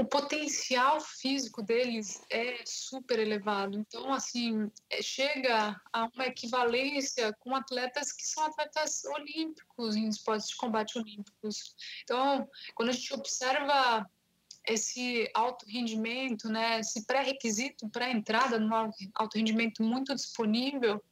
O 0.00 0.04
potencial 0.06 0.98
físico 0.98 1.62
deles 1.62 2.22
é 2.30 2.62
super 2.64 3.18
elevado. 3.18 3.78
Então, 3.78 4.10
assim, 4.14 4.70
é, 4.88 5.02
chega 5.02 5.78
a 5.92 6.08
uma 6.14 6.24
equivalência 6.24 7.36
com 7.38 7.54
atletas 7.54 8.10
que 8.10 8.26
são 8.26 8.42
atletas 8.44 9.04
olímpicos, 9.04 9.96
em 9.96 10.08
esportes 10.08 10.48
de 10.48 10.56
combate 10.56 10.98
olímpicos. 10.98 11.76
Então, 12.02 12.48
quando 12.74 12.88
a 12.88 12.92
gente 12.92 13.12
observa 13.12 14.10
esse 14.66 15.30
alto 15.34 15.66
rendimento, 15.66 16.48
né, 16.48 16.80
esse 16.80 17.04
pré-requisito 17.04 17.86
para 17.90 18.10
entrada 18.10 18.58
no 18.58 18.74
alto 18.74 19.36
rendimento 19.36 19.82
muito 19.82 20.14
disponível, 20.14 21.02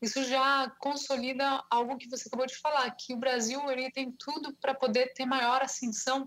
isso 0.00 0.24
já 0.24 0.70
consolida 0.78 1.62
algo 1.70 1.98
que 1.98 2.08
você 2.08 2.28
acabou 2.28 2.46
de 2.46 2.56
falar, 2.56 2.90
que 2.92 3.12
o 3.12 3.18
Brasil 3.18 3.60
ele 3.70 3.90
tem 3.90 4.10
tudo 4.10 4.56
para 4.58 4.74
poder 4.74 5.12
ter 5.12 5.26
maior 5.26 5.60
ascensão 5.60 6.26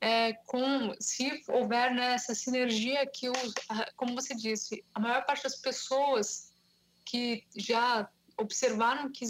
é, 0.00 0.32
com 0.46 0.94
se 1.00 1.42
houver 1.48 1.94
né, 1.94 2.14
essa 2.14 2.34
sinergia 2.34 3.06
que, 3.06 3.28
os, 3.28 3.54
como 3.96 4.14
você 4.14 4.34
disse, 4.34 4.84
a 4.94 5.00
maior 5.00 5.24
parte 5.24 5.44
das 5.44 5.56
pessoas 5.56 6.52
que 7.04 7.44
já 7.56 8.08
observaram 8.36 9.10
que 9.10 9.24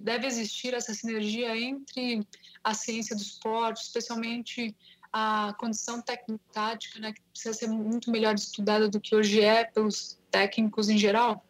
deve 0.00 0.26
existir 0.26 0.74
essa 0.74 0.92
sinergia 0.92 1.56
entre 1.56 2.26
a 2.62 2.74
ciência 2.74 3.14
do 3.14 3.22
esporte, 3.22 3.82
especialmente 3.82 4.74
a 5.12 5.54
condição 5.58 6.00
técnico-tática, 6.00 6.98
né, 7.00 7.12
que 7.12 7.20
precisa 7.22 7.54
ser 7.54 7.68
muito 7.68 8.10
melhor 8.10 8.34
estudada 8.34 8.88
do 8.88 9.00
que 9.00 9.14
hoje 9.14 9.40
é 9.40 9.64
pelos 9.64 10.18
técnicos 10.30 10.88
em 10.88 10.98
geral, 10.98 11.44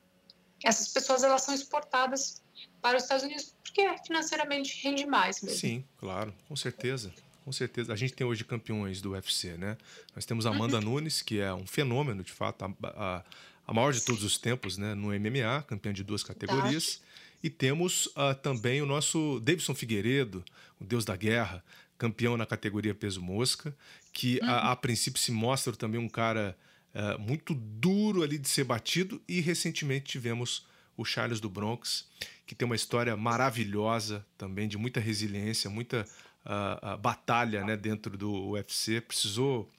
essas 0.65 0.89
pessoas 0.89 1.23
elas 1.23 1.43
são 1.43 1.55
exportadas 1.55 2.43
para 2.81 2.97
os 2.97 3.03
Estados 3.03 3.25
Unidos 3.25 3.55
porque 3.63 3.87
financeiramente 4.07 4.83
rende 4.83 5.07
mais 5.07 5.41
mesmo. 5.43 5.59
Sim, 5.59 5.85
claro, 5.97 6.35
com 6.49 6.57
certeza. 6.57 7.13
Com 7.45 7.53
certeza. 7.53 7.93
A 7.93 7.97
gente 7.97 8.13
tem 8.13 8.27
hoje 8.27 8.45
campeões 8.45 9.01
do 9.01 9.13
UFC, 9.13 9.57
né? 9.57 9.77
Nós 10.15 10.25
temos 10.25 10.47
a 10.47 10.51
Amanda 10.51 10.77
uhum. 10.77 10.85
Nunes, 10.85 11.23
que 11.23 11.41
é 11.41 11.53
um 11.53 11.67
fenômeno, 11.67 12.23
de 12.23 12.33
fato, 12.33 12.65
a, 12.65 12.75
a, 12.85 13.25
a 13.67 13.73
maior 13.73 13.93
de 13.93 14.03
todos 14.03 14.23
os 14.23 14.37
tempos 14.39 14.77
né, 14.77 14.95
no 14.95 15.09
MMA, 15.09 15.63
campeã 15.67 15.93
de 15.93 16.05
duas 16.05 16.23
categorias. 16.23 17.01
E 17.43 17.49
temos 17.49 18.07
uh, 18.09 18.35
também 18.43 18.83
o 18.83 18.87
nosso 18.87 19.41
Davidson 19.41 19.75
Figueiredo, 19.75 20.45
o 20.79 20.85
deus 20.85 21.05
da 21.05 21.17
guerra, 21.17 21.65
campeão 21.97 22.37
na 22.37 22.47
categoria 22.47 22.95
peso 22.95 23.23
mosca, 23.23 23.75
que 24.13 24.39
uhum. 24.43 24.49
a, 24.49 24.73
a, 24.73 24.77
princípio 24.77 25.21
se 25.21 25.33
mostra 25.33 25.75
também 25.75 26.01
um 26.01 26.09
cara 26.09 26.57
uh, 26.95 27.19
muito 27.19 27.55
duro 27.55 28.23
ali 28.23 28.39
de 28.39 28.49
ser 28.49 28.65
batido. 28.65 29.21
E 29.27 29.41
recentemente 29.41 30.07
tivemos 30.07 30.67
o 30.97 31.05
Charles 31.05 31.41
do 31.41 31.49
Bronx, 31.49 32.07
que 32.47 32.55
tem 32.55 32.67
uma 32.67 32.77
história 32.77 33.17
maravilhosa 33.17 34.25
também, 34.37 34.69
de 34.69 34.77
muita 34.77 35.01
resiliência, 35.01 35.71
muita 35.71 36.07
uh, 36.45 36.97
batalha 36.99 37.65
né, 37.65 37.77
dentro 37.77 38.17
do 38.17 38.51
UFC. 38.51 39.01
Precisou 39.01 39.71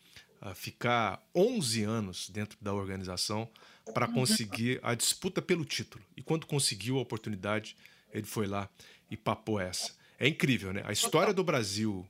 ficar 0.55 1.21
11 1.35 1.83
anos 1.83 2.27
dentro 2.27 2.57
da 2.59 2.73
organização 2.73 3.47
para 3.93 4.07
conseguir 4.07 4.79
a 4.81 4.95
disputa 4.95 5.39
pelo 5.39 5.63
título. 5.63 6.03
E 6.17 6.23
quando 6.23 6.47
conseguiu 6.47 6.97
a 6.97 7.01
oportunidade, 7.01 7.75
ele 8.11 8.25
foi 8.25 8.47
lá 8.47 8.69
e 9.09 9.17
papou 9.17 9.59
essa. 9.59 9.93
É 10.19 10.27
incrível, 10.27 10.71
né? 10.71 10.83
A 10.85 10.91
história 10.91 11.33
do 11.33 11.43
Brasil 11.43 12.07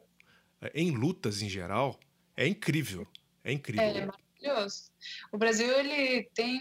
eh, 0.62 0.72
em 0.76 0.92
lutas 0.92 1.42
em 1.42 1.50
geral 1.50 2.00
é 2.36 2.48
incrível. 2.48 3.08
É 3.44 3.52
incrível. 3.52 3.84
É, 3.84 4.06
maravilhoso. 4.06 4.92
O 5.32 5.38
Brasil 5.38 5.68
ele 5.80 6.24
tem 6.34 6.60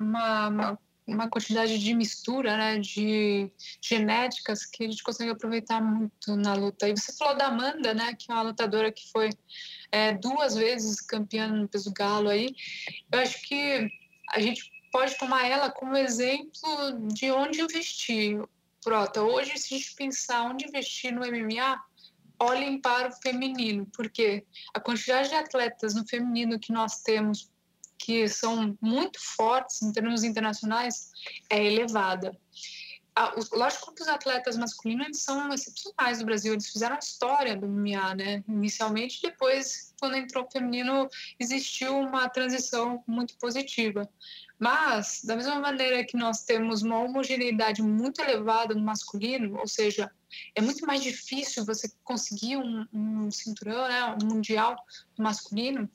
uma, 0.00 0.48
uma, 0.48 0.78
uma, 1.12 1.28
quantidade 1.28 1.78
de 1.78 1.94
mistura, 1.94 2.56
né, 2.56 2.78
de 2.78 3.50
genéticas 3.80 4.64
que 4.64 4.84
a 4.84 4.90
gente 4.90 5.02
consegue 5.02 5.30
aproveitar 5.30 5.80
muito 5.80 6.36
na 6.36 6.54
luta. 6.54 6.88
E 6.88 6.96
você 6.96 7.12
falou 7.12 7.36
da 7.36 7.46
Amanda, 7.46 7.94
né, 7.94 8.14
que 8.14 8.30
é 8.30 8.34
uma 8.34 8.42
lutadora 8.42 8.90
que 8.90 9.10
foi 9.10 9.30
é, 9.90 10.12
duas 10.12 10.54
vezes 10.54 11.00
campeã 11.00 11.48
no 11.48 11.68
peso 11.68 11.92
galo 11.92 12.28
aí. 12.28 12.54
Eu 13.10 13.20
acho 13.20 13.42
que 13.42 13.90
a 14.30 14.40
gente 14.40 14.70
pode 14.90 15.16
tomar 15.18 15.46
ela 15.46 15.70
como 15.70 15.96
exemplo 15.96 17.08
de 17.12 17.30
onde 17.30 17.60
investir. 17.60 18.42
Prota, 18.84 19.22
hoje, 19.22 19.56
se 19.58 19.74
a 19.74 19.78
gente 19.78 19.94
pensar 19.94 20.42
onde 20.42 20.66
investir 20.66 21.12
no 21.12 21.20
MMA, 21.20 21.80
olhem 22.42 22.80
para 22.80 23.08
o 23.08 23.12
feminino, 23.12 23.86
porque 23.94 24.44
a 24.74 24.80
quantidade 24.80 25.28
de 25.28 25.36
atletas 25.36 25.94
no 25.94 26.06
feminino 26.06 26.58
que 26.58 26.72
nós 26.72 27.00
temos 27.02 27.51
que 28.04 28.28
são 28.28 28.76
muito 28.80 29.18
fortes 29.20 29.80
em 29.80 29.92
termos 29.92 30.24
internacionais 30.24 31.12
é 31.48 31.64
elevada. 31.64 32.36
Lógico 33.52 33.94
que 33.94 34.02
os 34.02 34.08
atletas 34.08 34.56
masculinos 34.56 35.06
eles 35.06 35.22
são 35.22 35.52
excepcionais 35.52 36.18
do 36.18 36.24
Brasil, 36.24 36.54
eles 36.54 36.70
fizeram 36.70 36.96
a 36.96 36.98
história 36.98 37.54
do 37.54 37.68
MMA, 37.68 38.14
né? 38.14 38.44
Inicialmente, 38.48 39.20
depois, 39.22 39.94
quando 40.00 40.16
entrou 40.16 40.44
o 40.44 40.50
feminino, 40.50 41.08
existiu 41.38 41.96
uma 41.96 42.28
transição 42.28 43.04
muito 43.06 43.36
positiva. 43.36 44.08
Mas, 44.58 45.20
da 45.24 45.36
mesma 45.36 45.60
maneira 45.60 46.04
que 46.04 46.16
nós 46.16 46.42
temos 46.42 46.82
uma 46.82 47.00
homogeneidade 47.00 47.82
muito 47.82 48.20
elevada 48.22 48.74
no 48.74 48.82
masculino, 48.82 49.58
ou 49.58 49.68
seja, 49.68 50.10
é 50.54 50.62
muito 50.62 50.86
mais 50.86 51.02
difícil 51.02 51.66
você 51.66 51.92
conseguir 52.02 52.56
um, 52.56 52.86
um 52.92 53.30
cinturão, 53.30 53.88
né, 53.88 54.16
um 54.22 54.26
mundial 54.26 54.74
masculino, 55.18 55.88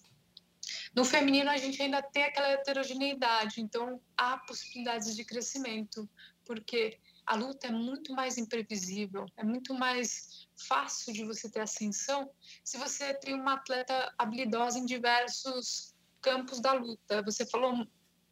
no 0.96 1.06
feminino, 1.06 1.50
a 1.50 1.58
gente 1.58 1.82
ainda 1.82 2.02
tem 2.02 2.24
aquela 2.24 2.50
heterogeneidade, 2.50 3.62
então 3.62 4.02
há 4.18 4.38
possibilidades 4.38 5.16
de 5.16 5.24
crescimento, 5.24 6.10
porque 6.46 7.00
a 7.26 7.36
luta 7.36 7.68
é 7.68 7.72
muito 7.72 8.14
mais 8.14 8.38
imprevisível, 8.38 9.26
é 9.36 9.44
muito 9.44 9.74
mais 9.74 10.48
fácil 10.56 11.14
de 11.14 11.26
você 11.26 11.50
ter 11.50 11.60
ascensão 11.60 12.30
se 12.64 12.78
você 12.78 13.14
tem 13.14 13.36
uma 13.36 13.56
atleta 13.56 14.14
habilidosa 14.18 14.80
em 14.80 14.86
diversos 14.86 15.94
campos 16.22 16.60
da 16.62 16.74
luta. 16.74 17.22
Você 17.24 17.46
falou 17.46 17.86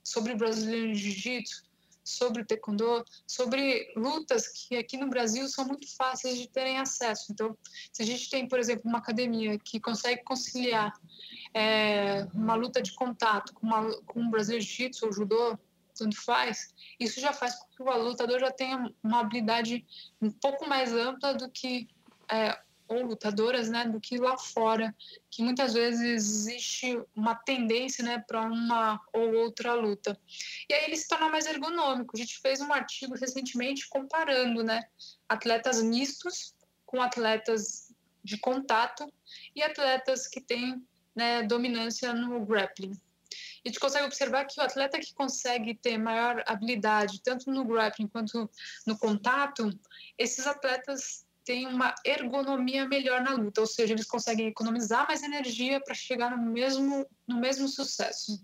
sobre 0.04 0.34
o 0.34 0.38
brasileiro 0.38 0.94
jiu-jitsu, 0.94 1.64
sobre 2.06 2.44
o 2.44 2.46
taekwondo, 2.46 3.04
sobre 3.28 3.92
lutas 3.98 4.48
que 4.48 4.78
aqui 4.78 4.96
no 4.96 5.10
Brasil 5.10 5.48
são 5.48 5.66
muito 5.66 5.94
fáceis 5.98 6.38
de 6.38 6.48
terem 6.48 6.78
acesso. 6.78 7.32
Então, 7.32 7.58
se 7.92 8.04
a 8.04 8.06
gente 8.06 8.30
tem, 8.30 8.48
por 8.48 8.60
exemplo, 8.60 8.88
uma 8.88 9.00
academia 9.00 9.58
que 9.58 9.80
consegue 9.80 10.24
conciliar 10.24 10.94
é, 11.52 12.28
uma 12.34 12.54
luta 12.54 12.82
de 12.82 12.94
contato 12.94 13.54
com, 13.56 13.66
uma, 13.66 13.92
com 14.04 14.22
um 14.22 14.30
brasileiro 14.30 14.64
jiu-jitsu 14.64 15.08
ou 15.08 15.12
judô, 15.12 15.58
tanto 15.98 16.22
faz, 16.24 16.76
isso 17.00 17.20
já 17.20 17.34
faz 17.34 17.56
com 17.56 17.68
que 17.76 17.82
o 17.82 18.04
lutador 18.04 18.40
já 18.40 18.52
tenha 18.52 18.94
uma 19.02 19.22
habilidade 19.22 19.86
um 20.22 20.30
pouco 20.30 20.68
mais 20.68 20.94
ampla 20.94 21.34
do 21.34 21.50
que 21.50 21.88
é, 22.30 22.60
ou 22.88 23.04
lutadoras, 23.04 23.70
né, 23.70 23.86
do 23.86 24.00
que 24.00 24.18
lá 24.18 24.38
fora, 24.38 24.96
que 25.30 25.44
muitas 25.44 25.74
vezes 25.74 26.02
existe 26.02 27.02
uma 27.16 27.36
tendência, 27.36 28.04
né, 28.04 28.24
para 28.28 28.42
uma 28.42 29.02
ou 29.14 29.34
outra 29.36 29.74
luta. 29.74 30.20
E 30.70 30.74
aí 30.74 30.86
ele 30.86 30.98
se 30.98 31.08
torna 31.08 31.30
mais 31.30 31.46
ergonômico. 31.46 32.16
A 32.16 32.20
gente 32.20 32.40
fez 32.40 32.62
um 32.62 32.72
artigo 32.72 33.16
recentemente 33.16 33.88
comparando, 33.90 34.64
né, 34.64 34.84
atletas 35.28 35.82
mistos 35.82 36.54
com 36.86 37.02
atletas 37.02 37.94
de 38.24 38.38
contato 38.38 39.12
e 39.56 39.62
atletas 39.62 40.28
que 40.28 40.42
têm 40.42 40.86
né, 41.16 41.44
dominância 41.44 42.14
no 42.14 42.46
grappling. 42.46 42.94
E 43.64 43.68
a 43.68 43.72
gente 43.72 43.80
consegue 43.80 44.06
observar 44.06 44.46
que 44.46 44.60
o 44.60 44.64
atleta 44.64 45.00
que 45.00 45.14
consegue 45.14 45.74
ter 45.74 45.98
maior 45.98 46.44
habilidade, 46.46 47.22
tanto 47.22 47.50
no 47.50 47.66
grappling 47.66 48.08
quanto 48.08 48.50
no 48.86 48.98
contato, 48.98 49.70
esses 50.18 50.46
atletas 50.46 51.25
têm 51.46 51.68
uma 51.68 51.94
ergonomia 52.04 52.88
melhor 52.88 53.22
na 53.22 53.34
luta, 53.34 53.62
ou 53.62 53.68
seja, 53.68 53.94
eles 53.94 54.06
conseguem 54.06 54.48
economizar 54.48 55.08
mais 55.08 55.24
energia 55.24 55.80
para 55.80 55.94
chegar 55.94 56.36
no 56.36 56.52
mesmo, 56.52 57.06
no 57.28 57.40
mesmo 57.40 57.68
sucesso. 57.68 58.44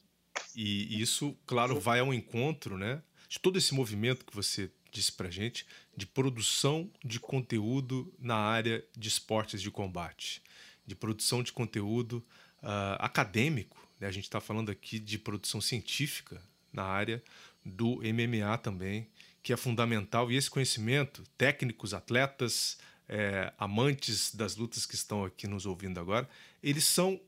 E 0.55 1.01
isso, 1.01 1.37
claro, 1.45 1.79
vai 1.79 1.99
ao 1.99 2.13
encontro, 2.13 2.77
né, 2.77 3.01
de 3.27 3.39
todo 3.39 3.57
esse 3.57 3.73
movimento 3.73 4.25
que 4.25 4.35
você 4.35 4.71
disse 4.91 5.11
para 5.11 5.29
gente 5.29 5.65
de 5.95 6.05
produção 6.05 6.89
de 7.03 7.19
conteúdo 7.19 8.13
na 8.19 8.35
área 8.35 8.83
de 8.95 9.07
esportes 9.07 9.61
de 9.61 9.71
combate, 9.71 10.41
de 10.85 10.95
produção 10.95 11.41
de 11.41 11.51
conteúdo 11.51 12.23
uh, 12.61 12.97
acadêmico. 12.99 13.87
Né? 13.99 14.07
A 14.07 14.11
gente 14.11 14.25
está 14.25 14.41
falando 14.41 14.69
aqui 14.69 14.99
de 14.99 15.17
produção 15.17 15.61
científica 15.61 16.41
na 16.73 16.83
área 16.83 17.23
do 17.63 17.97
MMA 17.97 18.57
também, 18.57 19.07
que 19.41 19.53
é 19.53 19.57
fundamental. 19.57 20.31
E 20.31 20.35
esse 20.35 20.49
conhecimento, 20.49 21.23
técnicos, 21.37 21.93
atletas, 21.93 22.77
é, 23.11 23.51
amantes 23.57 24.33
das 24.33 24.55
lutas 24.55 24.85
que 24.85 24.95
estão 24.95 25.25
aqui 25.25 25.45
nos 25.45 25.65
ouvindo 25.65 25.99
agora, 25.99 26.29
eles 26.63 26.85
são 26.85 27.19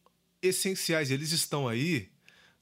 essenciais, 0.42 1.12
eles 1.12 1.34
estão 1.34 1.68
aí, 1.68 2.10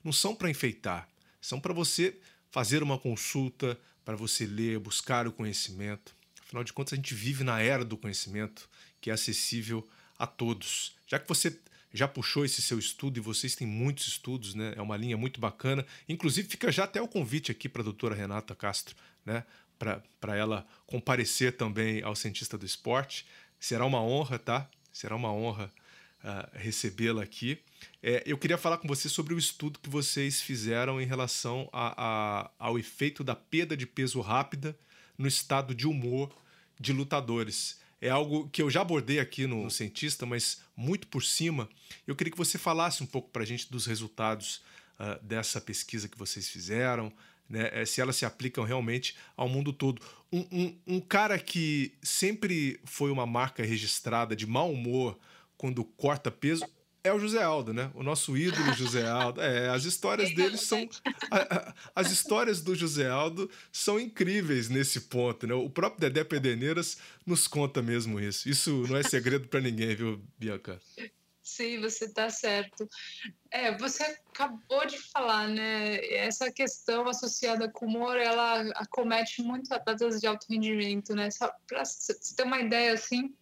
não 0.04 0.12
são 0.12 0.36
para 0.36 0.50
enfeitar, 0.50 1.08
são 1.40 1.60
para 1.60 1.72
você 1.72 2.18
fazer 2.50 2.82
uma 2.82 2.98
consulta, 2.98 3.80
para 4.04 4.16
você 4.16 4.48
ler, 4.48 4.80
buscar 4.80 5.28
o 5.28 5.32
conhecimento. 5.32 6.16
Afinal 6.42 6.64
de 6.64 6.74
contas, 6.74 6.94
a 6.94 6.96
gente 6.96 7.14
vive 7.14 7.44
na 7.44 7.62
era 7.62 7.86
do 7.86 7.96
conhecimento 7.96 8.68
que 9.00 9.12
é 9.12 9.14
acessível 9.14 9.88
a 10.18 10.26
todos. 10.26 10.96
Já 11.08 11.20
que 11.20 11.30
você 11.30 11.60
já 11.94 12.08
puxou 12.08 12.44
esse 12.44 12.62
seu 12.62 12.80
estudo 12.80 13.18
e 13.18 13.22
vocês 13.22 13.56
têm 13.56 13.68
muitos 13.68 14.08
estudos, 14.08 14.56
né? 14.56 14.74
É 14.76 14.82
uma 14.82 14.98
linha 14.98 15.18
muito 15.18 15.40
bacana. 15.40 15.86
Inclusive, 16.08 16.48
fica 16.48 16.72
já 16.72 16.86
até 16.86 17.02
o 17.02 17.08
convite 17.08 17.52
aqui 17.52 17.70
para 17.70 17.82
a 17.82 17.86
doutora 17.86 18.16
Renata 18.16 18.56
Castro, 18.56 18.96
né? 19.26 19.46
Para 20.20 20.36
ela 20.36 20.66
comparecer 20.86 21.58
também 21.58 22.04
ao 22.04 22.16
cientista 22.16 22.58
do 22.58 22.66
esporte. 22.66 23.26
Será 23.60 23.86
uma 23.86 24.02
honra, 24.02 24.38
tá? 24.38 24.70
Será 24.92 25.16
uma 25.16 25.32
honra 25.32 25.72
uh, 26.24 26.50
recebê-la 26.54 27.24
aqui. 27.24 27.60
É, 28.02 28.24
eu 28.26 28.38
queria 28.38 28.58
falar 28.58 28.78
com 28.78 28.88
você 28.88 29.10
sobre 29.10 29.34
o 29.34 29.40
estudo 29.40 29.80
que 29.80 29.90
vocês 29.90 30.42
fizeram 30.42 31.02
em 31.02 31.06
relação 31.06 31.68
a, 31.72 31.94
a, 31.98 32.52
ao 32.60 32.78
efeito 32.78 33.24
da 33.24 33.36
perda 33.36 33.76
de 33.76 33.88
peso 33.88 34.22
rápida 34.22 34.78
no 35.18 35.28
estado 35.28 35.74
de 35.74 35.88
humor 35.88 36.32
de 36.80 36.94
lutadores. 36.94 37.80
É 38.00 38.10
algo 38.10 38.50
que 38.50 38.62
eu 38.62 38.70
já 38.70 38.82
abordei 38.82 39.20
aqui 39.20 39.46
no, 39.46 39.70
Cientista, 39.70 40.26
mas 40.26 40.62
muito 40.76 41.08
por 41.08 41.24
cima. 41.24 41.70
Eu 42.08 42.16
queria 42.16 42.32
que 42.32 42.38
você 42.38 42.58
falasse 42.58 43.04
um 43.04 43.06
pouco 43.06 43.30
para 43.30 43.44
a 43.44 43.46
gente 43.46 43.70
dos 43.72 43.86
resultados 43.86 44.64
uh, 45.00 45.24
dessa 45.24 45.62
pesquisa 45.62 46.08
que 46.08 46.18
vocês 46.18 46.50
fizeram, 46.50 47.14
né, 47.52 47.70
é, 47.74 47.86
se 47.86 48.02
elas 48.02 48.16
se 48.16 48.26
aplicam 48.26 48.64
realmente 48.64 49.16
ao 49.36 49.50
mundo 49.50 49.74
todo. 49.74 50.02
Um, 50.32 50.46
um, 50.52 50.80
um, 50.96 51.00
cara 51.02 51.38
que 51.38 51.94
sempre 52.02 52.80
foi 52.86 53.12
uma 53.12 53.26
marca 53.26 53.64
registrada 53.64 54.36
de 54.36 54.48
mau 54.48 54.72
humor 54.72 55.20
quando 55.58 55.84
corta 55.84 56.32
peso 56.32 56.66
é 57.04 57.12
o 57.12 57.20
José 57.20 57.42
Aldo, 57.42 57.74
né? 57.74 57.92
O 57.96 58.04
nosso 58.04 58.38
ídolo 58.38 58.74
José 58.78 59.08
Aldo. 59.08 59.42
É, 59.42 59.70
as 59.70 59.86
histórias 59.86 60.34
dele 60.34 60.58
são. 60.58 60.88
A, 61.30 61.56
a, 61.56 61.74
as 61.96 62.12
histórias 62.12 62.62
do 62.62 62.76
José 62.76 63.10
Aldo 63.10 63.50
são 63.72 64.00
incríveis 64.00 64.70
nesse 64.70 65.02
ponto, 65.02 65.48
né? 65.48 65.54
O 65.54 65.70
próprio 65.70 66.00
Dedé 66.00 66.24
Pederneiras 66.24 66.98
nos 67.26 67.48
conta 67.48 67.82
mesmo 67.82 68.20
isso. 68.20 68.48
Isso 68.48 68.86
não 68.88 68.98
é 68.98 69.04
segredo 69.04 69.48
para 69.48 69.60
ninguém, 69.60 69.96
viu, 69.96 70.22
Bianca? 70.38 70.80
Sim, 71.44 71.82
você 71.82 72.06
está 72.06 72.30
certo. 72.30 72.88
É, 73.50 73.76
você 73.78 74.04
acabou 74.04 74.86
de 74.86 74.98
falar, 75.12 75.48
né? 75.48 75.96
Essa 76.14 76.52
questão 76.52 77.08
associada 77.08 77.70
com 77.72 77.86
o 77.86 77.90
humor, 77.90 78.18
ela 78.18 78.62
acomete 78.76 79.42
muito 79.42 79.74
atletas 79.74 80.20
de 80.20 80.28
alto 80.28 80.46
rendimento, 80.50 81.16
né? 81.16 81.30
Para 81.68 81.84
você 81.84 82.14
ter 82.36 82.44
uma 82.44 82.60
ideia, 82.60 82.94
assim, 82.94 83.36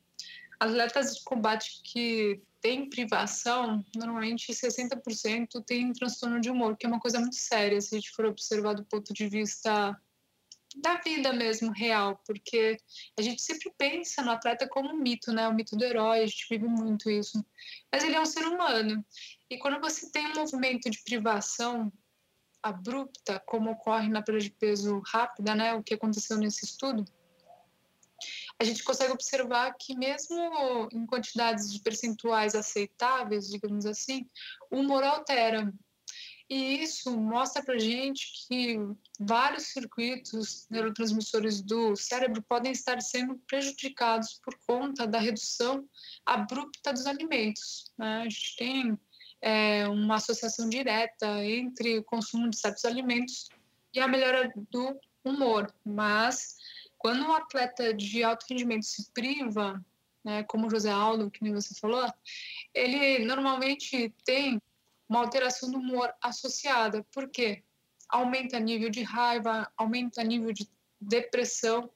atletas 0.60 1.16
de 1.16 1.24
combate 1.24 1.82
que 1.84 2.42
têm 2.62 2.90
privação, 2.90 3.84
normalmente 3.96 4.54
60% 4.54 5.64
têm 5.66 5.94
transtorno 5.94 6.40
de 6.42 6.50
humor, 6.50 6.76
que 6.78 6.86
é 6.86 6.90
uma 6.90 7.00
coisa 7.00 7.20
muito 7.20 7.36
séria, 7.36 7.80
se 7.80 7.96
a 7.96 8.00
gente 8.00 8.12
for 8.12 8.26
observar 8.26 8.74
do 8.74 8.84
ponto 8.86 9.14
de 9.14 9.28
vista 9.28 9.98
da 10.78 10.96
vida 10.96 11.34
mesmo, 11.34 11.72
real, 11.72 12.22
porque 12.26 12.78
a 13.18 13.22
gente 13.22 13.42
sempre 13.42 13.72
pensa 13.78 14.22
no 14.22 14.32
atleta 14.32 14.68
como 14.68 14.90
um 14.90 14.98
mito, 14.98 15.32
né? 15.32 15.48
O 15.48 15.54
mito 15.54 15.76
do 15.76 15.84
herói, 15.84 16.20
a 16.20 16.28
gente 16.28 16.48
vive 16.50 16.68
muito 16.68 17.10
isso. 17.10 17.44
Mas 17.92 18.04
ele 18.04 18.16
é 18.16 18.22
um 18.22 18.26
ser 18.26 18.46
humano. 18.46 19.04
E 19.50 19.58
quando 19.58 19.80
você 19.80 20.12
tem 20.12 20.28
um 20.28 20.36
movimento 20.36 20.90
de 20.90 21.02
privação 21.04 21.92
abrupta, 22.62 23.42
como 23.46 23.72
ocorre 23.72 24.10
na 24.10 24.22
perda 24.22 24.42
de 24.42 24.52
peso 24.52 25.02
rápida, 25.06 25.56
né? 25.56 25.74
O 25.74 25.84
que 25.84 25.94
aconteceu 25.94 26.38
nesse 26.38 26.66
estudo, 26.66 27.06
a 28.60 28.64
gente 28.64 28.84
consegue 28.84 29.14
observar 29.14 29.74
que 29.74 29.96
mesmo 29.96 30.90
em 30.92 31.06
quantidades 31.06 31.72
de 31.72 31.80
percentuais 31.80 32.54
aceitáveis, 32.56 33.50
digamos 33.50 33.86
assim, 33.86 34.28
o 34.70 34.78
humor 34.78 35.04
altera. 35.04 35.74
E 36.50 36.82
isso 36.82 37.16
mostra 37.16 37.64
para 37.64 37.78
gente 37.78 38.48
que 38.48 38.80
vários 39.20 39.68
circuitos 39.68 40.66
neurotransmissores 40.70 41.62
do 41.62 41.96
cérebro 41.96 42.42
podem 42.42 42.72
estar 42.72 43.00
sendo 43.02 43.36
prejudicados 43.48 44.42
por 44.44 44.58
conta 44.66 45.06
da 45.06 45.20
redução 45.20 45.88
abrupta 46.26 46.92
dos 46.92 47.06
alimentos. 47.06 47.94
Né? 47.96 48.22
A 48.22 48.24
gente 48.24 48.56
tem 48.58 49.00
é, 49.42 49.88
uma 49.88 50.16
associação 50.16 50.68
direta 50.68 51.46
entre 51.46 52.00
o 52.00 52.04
consumo 52.04 52.50
de 52.50 52.58
certos 52.58 52.84
alimentos 52.84 53.48
e 53.94 54.00
a 54.00 54.08
melhora 54.08 54.52
do 54.72 55.00
humor, 55.24 55.72
mas 55.86 56.56
quando 56.98 57.24
um 57.24 57.34
atleta 57.34 57.94
de 57.94 58.24
alto 58.24 58.46
rendimento 58.50 58.86
se 58.86 59.12
priva, 59.12 59.84
né, 60.24 60.44
como 60.44 60.68
o 60.68 60.70
José 60.70 60.92
Aldo, 60.92 61.32
que 61.32 61.44
nem 61.44 61.54
você 61.54 61.74
falou, 61.76 62.06
ele 62.74 63.24
normalmente 63.24 64.14
tem 64.26 64.60
uma 65.10 65.20
alteração 65.20 65.72
do 65.72 65.80
humor 65.80 66.14
associada. 66.22 67.04
Por 67.12 67.30
quê? 67.30 67.64
Aumenta 68.08 68.60
nível 68.60 68.90
de 68.90 69.02
raiva, 69.02 69.70
aumenta 69.76 70.24
nível 70.24 70.54
de 70.54 70.70
depressão, 71.02 71.92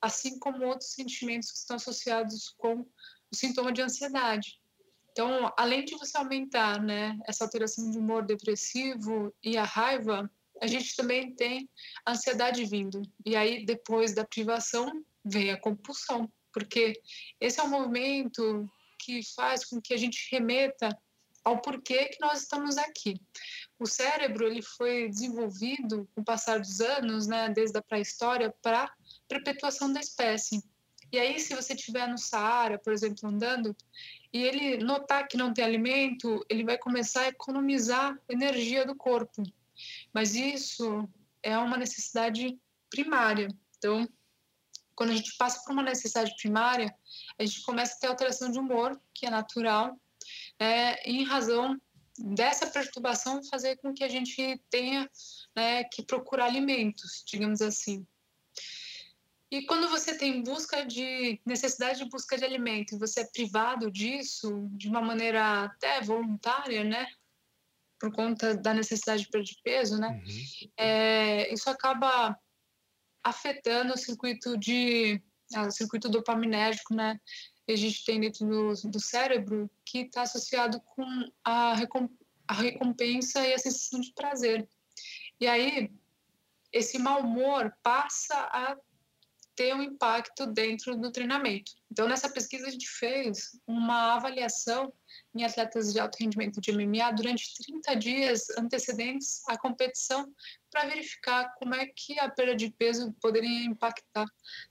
assim 0.00 0.38
como 0.38 0.66
outros 0.66 0.92
sentimentos 0.92 1.50
que 1.50 1.58
estão 1.58 1.76
associados 1.76 2.50
com 2.56 2.80
o 2.80 3.36
sintoma 3.36 3.72
de 3.72 3.82
ansiedade. 3.82 4.60
Então, 5.10 5.52
além 5.58 5.84
de 5.84 5.96
você 5.96 6.16
aumentar 6.16 6.80
né, 6.80 7.18
essa 7.26 7.44
alteração 7.44 7.90
de 7.90 7.98
humor 7.98 8.24
depressivo 8.24 9.34
e 9.42 9.58
a 9.58 9.64
raiva, 9.64 10.30
a 10.60 10.66
gente 10.66 10.96
também 10.96 11.34
tem 11.34 11.68
a 12.06 12.12
ansiedade 12.12 12.64
vindo. 12.64 13.02
E 13.24 13.36
aí, 13.36 13.64
depois 13.64 14.14
da 14.14 14.24
privação, 14.24 15.04
vem 15.24 15.50
a 15.50 15.60
compulsão, 15.60 16.32
porque 16.52 16.94
esse 17.40 17.60
é 17.60 17.62
um 17.62 17.68
movimento 17.68 18.68
que 18.98 19.20
faz 19.34 19.64
com 19.64 19.80
que 19.80 19.92
a 19.92 19.96
gente 19.96 20.28
remeta 20.30 20.96
ao 21.44 21.60
porquê 21.60 22.06
que 22.06 22.20
nós 22.20 22.42
estamos 22.42 22.76
aqui. 22.78 23.20
O 23.78 23.86
cérebro 23.86 24.46
ele 24.46 24.62
foi 24.62 25.08
desenvolvido 25.08 26.08
com 26.14 26.20
o 26.20 26.24
passar 26.24 26.60
dos 26.60 26.80
anos, 26.80 27.26
né, 27.26 27.48
desde 27.50 27.76
a 27.78 27.82
pré-história, 27.82 28.54
para 28.62 28.92
perpetuação 29.28 29.92
da 29.92 30.00
espécie. 30.00 30.62
E 31.12 31.18
aí, 31.18 31.38
se 31.38 31.54
você 31.54 31.74
estiver 31.74 32.08
no 32.08 32.16
Saara, 32.16 32.78
por 32.78 32.92
exemplo, 32.92 33.28
andando, 33.28 33.76
e 34.32 34.42
ele 34.42 34.78
notar 34.78 35.28
que 35.28 35.36
não 35.36 35.52
tem 35.52 35.62
alimento, 35.62 36.44
ele 36.48 36.64
vai 36.64 36.78
começar 36.78 37.22
a 37.22 37.28
economizar 37.28 38.18
energia 38.28 38.86
do 38.86 38.96
corpo. 38.96 39.42
Mas 40.12 40.34
isso 40.34 41.06
é 41.42 41.58
uma 41.58 41.76
necessidade 41.76 42.58
primária. 42.88 43.48
Então, 43.76 44.08
quando 44.94 45.10
a 45.10 45.14
gente 45.14 45.36
passa 45.36 45.60
por 45.62 45.72
uma 45.72 45.82
necessidade 45.82 46.34
primária, 46.36 46.94
a 47.38 47.44
gente 47.44 47.62
começa 47.62 47.94
a 47.94 47.98
ter 47.98 48.06
alteração 48.06 48.50
de 48.50 48.58
humor, 48.58 48.98
que 49.12 49.26
é 49.26 49.30
natural, 49.30 50.00
é, 50.62 51.10
em 51.10 51.24
razão 51.24 51.76
dessa 52.16 52.68
perturbação 52.68 53.42
fazer 53.42 53.76
com 53.78 53.92
que 53.92 54.04
a 54.04 54.08
gente 54.08 54.62
tenha 54.70 55.10
né, 55.56 55.82
que 55.84 56.04
procurar 56.04 56.46
alimentos, 56.46 57.24
digamos 57.26 57.60
assim. 57.60 58.06
E 59.50 59.66
quando 59.66 59.88
você 59.88 60.16
tem 60.16 60.42
busca 60.42 60.86
de 60.86 61.40
necessidade 61.44 61.98
de 61.98 62.08
busca 62.08 62.38
de 62.38 62.44
alimento 62.44 62.94
e 62.94 62.98
você 62.98 63.20
é 63.20 63.30
privado 63.30 63.90
disso 63.90 64.68
de 64.70 64.88
uma 64.88 65.02
maneira 65.02 65.64
até 65.64 66.00
voluntária, 66.00 66.84
né, 66.84 67.06
por 67.98 68.12
conta 68.12 68.54
da 68.54 68.72
necessidade 68.72 69.24
de 69.24 69.30
perder 69.30 69.56
peso, 69.64 69.98
né, 69.98 70.08
uhum. 70.08 70.70
é, 70.76 71.52
isso 71.52 71.68
acaba 71.68 72.38
afetando 73.24 73.94
o 73.94 73.98
circuito 73.98 74.56
de 74.56 75.20
ah, 75.54 75.66
o 75.66 75.70
circuito 75.70 76.08
dopaminérgico, 76.08 76.94
né, 76.94 77.20
que 77.66 77.72
a 77.72 77.76
gente 77.76 78.04
tem 78.04 78.20
dentro 78.20 78.46
do, 78.46 78.90
do 78.90 79.00
cérebro 79.00 79.70
que 79.84 80.00
está 80.00 80.22
associado 80.22 80.80
com 80.80 81.04
a, 81.44 81.74
recom 81.74 82.08
a 82.46 82.54
recompensa 82.54 83.46
e 83.46 83.54
a 83.54 83.58
sensação 83.58 84.00
de 84.00 84.12
prazer. 84.12 84.68
E 85.40 85.46
aí 85.46 85.90
esse 86.72 86.98
mau 86.98 87.20
humor 87.20 87.72
passa 87.82 88.34
a 88.34 88.76
ter 89.54 89.74
um 89.74 89.82
impacto 89.82 90.46
dentro 90.46 90.96
do 90.96 91.12
treinamento. 91.12 91.72
Então, 91.90 92.08
nessa 92.08 92.28
pesquisa, 92.28 92.66
a 92.66 92.70
gente 92.70 92.88
fez 92.88 93.60
uma 93.66 94.14
avaliação 94.14 94.92
em 95.34 95.44
atletas 95.44 95.92
de 95.92 96.00
alto 96.00 96.16
rendimento 96.20 96.60
de 96.60 96.72
MMA 96.72 97.10
durante 97.12 97.54
30 97.64 97.94
dias 97.96 98.50
antecedentes 98.58 99.42
à 99.48 99.56
competição 99.56 100.32
para 100.70 100.88
verificar 100.88 101.54
como 101.56 101.74
é 101.74 101.86
que 101.86 102.18
a 102.18 102.30
perda 102.30 102.56
de 102.56 102.70
peso 102.70 103.12
poderia 103.20 103.64
impactar 103.64 104.26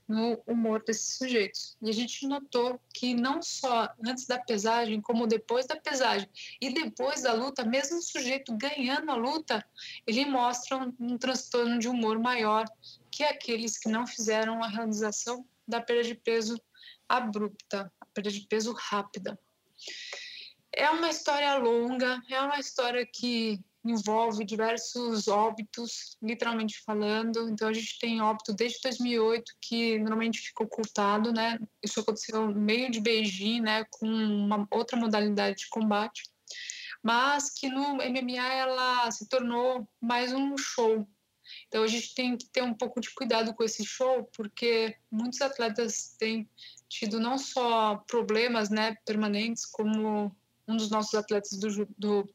no 0.08 0.42
humor 0.46 0.82
desses 0.84 1.16
sujeitos. 1.16 1.76
E 1.80 1.88
a 1.88 1.92
gente 1.92 2.26
notou 2.26 2.80
que 2.92 3.14
não 3.14 3.40
só 3.40 3.88
antes 4.04 4.26
da 4.26 4.38
pesagem, 4.38 5.00
como 5.00 5.26
depois 5.26 5.66
da 5.66 5.76
pesagem 5.76 6.28
e 6.60 6.72
depois 6.72 7.22
da 7.22 7.32
luta, 7.32 7.64
mesmo 7.64 7.98
o 7.98 8.02
sujeito 8.02 8.56
ganhando 8.56 9.10
a 9.10 9.14
luta, 9.14 9.64
ele 10.06 10.24
mostra 10.24 10.76
um, 10.76 10.94
um 10.98 11.18
transtorno 11.18 11.78
de 11.78 11.88
humor 11.88 12.18
maior 12.18 12.66
que 13.10 13.22
aqueles 13.22 13.78
que 13.78 13.88
não 13.88 14.06
fizeram 14.06 14.62
a 14.62 14.68
realização 14.68 15.46
da 15.66 15.80
perda 15.80 16.02
de 16.02 16.14
peso 16.14 16.60
abrupta, 17.08 17.92
a 18.00 18.06
perda 18.06 18.30
de 18.30 18.40
peso 18.46 18.72
rápida. 18.72 19.38
É 20.82 20.90
uma 20.90 21.08
história 21.10 21.54
longa, 21.58 22.20
é 22.28 22.40
uma 22.40 22.58
história 22.58 23.06
que 23.06 23.60
envolve 23.84 24.44
diversos 24.44 25.28
óbitos, 25.28 26.16
literalmente 26.20 26.82
falando. 26.84 27.48
Então 27.48 27.68
a 27.68 27.72
gente 27.72 28.00
tem 28.00 28.20
óbito 28.20 28.52
desde 28.52 28.80
2008 28.82 29.52
que 29.60 29.96
normalmente 30.00 30.40
fica 30.40 30.64
ocultado, 30.64 31.32
né? 31.32 31.56
Isso 31.80 32.00
aconteceu 32.00 32.48
no 32.48 32.60
meio 32.60 32.90
de 32.90 33.00
Beijing, 33.00 33.60
né, 33.60 33.84
com 33.90 34.08
uma 34.08 34.66
outra 34.72 34.98
modalidade 34.98 35.58
de 35.58 35.68
combate, 35.68 36.24
mas 37.00 37.54
que 37.54 37.68
no 37.68 37.98
MMA 37.98 38.52
ela 38.52 39.08
se 39.12 39.28
tornou 39.28 39.88
mais 40.00 40.32
um 40.32 40.58
show, 40.58 41.06
então 41.68 41.82
a 41.82 41.86
gente 41.86 42.14
tem 42.14 42.36
que 42.36 42.46
ter 42.46 42.62
um 42.62 42.74
pouco 42.74 43.00
de 43.00 43.14
cuidado 43.14 43.54
com 43.54 43.62
esse 43.62 43.84
show, 43.84 44.28
porque 44.36 44.96
muitos 45.10 45.40
atletas 45.40 46.14
têm 46.18 46.48
tido 46.88 47.20
não 47.20 47.38
só 47.38 47.96
problemas 48.06 48.68
né, 48.70 48.96
permanentes, 49.04 49.64
como 49.66 50.34
um 50.72 50.76
dos 50.76 50.90
nossos 50.90 51.14
atletas 51.14 51.58
do, 51.58 51.86
do, 51.98 52.34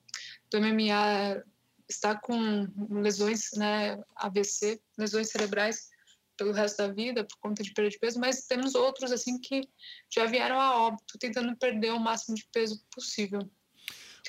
do 0.52 0.62
MMA 0.62 1.44
está 1.90 2.16
com 2.16 2.68
lesões, 2.90 3.52
né, 3.56 4.02
AVC, 4.16 4.82
lesões 4.98 5.30
cerebrais 5.30 5.90
pelo 6.38 6.52
resto 6.52 6.78
da 6.78 6.88
vida 6.88 7.24
por 7.24 7.38
conta 7.40 7.64
de 7.64 7.74
perda 7.74 7.90
de 7.90 7.98
peso, 7.98 8.20
mas 8.20 8.46
temos 8.46 8.76
outros 8.76 9.12
assim 9.12 9.40
que 9.40 9.68
já 10.14 10.26
vieram 10.26 10.60
a 10.60 10.80
óbito 10.88 11.18
tentando 11.18 11.56
perder 11.58 11.92
o 11.92 12.00
máximo 12.00 12.36
de 12.36 12.48
peso 12.54 12.80
possível. 12.92 13.40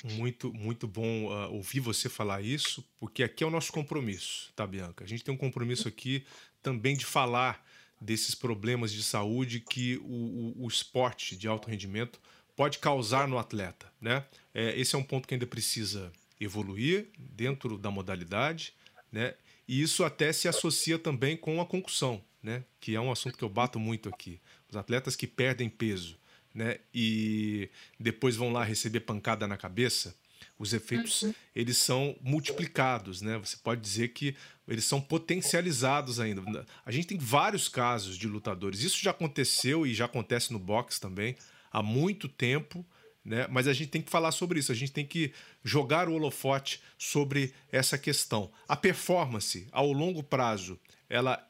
Muito, 0.03 0.53
muito 0.53 0.87
bom 0.87 1.25
uh, 1.25 1.53
ouvir 1.53 1.81
você 1.81 2.07
falar 2.07 2.41
isso, 2.41 2.83
porque 2.97 3.21
aqui 3.21 3.43
é 3.43 3.47
o 3.47 3.51
nosso 3.51 3.71
compromisso, 3.71 4.51
tá, 4.55 4.65
Bianca? 4.65 5.03
A 5.03 5.07
gente 5.07 5.23
tem 5.23 5.33
um 5.33 5.37
compromisso 5.37 5.87
aqui 5.87 6.25
também 6.63 6.95
de 6.95 7.05
falar 7.05 7.63
desses 7.99 8.33
problemas 8.33 8.93
de 8.93 9.03
saúde 9.03 9.59
que 9.59 9.97
o, 9.97 10.53
o, 10.61 10.65
o 10.65 10.67
esporte 10.67 11.35
de 11.35 11.47
alto 11.49 11.69
rendimento 11.69 12.19
pode 12.59 12.79
causar 12.79 13.25
no 13.25 13.37
atleta, 13.37 13.89
né? 14.01 14.25
É, 14.53 14.77
esse 14.77 14.93
é 14.93 14.97
um 14.97 15.03
ponto 15.03 15.25
que 15.25 15.33
ainda 15.33 15.47
precisa 15.47 16.11
evoluir 16.41 17.07
dentro 17.17 17.77
da 17.77 17.89
modalidade, 17.89 18.73
né? 19.09 19.33
E 19.65 19.81
isso 19.81 20.03
até 20.03 20.33
se 20.33 20.45
associa 20.45 20.99
também 20.99 21.37
com 21.37 21.61
a 21.61 21.65
concussão, 21.65 22.21
né? 22.43 22.65
Que 22.81 22.95
é 22.95 22.99
um 22.99 23.13
assunto 23.13 23.37
que 23.37 23.45
eu 23.45 23.47
bato 23.47 23.79
muito 23.79 24.09
aqui. 24.09 24.41
Os 24.69 24.75
atletas 24.75 25.15
que 25.15 25.25
perdem 25.25 25.69
peso 25.69 26.17
né, 26.53 26.79
e 26.93 27.69
depois 27.97 28.35
vão 28.35 28.51
lá 28.51 28.61
receber 28.61 28.99
pancada 28.99 29.47
na 29.47 29.55
cabeça, 29.55 30.13
os 30.57 30.73
efeitos 30.73 31.21
uhum. 31.21 31.33
eles 31.55 31.77
são 31.77 32.13
multiplicados, 32.21 33.21
né? 33.21 33.37
Você 33.37 33.55
pode 33.55 33.79
dizer 33.79 34.09
que 34.09 34.35
eles 34.67 34.83
são 34.83 34.99
potencializados 34.99 36.19
ainda. 36.19 36.65
A 36.85 36.91
gente 36.91 37.07
tem 37.07 37.17
vários 37.17 37.69
casos 37.69 38.17
de 38.17 38.27
lutadores. 38.27 38.81
Isso 38.81 39.01
já 39.01 39.11
aconteceu 39.11 39.87
e 39.87 39.93
já 39.93 40.03
acontece 40.03 40.51
no 40.51 40.59
boxe 40.59 40.99
também 40.99 41.37
há 41.71 41.81
muito 41.81 42.27
tempo, 42.27 42.85
né? 43.23 43.47
Mas 43.49 43.67
a 43.67 43.73
gente 43.73 43.89
tem 43.89 44.01
que 44.01 44.09
falar 44.09 44.31
sobre 44.31 44.59
isso. 44.59 44.71
A 44.71 44.75
gente 44.75 44.91
tem 44.91 45.05
que 45.05 45.33
jogar 45.63 46.09
o 46.09 46.13
holofote 46.13 46.81
sobre 46.97 47.53
essa 47.71 47.97
questão. 47.97 48.51
A 48.67 48.75
performance 48.75 49.67
ao 49.71 49.91
longo 49.91 50.23
prazo, 50.23 50.79
ela 51.09 51.45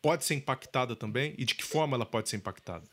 pode 0.00 0.24
ser 0.24 0.34
impactada 0.34 0.96
também 0.96 1.34
e 1.38 1.44
de 1.44 1.54
que 1.54 1.64
forma 1.64 1.96
ela 1.96 2.04
pode 2.04 2.28
ser 2.28 2.36
impactada? 2.36 2.84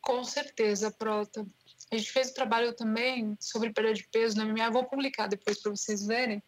Com 0.00 0.22
certeza, 0.24 0.90
Prota. 0.90 1.46
A 1.90 1.96
gente 1.96 2.10
fez 2.10 2.30
um 2.30 2.34
trabalho 2.34 2.74
também 2.74 3.36
sobre 3.40 3.72
perda 3.72 3.94
de 3.94 4.06
peso 4.08 4.36
na 4.36 4.44
MMA, 4.44 4.70
vou 4.70 4.84
publicar 4.84 5.26
depois 5.26 5.60
para 5.60 5.70
vocês 5.70 6.06
verem. 6.06 6.42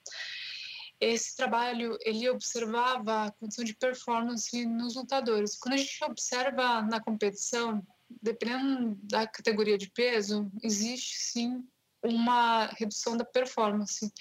Esse 1.01 1.37
trabalho, 1.37 1.99
ele 2.01 2.29
observava 2.31 3.27
a 3.27 3.31
condição 3.33 3.65
de 3.65 3.75
performance 3.75 4.65
nos 4.65 4.95
lutadores. 4.95 5.57
Quando 5.57 5.75
a 5.75 5.79
gente 5.79 6.05
observa 6.05 6.83
na 6.83 7.01
competição, 7.01 7.85
dependendo 8.23 8.99
da 9.03 9.27
categoria 9.27 9.79
de 9.79 9.91
peso, 9.91 10.51
existe 10.63 11.17
sim 11.19 11.67
uma 12.03 12.67
redução 12.67 13.17
da 13.17 13.25
performance. 13.25 14.13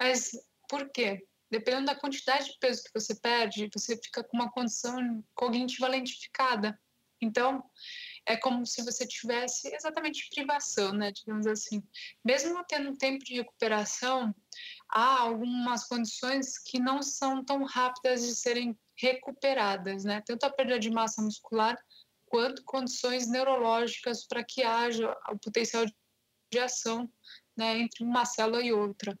Mas 0.00 0.32
por 0.68 0.88
quê? 0.90 1.26
Dependendo 1.50 1.86
da 1.86 1.94
quantidade 1.94 2.46
de 2.46 2.58
peso 2.58 2.84
que 2.84 2.90
você 2.94 3.14
perde, 3.14 3.70
você 3.72 3.96
fica 3.96 4.24
com 4.24 4.36
uma 4.36 4.50
condição 4.50 5.22
cognitiva 5.34 5.86
lentificada. 5.88 6.78
Então, 7.20 7.62
é 8.26 8.36
como 8.36 8.66
se 8.66 8.82
você 8.82 9.06
tivesse 9.06 9.68
exatamente 9.74 10.28
privação, 10.34 10.92
né, 10.92 11.12
digamos 11.12 11.46
assim. 11.46 11.82
Mesmo 12.24 12.64
tendo 12.68 12.96
tempo 12.96 13.24
de 13.24 13.34
recuperação, 13.34 14.34
há 14.88 15.20
algumas 15.20 15.86
condições 15.86 16.58
que 16.58 16.80
não 16.80 17.02
são 17.02 17.44
tão 17.44 17.64
rápidas 17.64 18.22
de 18.22 18.34
serem 18.34 18.78
recuperadas, 18.96 20.04
né? 20.04 20.22
Tanto 20.24 20.44
a 20.44 20.50
perda 20.50 20.78
de 20.78 20.90
massa 20.90 21.22
muscular 21.22 21.76
quanto 22.32 22.64
condições 22.64 23.28
neurológicas 23.28 24.26
para 24.26 24.42
que 24.42 24.62
haja 24.62 25.14
o 25.28 25.38
potencial 25.38 25.84
de 26.50 26.58
ação 26.58 27.06
né, 27.54 27.78
entre 27.78 28.02
uma 28.02 28.24
célula 28.24 28.62
e 28.62 28.72
outra. 28.72 29.14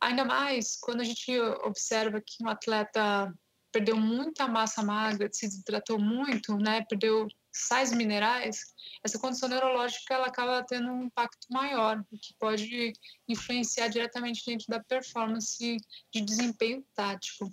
Ainda 0.00 0.24
mais 0.24 0.78
quando 0.80 1.02
a 1.02 1.04
gente 1.04 1.38
observa 1.62 2.22
que 2.24 2.42
um 2.42 2.48
atleta 2.48 3.30
perdeu 3.70 3.98
muita 3.98 4.48
massa 4.48 4.82
magra, 4.82 5.28
se 5.30 5.46
desidratou 5.46 5.98
muito, 5.98 6.56
né, 6.56 6.82
perdeu 6.88 7.28
sais 7.52 7.92
minerais, 7.92 8.74
essa 9.04 9.18
condição 9.18 9.46
neurológica 9.46 10.14
ela 10.14 10.28
acaba 10.28 10.64
tendo 10.64 10.90
um 10.90 11.02
impacto 11.04 11.46
maior, 11.50 12.02
que 12.10 12.34
pode 12.38 12.94
influenciar 13.28 13.88
diretamente 13.88 14.42
dentro 14.46 14.66
da 14.68 14.82
performance 14.82 15.76
de 16.10 16.20
desempenho 16.22 16.82
tático. 16.94 17.50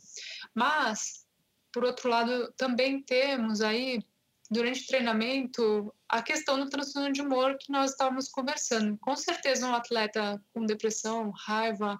Mas, 0.56 1.28
por 1.74 1.84
outro 1.84 2.10
lado, 2.10 2.54
também 2.56 3.04
temos 3.04 3.60
aí, 3.60 4.02
durante 4.50 4.84
o 4.84 4.88
treinamento, 4.88 5.94
a 6.08 6.22
questão 6.22 6.60
do 6.60 6.70
transtorno 6.70 7.12
de 7.12 7.22
humor 7.22 7.58
que 7.58 7.72
nós 7.72 7.92
estávamos 7.92 8.30
conversando. 8.30 8.98
Com 8.98 9.16
certeza, 9.16 9.68
um 9.68 9.76
atleta 9.76 10.42
com 10.54 10.66
depressão, 10.66 11.32
raiva 11.32 12.00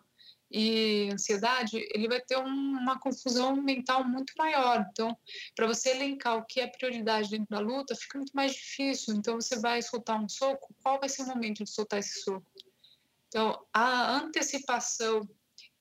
e 0.52 1.10
ansiedade, 1.14 1.78
ele 1.94 2.08
vai 2.08 2.20
ter 2.20 2.38
uma 2.38 3.00
confusão 3.00 3.56
mental 3.56 4.04
muito 4.04 4.34
maior. 4.36 4.84
Então, 4.92 5.16
para 5.56 5.68
você 5.68 5.92
elencar 5.92 6.38
o 6.38 6.46
que 6.46 6.60
é 6.60 6.66
prioridade 6.66 7.30
dentro 7.30 7.48
da 7.50 7.60
luta, 7.60 7.96
fica 7.96 8.18
muito 8.18 8.32
mais 8.32 8.54
difícil. 8.54 9.14
Então, 9.14 9.36
você 9.40 9.60
vai 9.60 9.82
soltar 9.84 10.20
um 10.20 10.28
soco, 10.28 10.74
qual 10.82 11.00
vai 11.00 11.08
ser 11.08 11.22
o 11.22 11.28
momento 11.28 11.64
de 11.64 11.70
soltar 11.70 12.00
esse 12.00 12.24
soco? 12.24 12.52
Então, 13.28 13.64
a 13.72 14.16
antecipação 14.16 15.22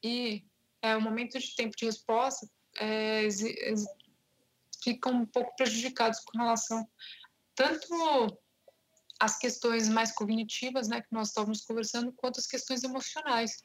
e 0.05 0.45
é, 0.83 0.95
o 0.95 1.01
momento 1.01 1.39
de 1.39 1.57
tempo 1.57 1.75
de 1.75 1.87
resposta 1.87 2.47
é, 2.79 3.27
ficam 4.83 5.13
um 5.13 5.27
pouco 5.27 5.55
prejudicados 5.57 6.21
com 6.21 6.39
relação 6.39 6.89
tanto 7.59 8.39
as 9.19 9.37
questões 9.37 9.89
mais 9.89 10.13
cognitivas, 10.13 10.87
né, 10.87 11.01
que 11.01 11.09
nós 11.11 11.29
estávamos 11.29 11.63
conversando, 11.63 12.13
quanto 12.13 12.39
as 12.39 12.47
questões 12.47 12.85
emocionais. 12.85 13.65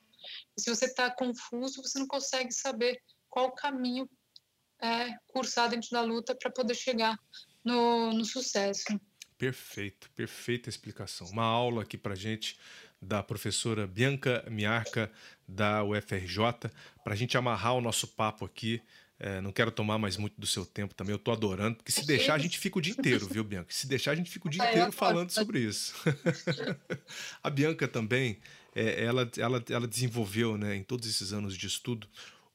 se 0.57 0.68
você 0.68 0.86
está 0.86 1.11
confuso, 1.11 1.84
você 1.84 1.99
não 1.99 2.07
consegue 2.07 2.51
saber 2.51 2.99
qual 3.30 3.51
caminho 3.51 4.09
é, 4.82 5.16
cursar 5.28 5.70
dentro 5.70 5.89
da 5.91 6.01
luta 6.01 6.36
para 6.36 6.49
poder 6.49 6.74
chegar 6.74 7.16
no, 7.64 8.11
no 8.14 8.26
sucesso. 8.26 8.99
Perfeito, 9.38 10.09
perfeita 10.16 10.70
explicação. 10.70 11.28
Uma 11.28 11.45
aula 11.45 11.84
aqui 11.84 11.97
para 11.97 12.16
gente 12.16 12.57
da 12.99 13.22
professora 13.22 13.86
Bianca 13.86 14.43
Miarca, 14.49 15.11
da 15.47 15.84
UFRJ, 15.84 16.72
para 17.03 17.14
a 17.14 17.16
gente 17.16 17.38
amarrar 17.38 17.76
o 17.76 17.82
nosso 17.82 18.07
papo 18.07 18.43
aqui 18.43 18.82
é, 19.24 19.39
não 19.39 19.53
quero 19.53 19.71
tomar 19.71 19.97
mais 19.97 20.17
muito 20.17 20.34
do 20.38 20.45
seu 20.45 20.65
tempo 20.65 20.93
também, 20.93 21.13
eu 21.13 21.17
estou 21.17 21.34
adorando, 21.34 21.78
porque 21.78 21.93
se 21.93 22.05
deixar 22.05 22.34
a 22.34 22.38
gente 22.38 22.59
fica 22.59 22.78
o 22.78 22.82
dia 22.82 22.91
inteiro, 22.91 23.26
viu, 23.26 23.41
Bianca? 23.41 23.74
Se 23.74 23.88
deixar 23.88 24.11
a 24.11 24.15
gente 24.15 24.30
fica 24.30 24.49
o 24.49 24.51
dia 24.51 24.69
inteiro 24.69 24.91
falando 24.91 25.30
sobre 25.30 25.61
isso. 25.61 25.95
a 27.41 27.49
Bianca 27.49 27.88
também, 27.88 28.41
é, 28.76 29.01
ela, 29.01 29.32
ela, 29.38 29.63
ela 29.69 29.88
desenvolveu, 29.88 30.57
né, 30.57 30.76
em 30.76 30.84
todos 30.84 31.07
esses 31.07 31.32
anos 31.32 31.57
de 31.57 31.67
estudo, 31.67 32.05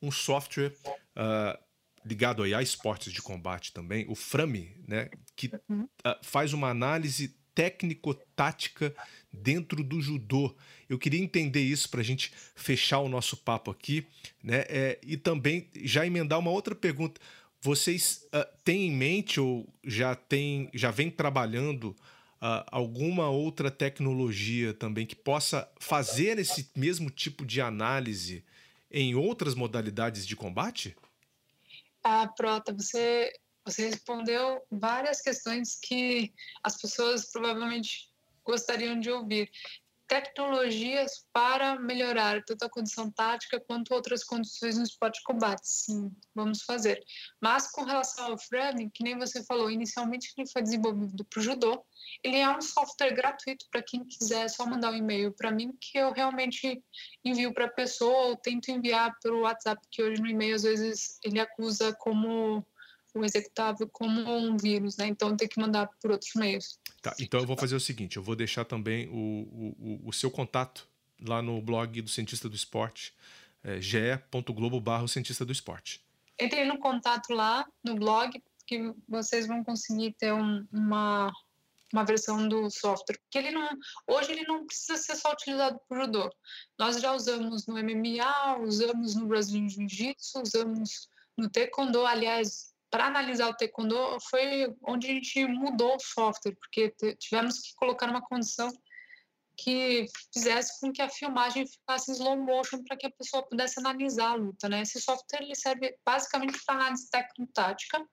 um 0.03 0.11
software 0.11 0.75
uh, 1.17 1.59
ligado 2.05 2.43
aí 2.43 2.53
a 2.53 2.61
esportes 2.61 3.15
de 3.15 3.23
combate 3.23 3.73
também, 3.73 4.05
o 4.07 4.15
Frame, 4.15 4.77
né, 4.87 5.09
que 5.35 5.47
uh, 5.47 5.89
faz 6.23 6.53
uma 6.53 6.69
análise 6.69 7.35
técnico-tática 7.59 8.95
dentro 9.33 9.83
do 9.83 10.01
judô. 10.01 10.55
Eu 10.89 10.97
queria 10.97 11.21
entender 11.21 11.61
isso 11.61 11.91
para 11.91 12.01
a 12.01 12.05
gente 12.05 12.33
fechar 12.55 13.01
o 13.01 13.09
nosso 13.09 13.37
papo 13.37 13.69
aqui, 13.69 14.07
né? 14.41 14.65
É, 14.69 15.01
e 15.03 15.17
também 15.17 15.69
já 15.83 16.07
emendar 16.07 16.39
uma 16.39 16.53
outra 16.53 16.73
pergunta. 16.73 17.21
Vocês 17.61 18.25
uh, 18.27 18.47
têm 18.63 18.87
em 18.87 18.93
mente 18.93 19.41
ou 19.41 19.69
já 19.85 20.15
tem, 20.15 20.71
já 20.73 20.93
vem 20.93 21.11
trabalhando 21.11 21.87
uh, 22.41 22.63
alguma 22.71 23.29
outra 23.29 23.73
tecnologia 23.73 24.73
também 24.73 25.05
que 25.05 25.17
possa 25.17 25.69
fazer 25.81 26.39
esse 26.39 26.71
mesmo 26.77 27.11
tipo 27.11 27.45
de 27.45 27.61
análise 27.61 28.45
em 28.89 29.17
outras 29.17 29.57
modalidades 29.57 30.25
de 30.25 30.37
combate? 30.37 30.97
Ah, 32.05 32.29
Prota, 32.29 32.73
você 32.73 33.33
você 33.71 33.87
respondeu 33.87 34.63
várias 34.71 35.21
questões 35.21 35.79
que 35.81 36.33
as 36.63 36.81
pessoas 36.81 37.31
provavelmente 37.31 38.09
gostariam 38.43 38.99
de 38.99 39.11
ouvir. 39.11 39.51
Tecnologias 40.07 41.27
para 41.35 41.79
melhorar 41.79 42.43
tanto 42.43 42.65
a 42.65 42.71
condição 42.71 43.11
tática 43.11 43.61
quanto 43.61 43.93
outras 43.93 44.25
condições 44.25 44.79
no 44.79 44.85
esporte 44.85 45.19
de 45.19 45.23
combate. 45.25 45.69
Sim, 45.69 46.11
vamos 46.35 46.63
fazer. 46.63 47.05
Mas 47.43 47.71
com 47.71 47.85
relação 47.85 48.33
ao 48.33 48.39
framing, 48.39 48.89
que 48.89 49.05
nem 49.05 49.19
você 49.19 49.45
falou, 49.45 49.71
inicialmente 49.71 50.33
ele 50.35 50.49
foi 50.49 50.63
desenvolvido 50.63 51.27
para 51.27 51.41
o 51.41 51.43
judô. 51.43 51.85
Ele 52.25 52.39
é 52.39 52.49
um 52.49 52.63
software 52.63 53.13
gratuito 53.13 53.67
para 53.71 53.83
quem 53.83 54.03
quiser, 54.03 54.47
é 54.47 54.49
só 54.49 54.65
mandar 54.65 54.93
um 54.93 54.97
e-mail 54.97 55.31
para 55.31 55.51
mim 55.51 55.77
que 55.79 55.99
eu 55.99 56.11
realmente 56.11 56.83
envio 57.23 57.53
para 57.53 57.67
a 57.67 57.71
pessoa 57.71 58.29
ou 58.29 58.37
tento 58.37 58.71
enviar 58.71 59.15
pelo 59.23 59.43
WhatsApp, 59.43 59.87
que 59.91 60.03
hoje 60.03 60.23
no 60.23 60.29
e-mail 60.29 60.57
às 60.57 60.63
vezes 60.63 61.19
ele 61.23 61.39
acusa 61.39 61.93
como 61.93 62.65
o 63.15 63.25
executável 63.25 63.89
como 63.93 64.21
um 64.21 64.57
vírus, 64.57 64.97
né? 64.97 65.07
Então 65.07 65.37
tem 65.37 65.49
que 65.49 65.61
mandar 65.61 65.89
por 66.01 66.11
outros 66.11 66.33
meios. 66.35 66.79
Tá, 67.01 67.15
então 67.19 67.41
eu 67.41 67.47
vou 67.47 67.57
fazer 67.57 67.77
o 67.77 67.81
seguinte: 67.81 68.17
eu 68.17 68.23
vou 68.23 68.37
deixar 68.37 68.65
também 68.65 69.09
o, 69.09 69.75
o, 69.79 70.09
o 70.09 70.13
seu 70.13 70.31
contato 70.31 70.87
lá 71.27 71.43
no 71.43 71.61
blog 71.61 72.01
do 72.03 72.11
Cientista 72.11 72.49
do 72.49 72.55
Esporte, 72.55 73.15
é, 73.63 73.81
ge.globo 73.81 74.81
barra 74.81 75.07
Cientista 75.09 75.45
do 75.45 75.53
Esporte. 75.53 76.05
Entrei 76.41 76.65
no 76.65 76.79
contato 76.79 77.33
lá 77.33 77.67
no 77.83 77.97
blog, 77.97 78.41
que 78.67 78.93
vocês 79.09 79.47
vão 79.47 79.65
conseguir 79.65 80.13
ter 80.13 80.33
um, 80.33 80.65
uma, 80.71 81.33
uma 81.93 82.05
versão 82.05 82.49
do 82.49 82.71
software. 82.71 83.19
Porque 83.19 83.39
ele 83.39 83.51
não, 83.51 83.69
hoje 84.07 84.33
ele 84.33 84.45
não 84.45 84.65
precisa 84.65 84.97
ser 84.97 85.17
só 85.17 85.33
utilizado 85.33 85.81
por 85.89 85.99
judô. 85.99 86.31
Nós 86.79 87.01
já 87.01 87.13
usamos 87.13 87.67
no 87.67 87.75
MMA, 87.75 88.59
usamos 88.61 89.17
no 89.17 89.27
Brazilian 89.27 89.69
Jiu-Jitsu, 89.69 90.43
usamos 90.43 91.09
no 91.37 91.51
Taekwondo. 91.51 92.07
Aliás, 92.07 92.68
para 92.91 93.07
analisar 93.07 93.49
o 93.49 93.55
taekwondo 93.55 94.19
foi 94.31 94.75
onde 94.83 95.07
a 95.07 95.11
gente 95.15 95.47
mudou 95.47 95.97
o 95.97 96.01
software, 96.01 96.57
porque 96.57 96.95
tivemos 97.19 97.61
que 97.61 97.75
colocar 97.75 98.09
uma 98.09 98.23
condição 98.23 98.71
que 99.57 100.07
fizesse 100.33 100.81
com 100.81 100.93
que 100.93 101.03
a 101.03 101.09
filmagem 101.09 101.67
ficasse 101.67 102.11
em 102.11 102.15
slow 102.15 102.37
motion 102.37 102.83
para 102.85 102.97
que 102.97 103.07
a 103.07 103.11
pessoa 103.11 103.43
pudesse 103.43 103.81
analisar 103.81 104.31
a 104.31 104.35
luta, 104.35 104.69
né? 104.69 104.83
Esse 104.83 105.01
software 105.01 105.43
ele 105.43 105.57
serve 105.57 105.97
basicamente 106.07 106.59
para 106.65 106.77
análise 106.77 107.11
técnico-tática 107.11 108.07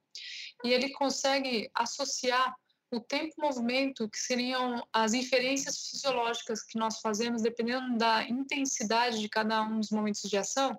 e 0.64 0.74
ele 0.74 0.92
consegue 0.94 1.70
associar 1.74 2.56
o 2.92 3.00
tempo-movimento, 3.00 4.10
que 4.10 4.18
seriam 4.18 4.86
as 4.92 5.14
inferências 5.14 5.90
fisiológicas 5.90 6.64
que 6.64 6.80
nós 6.80 7.00
fazemos, 7.00 7.42
dependendo 7.42 7.98
da 7.98 8.24
intensidade 8.24 9.20
de 9.20 9.30
cada 9.30 9.62
um 9.64 9.80
dos 9.80 9.92
momentos 9.92 10.30
de 10.30 10.38
ação, 10.38 10.78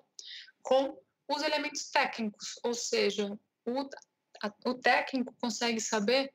com 0.63 0.97
os 1.29 1.41
elementos 1.43 1.89
técnicos, 1.89 2.59
ou 2.63 2.73
seja, 2.73 3.37
o, 3.67 3.89
a, 4.43 4.69
o 4.69 4.73
técnico 4.75 5.33
consegue 5.39 5.79
saber 5.79 6.31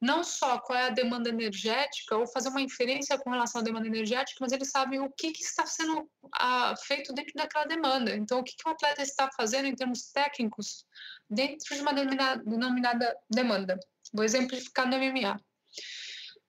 não 0.00 0.24
só 0.24 0.58
qual 0.58 0.78
é 0.78 0.86
a 0.86 0.90
demanda 0.90 1.28
energética 1.28 2.16
ou 2.16 2.26
fazer 2.26 2.48
uma 2.48 2.62
inferência 2.62 3.18
com 3.18 3.30
relação 3.30 3.60
à 3.60 3.64
demanda 3.64 3.86
energética, 3.86 4.38
mas 4.40 4.50
ele 4.50 4.64
sabe 4.64 4.98
o 4.98 5.10
que, 5.10 5.30
que 5.30 5.42
está 5.42 5.66
sendo 5.66 6.10
a, 6.32 6.74
feito 6.76 7.12
dentro 7.12 7.34
daquela 7.34 7.66
demanda. 7.66 8.16
Então, 8.16 8.40
o 8.40 8.44
que, 8.44 8.56
que 8.56 8.66
o 8.66 8.72
atleta 8.72 9.02
está 9.02 9.28
fazendo 9.36 9.66
em 9.66 9.74
termos 9.74 10.10
técnicos 10.10 10.86
dentro 11.28 11.74
de 11.74 11.82
uma 11.82 11.92
denominada, 11.92 12.42
denominada 12.42 13.16
demanda. 13.30 13.78
Vou 14.12 14.24
exemplificar 14.24 14.88
no 14.88 14.96
MMA. 14.96 15.38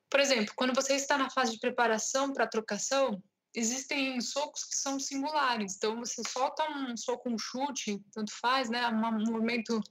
Por 0.10 0.20
exemplo, 0.20 0.54
quando 0.56 0.74
você 0.74 0.96
está 0.96 1.18
na 1.18 1.30
fase 1.30 1.54
de 1.54 1.60
preparação 1.60 2.34
para 2.34 2.46
a 2.46 2.50
trocação, 2.50 3.22
existem 3.54 4.20
socos 4.22 4.64
que 4.64 4.76
são 4.76 5.00
singulares. 5.00 5.76
Então, 5.76 5.98
você 5.98 6.22
solta 6.28 6.64
um 6.72 6.96
soco, 6.96 7.30
um 7.30 7.38
chute, 7.38 8.02
tanto 8.14 8.32
faz, 8.34 8.70
né? 8.70 8.88
Um 8.88 9.32
movimento 9.32 9.82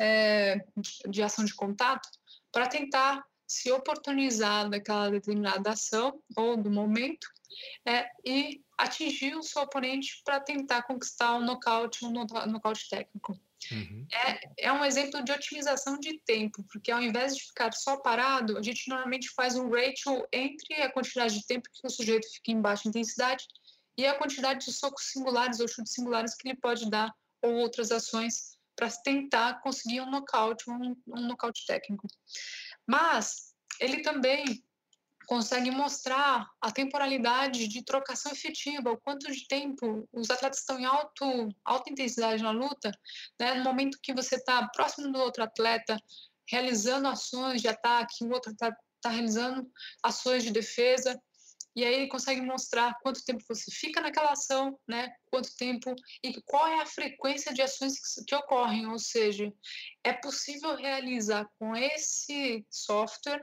é, 0.00 0.64
de 1.08 1.22
ação 1.22 1.44
de 1.44 1.54
contato, 1.54 2.08
para 2.50 2.66
tentar 2.66 3.24
se 3.46 3.70
oportunizar 3.70 4.68
daquela 4.68 5.10
determinada 5.10 5.70
ação 5.70 6.20
ou 6.36 6.56
do 6.56 6.70
momento 6.70 7.28
é, 7.86 8.08
e 8.24 8.63
atingir 8.78 9.36
o 9.36 9.42
seu 9.42 9.62
oponente 9.62 10.20
para 10.24 10.40
tentar 10.40 10.82
conquistar 10.82 11.34
um 11.34 11.44
nocaute, 11.44 12.04
um 12.04 12.10
nocaute 12.10 12.88
técnico. 12.88 13.38
Uhum. 13.72 14.06
É, 14.12 14.66
é 14.66 14.72
um 14.72 14.84
exemplo 14.84 15.22
de 15.24 15.32
otimização 15.32 15.98
de 15.98 16.18
tempo, 16.20 16.62
porque 16.70 16.90
ao 16.90 17.02
invés 17.02 17.36
de 17.36 17.44
ficar 17.44 17.72
só 17.72 17.96
parado, 17.96 18.58
a 18.58 18.62
gente 18.62 18.88
normalmente 18.88 19.30
faz 19.30 19.56
um 19.56 19.70
ratio 19.70 20.26
entre 20.32 20.74
a 20.82 20.90
quantidade 20.90 21.38
de 21.38 21.46
tempo 21.46 21.68
que 21.72 21.86
o 21.86 21.90
sujeito 21.90 22.30
fica 22.30 22.50
em 22.50 22.60
baixa 22.60 22.88
intensidade 22.88 23.46
e 23.96 24.06
a 24.06 24.18
quantidade 24.18 24.66
de 24.66 24.72
socos 24.72 25.10
singulares 25.10 25.60
ou 25.60 25.68
chutes 25.68 25.92
singulares 25.92 26.34
que 26.34 26.48
ele 26.48 26.58
pode 26.58 26.90
dar 26.90 27.14
ou 27.42 27.54
outras 27.54 27.90
ações 27.90 28.58
para 28.76 28.90
tentar 28.90 29.60
conseguir 29.60 30.00
um 30.00 30.10
nocaute, 30.10 30.68
um, 30.68 30.96
um 31.06 31.26
nocaute 31.26 31.64
técnico. 31.66 32.06
Mas 32.86 33.54
ele 33.80 34.02
também 34.02 34.62
consegue 35.26 35.70
mostrar 35.70 36.48
a 36.60 36.70
temporalidade 36.70 37.68
de 37.68 37.84
trocação 37.84 38.32
efetiva, 38.32 38.90
o 38.90 39.00
quanto 39.00 39.30
de 39.30 39.46
tempo 39.46 40.08
os 40.12 40.30
atletas 40.30 40.60
estão 40.60 40.78
em 40.78 40.84
alto, 40.84 41.48
alta 41.64 41.90
intensidade 41.90 42.42
na 42.42 42.50
luta, 42.50 42.90
né? 43.40 43.54
no 43.54 43.64
momento 43.64 43.98
que 44.02 44.14
você 44.14 44.36
está 44.36 44.66
próximo 44.68 45.12
do 45.12 45.18
outro 45.18 45.42
atleta, 45.42 45.96
realizando 46.48 47.08
ações 47.08 47.62
de 47.62 47.68
ataque, 47.68 48.24
o 48.24 48.30
outro 48.30 48.52
está 48.52 48.74
tá 49.00 49.10
realizando 49.10 49.70
ações 50.02 50.42
de 50.42 50.50
defesa, 50.50 51.20
e 51.76 51.84
aí 51.84 51.94
ele 51.94 52.08
consegue 52.08 52.40
mostrar 52.40 52.96
quanto 53.02 53.24
tempo 53.24 53.42
você 53.48 53.70
fica 53.70 54.00
naquela 54.00 54.30
ação, 54.30 54.78
né? 54.86 55.12
Quanto 55.26 55.54
tempo 55.56 55.92
e 56.22 56.40
qual 56.42 56.68
é 56.68 56.80
a 56.80 56.86
frequência 56.86 57.52
de 57.52 57.62
ações 57.62 57.94
que, 57.98 58.24
que 58.24 58.34
ocorrem, 58.34 58.86
ou 58.86 58.98
seja, 58.98 59.52
é 60.04 60.12
possível 60.12 60.76
realizar 60.76 61.48
com 61.58 61.74
esse 61.74 62.64
software 62.70 63.40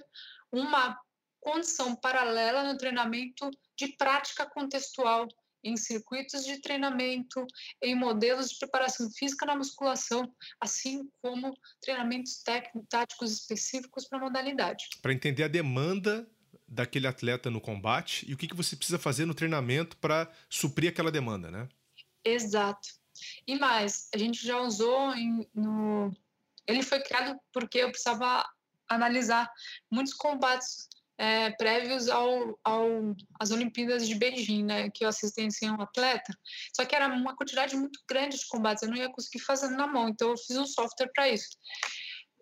uma 0.50 0.98
condição 1.42 1.96
paralela 1.96 2.64
no 2.64 2.78
treinamento 2.78 3.50
de 3.76 3.90
prática 3.98 4.46
contextual 4.46 5.28
em 5.64 5.76
circuitos 5.78 6.46
de 6.46 6.60
treinamento, 6.60 7.46
em 7.82 7.94
modelos 7.94 8.50
de 8.50 8.58
preparação 8.58 9.10
física 9.12 9.46
na 9.46 9.56
musculação, 9.56 10.34
assim 10.60 11.08
como 11.22 11.56
treinamentos 11.82 12.42
técnicos, 12.42 12.88
táticos 12.90 13.32
específicos 13.32 14.08
para 14.08 14.18
a 14.18 14.22
modalidade. 14.22 14.90
Para 15.02 15.14
entender 15.14 15.44
a 15.44 15.48
demanda 15.48 16.28
daquele 16.68 17.06
atleta 17.06 17.50
no 17.52 17.62
combate 17.62 18.26
e 18.30 18.34
o 18.34 18.38
que, 18.38 18.48
que 18.48 18.56
você 18.56 18.76
precisa 18.76 18.98
fazer 18.98 19.26
no 19.26 19.36
treinamento 19.36 19.98
para 19.98 20.32
suprir 20.50 20.90
aquela 20.90 21.12
demanda, 21.12 21.52
né? 21.52 21.68
Exato. 22.24 22.90
E 23.46 23.58
mais, 23.58 24.10
a 24.14 24.18
gente 24.18 24.46
já 24.46 24.60
usou 24.60 25.14
em, 25.14 25.48
no. 25.54 26.12
Ele 26.66 26.82
foi 26.82 27.02
criado 27.02 27.40
porque 27.52 27.80
eu 27.80 27.90
precisava 27.92 28.48
analisar 28.88 29.52
muitos 29.90 30.14
combates 30.14 30.88
é, 31.22 31.52
prévios 31.52 32.10
ao, 32.10 32.60
ao, 32.64 33.16
às 33.40 33.52
Olimpíadas 33.52 34.08
de 34.08 34.16
Beijing, 34.16 34.66
né, 34.66 34.90
que 34.90 35.06
eu 35.06 35.10
assistenciei 35.10 35.70
um 35.70 35.80
atleta. 35.80 36.34
Só 36.76 36.84
que 36.84 36.96
era 36.96 37.08
uma 37.08 37.36
quantidade 37.36 37.76
muito 37.76 38.00
grande 38.10 38.40
de 38.40 38.48
combates, 38.48 38.82
eu 38.82 38.90
não 38.90 38.98
ia 38.98 39.12
conseguir 39.12 39.44
fazer 39.44 39.70
na 39.70 39.86
mão, 39.86 40.10
então 40.10 40.32
eu 40.32 40.38
fiz 40.38 40.58
um 40.58 40.66
software 40.66 41.12
para 41.14 41.30
isso. 41.30 41.50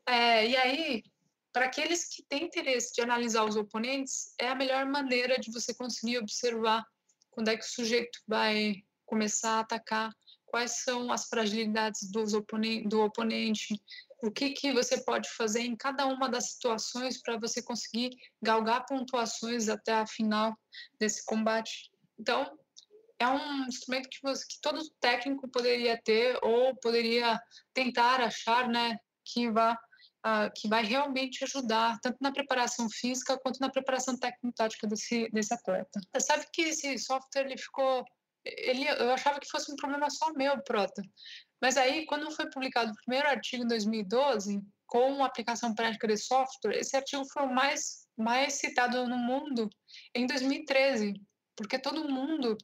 É, 0.07 0.47
e 0.47 0.55
aí, 0.55 1.03
para 1.51 1.65
aqueles 1.65 2.07
que 2.07 2.23
têm 2.29 2.45
interesse 2.45 2.93
de 2.93 3.01
analisar 3.01 3.43
os 3.43 3.57
oponentes, 3.57 4.33
é 4.39 4.47
a 4.47 4.55
melhor 4.55 4.85
maneira 4.85 5.37
de 5.37 5.51
você 5.51 5.73
conseguir 5.73 6.17
observar 6.19 6.85
quando 7.31 7.49
é 7.49 7.57
que 7.57 7.65
o 7.65 7.69
sujeito 7.69 8.17
vai 8.25 8.75
começar 9.05 9.57
a 9.57 9.59
atacar, 9.59 10.09
quais 10.45 10.83
são 10.83 11.11
as 11.11 11.27
fragilidades 11.27 12.09
dos 12.09 12.33
oponen 12.33 12.87
do 12.87 13.01
oponente, 13.01 13.75
o 14.21 14.31
que, 14.31 14.51
que 14.51 14.71
você 14.73 15.03
pode 15.03 15.29
fazer 15.29 15.61
em 15.61 15.75
cada 15.75 16.05
uma 16.05 16.29
das 16.29 16.51
situações 16.51 17.21
para 17.21 17.37
você 17.37 17.61
conseguir 17.61 18.09
galgar 18.41 18.85
pontuações 18.85 19.69
até 19.69 19.93
a 19.93 20.07
final 20.07 20.53
desse 20.99 21.23
combate. 21.25 21.91
Então, 22.19 22.57
é 23.17 23.27
um 23.27 23.65
instrumento 23.65 24.09
que, 24.09 24.19
você, 24.21 24.45
que 24.47 24.59
todo 24.61 24.89
técnico 24.99 25.49
poderia 25.49 26.01
ter 26.01 26.37
ou 26.41 26.75
poderia 26.77 27.39
tentar 27.73 28.21
achar, 28.21 28.67
né, 28.67 28.97
que 29.25 29.49
vá 29.49 29.77
uh, 30.25 30.51
que 30.55 30.67
vai 30.67 30.83
realmente 30.83 31.43
ajudar 31.43 31.97
tanto 32.01 32.17
na 32.21 32.31
preparação 32.31 32.89
física 32.89 33.37
quanto 33.39 33.59
na 33.59 33.69
preparação 33.69 34.17
técnico-tática 34.17 34.87
desse, 34.87 35.29
desse 35.31 35.53
atleta. 35.53 35.99
Você 36.13 36.25
sabe 36.25 36.45
que 36.51 36.61
esse 36.63 36.97
software 36.97 37.45
ele 37.45 37.57
ficou 37.57 38.05
ele, 38.45 38.87
eu 38.87 39.11
achava 39.11 39.39
que 39.39 39.49
fosse 39.49 39.71
um 39.71 39.75
problema 39.75 40.09
só 40.09 40.31
meu, 40.33 40.61
Prota. 40.63 41.01
Mas 41.61 41.77
aí, 41.77 42.05
quando 42.05 42.31
foi 42.31 42.49
publicado 42.49 42.91
o 42.91 42.95
primeiro 42.95 43.27
artigo 43.27 43.63
em 43.63 43.67
2012, 43.67 44.61
com 44.87 45.23
aplicação 45.23 45.73
prática 45.73 46.07
de 46.07 46.17
software, 46.17 46.77
esse 46.77 46.95
artigo 46.95 47.23
foi 47.25 47.43
o 47.43 47.53
mais, 47.53 48.07
mais 48.17 48.53
citado 48.53 49.07
no 49.07 49.17
mundo 49.17 49.69
em 50.15 50.25
2013, 50.25 51.13
porque 51.55 51.77
todo 51.77 52.09
mundo 52.09 52.57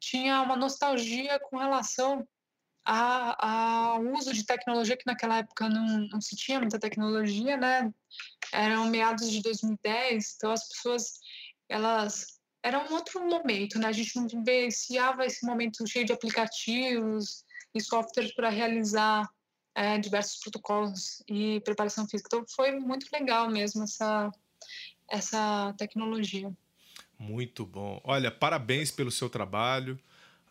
tinha 0.00 0.40
uma 0.42 0.56
nostalgia 0.56 1.38
com 1.38 1.56
relação 1.56 2.26
ao 2.84 4.00
uso 4.14 4.32
de 4.32 4.46
tecnologia, 4.46 4.96
que 4.96 5.06
naquela 5.06 5.38
época 5.38 5.68
não, 5.68 6.08
não 6.08 6.20
se 6.20 6.34
tinha 6.34 6.58
muita 6.58 6.78
tecnologia, 6.78 7.56
né? 7.56 7.92
Eram 8.50 8.86
meados 8.86 9.30
de 9.30 9.42
2010, 9.42 10.36
então 10.36 10.50
as 10.52 10.66
pessoas, 10.66 11.20
elas 11.68 12.38
era 12.62 12.78
um 12.78 12.94
outro 12.94 13.24
momento, 13.24 13.78
né? 13.78 13.88
A 13.88 13.92
gente 13.92 14.16
não 14.16 14.26
vivenciava 14.26 15.24
esse 15.24 15.46
momento 15.46 15.86
cheio 15.86 16.04
de 16.04 16.12
aplicativos, 16.12 17.44
e 17.74 17.80
softwares 17.80 18.32
para 18.34 18.48
realizar 18.48 19.28
é, 19.74 19.98
diversos 19.98 20.40
protocolos 20.40 21.22
e 21.28 21.60
preparação 21.60 22.08
física. 22.08 22.28
Então 22.28 22.44
foi 22.54 22.72
muito 22.72 23.06
legal 23.12 23.50
mesmo 23.50 23.84
essa, 23.84 24.30
essa 25.08 25.74
tecnologia. 25.78 26.52
Muito 27.18 27.66
bom. 27.66 28.00
Olha, 28.04 28.30
parabéns 28.30 28.90
pelo 28.90 29.10
seu 29.10 29.28
trabalho, 29.28 29.98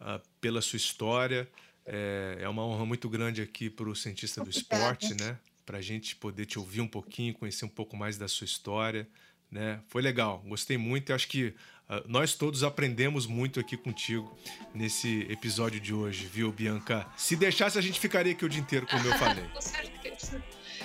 uh, 0.02 0.22
pela 0.42 0.62
sua 0.62 0.78
história. 0.78 1.50
É, 1.86 2.40
é, 2.42 2.50
uma 2.50 2.66
honra 2.66 2.86
muito 2.86 3.10
grande 3.10 3.42
aqui 3.42 3.70
para 3.70 3.90
o 3.90 3.96
cientista 3.96 4.44
do 4.44 4.50
esporte, 4.50 5.14
né? 5.14 5.40
Para 5.66 5.78
a 5.78 5.82
gente 5.82 6.16
poder 6.16 6.46
te 6.46 6.60
ouvir 6.60 6.82
um 6.82 6.88
pouquinho, 6.88 7.34
conhecer 7.34 7.64
um 7.64 7.70
pouco 7.70 7.96
mais 7.96 8.18
da 8.18 8.28
sua 8.28 8.46
história. 8.46 9.08
Né? 9.52 9.80
Foi 9.88 10.02
legal, 10.02 10.44
gostei 10.46 10.78
muito. 10.78 11.12
Eu 11.12 11.16
acho 11.16 11.28
que 11.28 11.48
uh, 11.90 12.04
nós 12.08 12.34
todos 12.34 12.64
aprendemos 12.64 13.26
muito 13.26 13.60
aqui 13.60 13.78
contigo 13.78 14.38
nesse 14.74 15.22
episódio 15.30 15.80
de 15.80 15.94
hoje, 15.94 16.26
viu, 16.26 16.52
Bianca? 16.52 17.08
Se 17.16 17.36
deixasse, 17.36 17.78
a 17.78 17.82
gente 17.82 18.00
ficaria 18.00 18.34
aqui 18.34 18.46
o 18.46 18.50
dia 18.50 18.60
inteiro, 18.60 18.86
como 18.88 19.06
eu 19.08 19.14
falei. 19.20 19.46
Com 19.54 19.62
certeza. 19.62 20.44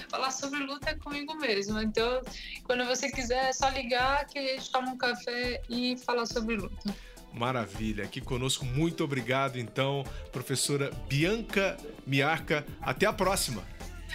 Falar 0.09 0.31
sobre 0.31 0.61
luta 0.61 0.91
é 0.91 0.95
comigo 0.95 1.35
mesmo. 1.37 1.81
Então, 1.81 2.23
quando 2.65 2.85
você 2.85 3.11
quiser, 3.11 3.49
é 3.49 3.53
só 3.53 3.69
ligar 3.71 4.27
que 4.27 4.39
a 4.39 4.43
gente 4.43 4.71
toma 4.71 4.91
um 4.91 4.97
café 4.97 5.63
e 5.69 5.97
falar 5.97 6.27
sobre 6.27 6.57
luta. 6.57 6.95
Maravilha, 7.33 8.05
aqui 8.05 8.21
conosco, 8.21 8.65
muito 8.65 9.03
obrigado 9.03 9.59
então, 9.59 10.05
professora 10.31 10.91
Bianca 11.09 11.79
Miarca. 12.07 12.67
Até 12.83 13.07
a 13.07 13.13
próxima! 13.13 13.72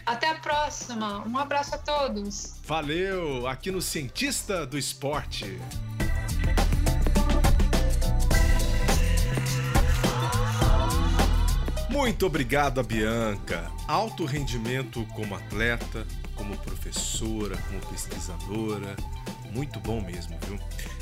Até 0.07 0.29
a 0.29 0.35
próxima. 0.35 1.27
Um 1.27 1.37
abraço 1.37 1.75
a 1.75 1.77
todos. 1.77 2.55
Valeu, 2.63 3.45
aqui 3.45 3.69
no 3.69 3.81
Cientista 3.81 4.65
do 4.65 4.77
Esporte. 4.77 5.59
Muito 11.89 12.25
obrigado 12.25 12.79
a 12.79 12.83
Bianca. 12.83 13.69
Alto 13.85 14.23
rendimento 14.23 15.05
como 15.13 15.35
atleta, 15.35 16.07
como 16.35 16.57
professora, 16.59 17.57
como 17.67 17.81
pesquisadora. 17.87 18.95
Muito 19.53 19.79
bom 19.79 20.01
mesmo, 20.01 20.37
viu? 20.45 20.59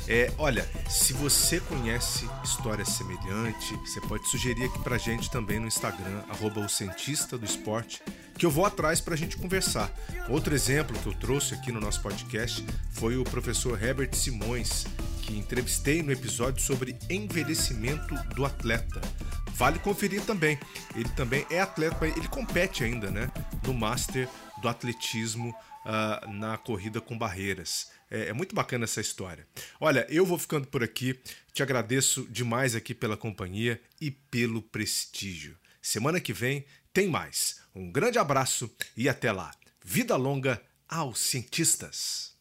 É, 0.08 0.32
olha, 0.38 0.68
se 0.88 1.12
você 1.12 1.60
conhece 1.60 2.28
história 2.44 2.84
semelhante, 2.84 3.74
você 3.76 4.00
pode 4.02 4.28
sugerir 4.28 4.64
aqui 4.64 4.78
pra 4.80 4.98
gente 4.98 5.30
também 5.30 5.58
no 5.58 5.66
Instagram, 5.66 6.22
arroba 6.28 6.60
o 6.60 6.68
Cientista 6.68 7.36
do 7.36 7.44
Esporte 7.44 8.02
que 8.38 8.44
eu 8.44 8.50
vou 8.50 8.66
atrás 8.66 9.00
para 9.00 9.14
a 9.14 9.16
gente 9.16 9.36
conversar. 9.36 9.90
Outro 10.28 10.54
exemplo 10.54 10.98
que 10.98 11.06
eu 11.06 11.14
trouxe 11.14 11.54
aqui 11.54 11.72
no 11.72 11.80
nosso 11.80 12.02
podcast 12.02 12.64
foi 12.90 13.16
o 13.16 13.24
professor 13.24 13.82
Herbert 13.82 14.14
Simões, 14.14 14.84
que 15.22 15.36
entrevistei 15.36 16.02
no 16.02 16.12
episódio 16.12 16.62
sobre 16.62 16.98
envelhecimento 17.08 18.14
do 18.34 18.44
atleta. 18.44 19.00
Vale 19.52 19.78
conferir 19.78 20.22
também. 20.22 20.58
Ele 20.94 21.08
também 21.10 21.46
é 21.50 21.60
atleta, 21.60 22.06
ele 22.06 22.28
compete 22.28 22.84
ainda, 22.84 23.10
né, 23.10 23.30
no 23.66 23.72
Master 23.72 24.28
do 24.60 24.68
atletismo 24.68 25.54
uh, 25.84 26.30
na 26.30 26.58
corrida 26.58 27.00
com 27.00 27.16
barreiras. 27.16 27.90
É, 28.10 28.28
é, 28.28 28.32
muito 28.32 28.54
bacana 28.54 28.84
essa 28.84 29.00
história. 29.00 29.46
Olha, 29.80 30.06
eu 30.08 30.24
vou 30.24 30.38
ficando 30.38 30.66
por 30.66 30.82
aqui. 30.82 31.18
Te 31.52 31.62
agradeço 31.62 32.26
demais 32.30 32.74
aqui 32.74 32.94
pela 32.94 33.16
companhia 33.16 33.80
e 34.00 34.10
pelo 34.10 34.62
prestígio. 34.62 35.56
Semana 35.82 36.20
que 36.20 36.32
vem 36.32 36.64
tem 36.92 37.08
mais. 37.08 37.60
Um 37.74 37.90
grande 37.90 38.18
abraço 38.18 38.74
e 38.96 39.08
até 39.08 39.30
lá. 39.32 39.52
Vida 39.84 40.16
longa 40.16 40.62
aos 40.88 41.18
cientistas. 41.18 42.34